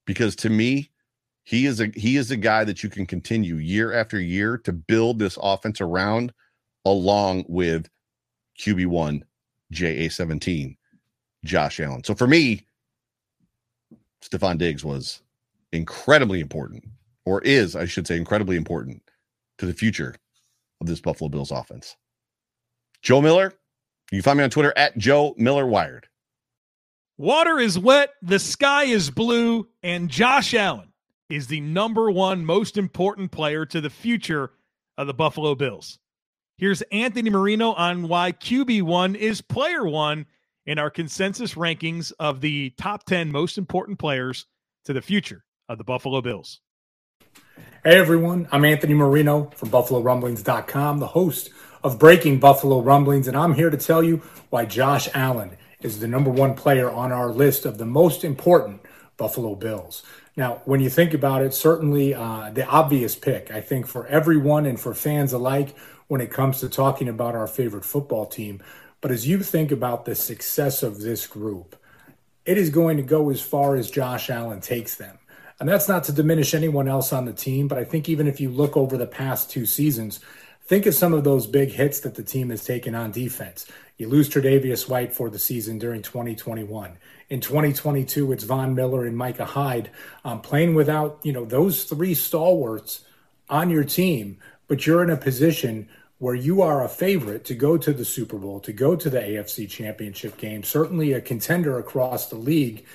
Because 0.05 0.35
to 0.37 0.49
me, 0.49 0.91
he 1.43 1.65
is 1.65 1.79
a 1.79 1.89
he 1.95 2.17
is 2.17 2.29
a 2.31 2.37
guy 2.37 2.65
that 2.65 2.83
you 2.83 2.89
can 2.89 3.05
continue 3.05 3.55
year 3.55 3.93
after 3.93 4.19
year 4.19 4.57
to 4.59 4.73
build 4.73 5.19
this 5.19 5.37
offense 5.41 5.79
around 5.79 6.33
along 6.83 7.45
with 7.47 7.89
QB1 8.59 9.21
JA17, 9.73 10.77
Josh 11.43 11.79
Allen. 11.79 12.03
So 12.03 12.15
for 12.15 12.27
me, 12.27 12.65
Stefon 14.21 14.57
Diggs 14.57 14.83
was 14.83 15.21
incredibly 15.71 16.39
important, 16.39 16.85
or 17.25 17.41
is, 17.41 17.75
I 17.75 17.85
should 17.85 18.07
say, 18.07 18.17
incredibly 18.17 18.55
important 18.55 19.01
to 19.57 19.65
the 19.65 19.73
future 19.73 20.15
of 20.81 20.87
this 20.87 21.01
Buffalo 21.01 21.29
Bills 21.29 21.51
offense. 21.51 21.95
Joe 23.01 23.21
Miller, 23.21 23.53
you 24.11 24.17
can 24.17 24.23
find 24.23 24.37
me 24.37 24.43
on 24.43 24.49
Twitter 24.49 24.73
at 24.75 24.97
Joe 24.97 25.33
Miller 25.37 25.65
Wired. 25.65 26.07
Water 27.17 27.59
is 27.59 27.79
wet, 27.79 28.11
the 28.21 28.39
sky 28.39 28.83
is 28.83 29.09
blue, 29.09 29.67
and 29.81 30.09
Josh 30.09 30.53
Allen 30.53 30.93
is 31.29 31.47
the 31.47 31.61
number 31.61 32.11
one 32.11 32.45
most 32.45 32.77
important 32.77 33.31
player 33.31 33.65
to 33.65 33.81
the 33.81 33.89
future 33.89 34.51
of 34.97 35.07
the 35.07 35.13
Buffalo 35.13 35.55
Bills. 35.55 35.99
Here's 36.59 36.81
Anthony 36.91 37.29
Marino 37.29 37.73
on 37.73 38.07
why 38.07 38.31
QB1 38.31 39.13
is 39.15 39.41
player 39.41 39.85
one 39.85 40.25
in 40.65 40.79
our 40.79 40.89
consensus 40.89 41.53
rankings 41.53 42.11
of 42.19 42.41
the 42.41 42.71
top 42.79 43.03
10 43.03 43.31
most 43.31 43.59
important 43.59 43.99
players 43.99 44.47
to 44.85 44.93
the 44.93 45.03
future 45.03 45.45
of 45.69 45.77
the 45.77 45.83
Buffalo 45.83 46.19
Bills. 46.19 46.61
Hey 47.83 47.99
everyone, 47.99 48.47
I'm 48.51 48.65
Anthony 48.65 48.95
Marino 48.95 49.51
from 49.55 49.69
BuffaloRumblings.com, 49.69 50.97
the 50.97 51.05
host 51.05 51.51
of 51.83 51.99
Breaking 51.99 52.39
Buffalo 52.39 52.81
Rumblings, 52.81 53.27
and 53.27 53.37
I'm 53.37 53.53
here 53.53 53.69
to 53.69 53.77
tell 53.77 54.01
you 54.01 54.23
why 54.49 54.65
Josh 54.65 55.07
Allen 55.13 55.57
is 55.81 55.99
the 55.99 56.07
number 56.07 56.31
one 56.31 56.55
player 56.55 56.89
on 56.89 57.11
our 57.11 57.29
list 57.29 57.67
of 57.67 57.77
the 57.77 57.85
most 57.85 58.23
important 58.23 58.81
Buffalo 59.15 59.53
Bills. 59.53 60.01
Now, 60.37 60.61
when 60.65 60.79
you 60.79 60.89
think 60.91 61.15
about 61.15 61.41
it, 61.41 61.55
certainly 61.55 62.13
uh, 62.13 62.51
the 62.51 62.65
obvious 62.67 63.15
pick, 63.15 63.49
I 63.49 63.59
think, 63.59 63.87
for 63.87 64.05
everyone 64.05 64.67
and 64.67 64.79
for 64.79 64.93
fans 64.93 65.33
alike 65.33 65.75
when 66.07 66.21
it 66.21 66.31
comes 66.31 66.59
to 66.59 66.69
talking 66.69 67.09
about 67.09 67.33
our 67.33 67.47
favorite 67.47 67.83
football 67.83 68.27
team. 68.27 68.61
But 69.01 69.09
as 69.09 69.27
you 69.27 69.39
think 69.39 69.71
about 69.71 70.05
the 70.05 70.13
success 70.13 70.83
of 70.83 71.01
this 71.01 71.25
group, 71.25 71.75
it 72.45 72.55
is 72.55 72.69
going 72.69 72.97
to 72.97 73.03
go 73.03 73.31
as 73.31 73.41
far 73.41 73.75
as 73.75 73.89
Josh 73.89 74.29
Allen 74.29 74.61
takes 74.61 74.95
them. 74.95 75.17
And 75.59 75.67
that's 75.67 75.89
not 75.89 76.03
to 76.03 76.11
diminish 76.11 76.53
anyone 76.53 76.87
else 76.87 77.11
on 77.11 77.25
the 77.25 77.33
team, 77.33 77.67
but 77.67 77.79
I 77.79 77.83
think 77.83 78.07
even 78.07 78.27
if 78.27 78.39
you 78.39 78.51
look 78.51 78.77
over 78.77 78.95
the 78.95 79.07
past 79.07 79.49
two 79.49 79.65
seasons, 79.65 80.19
think 80.61 80.85
of 80.85 80.93
some 80.93 81.15
of 81.15 81.23
those 81.23 81.47
big 81.47 81.71
hits 81.71 81.99
that 82.01 82.13
the 82.13 82.23
team 82.23 82.51
has 82.51 82.63
taken 82.63 82.93
on 82.93 83.09
defense. 83.09 83.65
You 83.97 84.07
lose 84.07 84.29
Tre'Davious 84.29 84.87
White 84.87 85.13
for 85.13 85.31
the 85.31 85.39
season 85.39 85.79
during 85.79 86.03
2021. 86.03 86.97
In 87.29 87.41
2022, 87.41 88.31
it's 88.31 88.45
Von 88.45 88.73
Miller 88.73 89.05
and 89.05 89.17
Micah 89.17 89.43
Hyde 89.43 89.89
um, 90.23 90.39
playing 90.39 90.75
without, 90.75 91.19
you 91.23 91.33
know, 91.33 91.43
those 91.43 91.83
three 91.83 92.13
stalwarts 92.13 93.01
on 93.49 93.69
your 93.69 93.83
team, 93.83 94.37
but 94.67 94.87
you're 94.87 95.03
in 95.03 95.09
a 95.09 95.17
position 95.17 95.89
where 96.19 96.35
you 96.35 96.61
are 96.61 96.83
a 96.83 96.89
favorite 96.89 97.43
to 97.45 97.53
go 97.53 97.77
to 97.77 97.91
the 97.91 98.05
Super 98.05 98.37
Bowl, 98.37 98.61
to 98.61 98.71
go 98.71 98.95
to 98.95 99.09
the 99.09 99.19
AFC 99.19 99.69
Championship 99.69 100.37
game, 100.37 100.63
certainly 100.63 101.11
a 101.11 101.19
contender 101.19 101.77
across 101.77 102.27
the 102.27 102.37
league, 102.37 102.85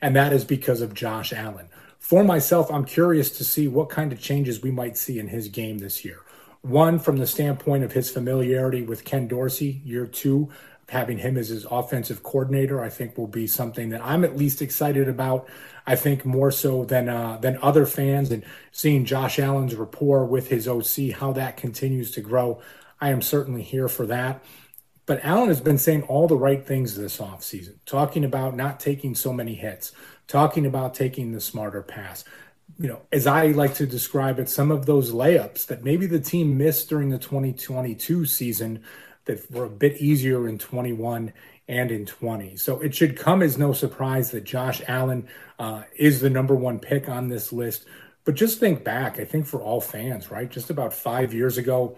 and 0.00 0.14
that 0.14 0.32
is 0.32 0.44
because 0.44 0.80
of 0.80 0.94
Josh 0.94 1.32
Allen. 1.32 1.68
For 1.98 2.22
myself, 2.22 2.70
I'm 2.70 2.84
curious 2.84 3.36
to 3.38 3.44
see 3.44 3.66
what 3.66 3.90
kind 3.90 4.12
of 4.12 4.20
changes 4.20 4.62
we 4.62 4.70
might 4.70 4.96
see 4.96 5.18
in 5.18 5.28
his 5.28 5.48
game 5.48 5.78
this 5.78 6.04
year. 6.04 6.20
One, 6.62 7.00
from 7.00 7.16
the 7.16 7.26
standpoint 7.26 7.82
of 7.82 7.92
his 7.92 8.10
familiarity 8.10 8.82
with 8.82 9.04
Ken 9.04 9.26
Dorsey, 9.26 9.80
year 9.84 10.06
two, 10.06 10.48
having 10.90 11.18
him 11.18 11.36
as 11.36 11.48
his 11.48 11.64
offensive 11.70 12.22
coordinator, 12.22 12.82
I 12.82 12.88
think 12.88 13.16
will 13.16 13.28
be 13.28 13.46
something 13.46 13.90
that 13.90 14.04
I'm 14.04 14.24
at 14.24 14.36
least 14.36 14.60
excited 14.60 15.08
about. 15.08 15.48
I 15.86 15.94
think 15.94 16.24
more 16.24 16.50
so 16.50 16.84
than 16.84 17.08
uh, 17.08 17.38
than 17.38 17.58
other 17.62 17.86
fans, 17.86 18.30
and 18.30 18.44
seeing 18.72 19.04
Josh 19.04 19.38
Allen's 19.38 19.74
rapport 19.76 20.26
with 20.26 20.48
his 20.48 20.66
OC, 20.68 21.12
how 21.16 21.32
that 21.32 21.56
continues 21.56 22.10
to 22.12 22.20
grow. 22.20 22.60
I 23.00 23.10
am 23.10 23.22
certainly 23.22 23.62
here 23.62 23.88
for 23.88 24.04
that. 24.06 24.44
But 25.06 25.24
Allen 25.24 25.48
has 25.48 25.60
been 25.60 25.78
saying 25.78 26.02
all 26.02 26.28
the 26.28 26.36
right 26.36 26.64
things 26.64 26.96
this 26.96 27.18
offseason, 27.18 27.76
talking 27.86 28.24
about 28.24 28.56
not 28.56 28.78
taking 28.78 29.14
so 29.14 29.32
many 29.32 29.54
hits, 29.54 29.92
talking 30.26 30.66
about 30.66 30.94
taking 30.94 31.32
the 31.32 31.40
smarter 31.40 31.82
pass. 31.82 32.24
You 32.78 32.88
know, 32.88 33.02
as 33.10 33.26
I 33.26 33.48
like 33.48 33.74
to 33.74 33.86
describe 33.86 34.38
it, 34.38 34.48
some 34.48 34.70
of 34.70 34.86
those 34.86 35.12
layups 35.12 35.66
that 35.66 35.84
maybe 35.84 36.06
the 36.06 36.20
team 36.20 36.58
missed 36.58 36.88
during 36.88 37.10
the 37.10 37.18
2022 37.18 38.26
season 38.26 38.82
that 39.30 39.50
were 39.50 39.64
a 39.64 39.70
bit 39.70 39.96
easier 39.98 40.48
in 40.48 40.58
21 40.58 41.32
and 41.68 41.90
in 41.92 42.04
20. 42.04 42.56
So 42.56 42.80
it 42.80 42.94
should 42.94 43.16
come 43.16 43.42
as 43.42 43.56
no 43.56 43.72
surprise 43.72 44.32
that 44.32 44.42
Josh 44.42 44.82
Allen 44.88 45.28
uh, 45.58 45.84
is 45.96 46.20
the 46.20 46.30
number 46.30 46.54
one 46.56 46.80
pick 46.80 47.08
on 47.08 47.28
this 47.28 47.52
list. 47.52 47.86
But 48.24 48.34
just 48.34 48.58
think 48.58 48.82
back, 48.82 49.20
I 49.20 49.24
think 49.24 49.46
for 49.46 49.62
all 49.62 49.80
fans, 49.80 50.32
right? 50.32 50.50
Just 50.50 50.68
about 50.68 50.92
five 50.92 51.32
years 51.32 51.58
ago, 51.58 51.96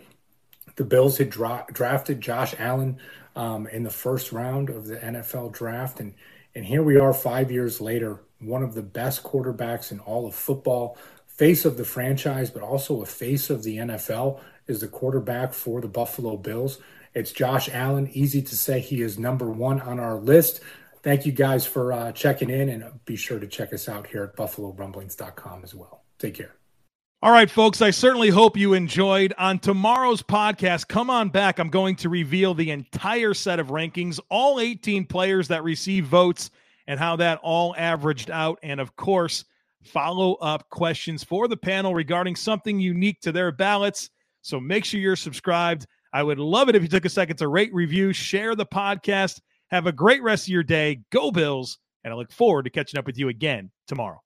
the 0.76 0.84
Bills 0.84 1.16
had 1.16 1.30
dra- 1.30 1.66
drafted 1.72 2.20
Josh 2.20 2.54
Allen 2.58 2.98
um, 3.34 3.66
in 3.66 3.82
the 3.82 3.90
first 3.90 4.30
round 4.30 4.68
of 4.68 4.86
the 4.86 4.96
NFL 4.96 5.52
draft. 5.52 6.00
And, 6.00 6.12
and 6.54 6.66
here 6.66 6.82
we 6.82 6.98
are 6.98 7.14
five 7.14 7.50
years 7.50 7.80
later, 7.80 8.20
one 8.40 8.62
of 8.62 8.74
the 8.74 8.82
best 8.82 9.22
quarterbacks 9.22 9.90
in 9.90 10.00
all 10.00 10.26
of 10.26 10.34
football, 10.34 10.98
face 11.26 11.64
of 11.64 11.78
the 11.78 11.84
franchise, 11.84 12.50
but 12.50 12.62
also 12.62 13.00
a 13.00 13.06
face 13.06 13.48
of 13.48 13.62
the 13.62 13.78
NFL 13.78 14.38
is 14.66 14.80
the 14.80 14.88
quarterback 14.88 15.54
for 15.54 15.80
the 15.80 15.88
Buffalo 15.88 16.36
Bills. 16.36 16.78
It's 17.14 17.32
Josh 17.32 17.68
Allen. 17.72 18.08
Easy 18.12 18.40
to 18.42 18.56
say 18.56 18.80
he 18.80 19.02
is 19.02 19.18
number 19.18 19.50
one 19.50 19.80
on 19.80 20.00
our 20.00 20.16
list. 20.16 20.60
Thank 21.02 21.26
you 21.26 21.32
guys 21.32 21.66
for 21.66 21.92
uh, 21.92 22.12
checking 22.12 22.48
in, 22.48 22.68
and 22.68 22.84
be 23.04 23.16
sure 23.16 23.38
to 23.38 23.46
check 23.46 23.72
us 23.72 23.88
out 23.88 24.06
here 24.06 24.22
at 24.22 24.36
buffalorumblings.com 24.36 25.64
as 25.64 25.74
well. 25.74 26.04
Take 26.18 26.34
care. 26.34 26.54
All 27.24 27.30
right, 27.30 27.50
folks, 27.50 27.82
I 27.82 27.90
certainly 27.90 28.30
hope 28.30 28.56
you 28.56 28.74
enjoyed. 28.74 29.34
On 29.38 29.58
tomorrow's 29.58 30.22
podcast, 30.22 30.88
come 30.88 31.10
on 31.10 31.28
back. 31.28 31.58
I'm 31.58 31.70
going 31.70 31.96
to 31.96 32.08
reveal 32.08 32.54
the 32.54 32.70
entire 32.70 33.34
set 33.34 33.60
of 33.60 33.68
rankings, 33.68 34.18
all 34.28 34.58
18 34.58 35.06
players 35.06 35.48
that 35.48 35.62
receive 35.62 36.06
votes, 36.06 36.50
and 36.86 36.98
how 36.98 37.16
that 37.16 37.38
all 37.42 37.76
averaged 37.76 38.30
out. 38.30 38.58
And 38.62 38.80
of 38.80 38.96
course, 38.96 39.44
follow 39.84 40.34
up 40.34 40.68
questions 40.70 41.22
for 41.22 41.46
the 41.46 41.56
panel 41.56 41.94
regarding 41.94 42.36
something 42.36 42.80
unique 42.80 43.20
to 43.20 43.32
their 43.32 43.52
ballots. 43.52 44.10
So 44.40 44.58
make 44.58 44.84
sure 44.84 44.98
you're 44.98 45.14
subscribed. 45.14 45.86
I 46.12 46.22
would 46.22 46.38
love 46.38 46.68
it 46.68 46.76
if 46.76 46.82
you 46.82 46.88
took 46.88 47.04
a 47.04 47.10
second 47.10 47.36
to 47.36 47.48
rate, 47.48 47.72
review, 47.72 48.12
share 48.12 48.54
the 48.54 48.66
podcast. 48.66 49.40
Have 49.70 49.86
a 49.86 49.92
great 49.92 50.22
rest 50.22 50.44
of 50.44 50.48
your 50.48 50.62
day. 50.62 51.00
Go 51.10 51.30
Bills. 51.30 51.78
And 52.04 52.12
I 52.12 52.16
look 52.16 52.32
forward 52.32 52.64
to 52.64 52.70
catching 52.70 52.98
up 52.98 53.06
with 53.06 53.18
you 53.18 53.28
again 53.28 53.70
tomorrow. 53.86 54.20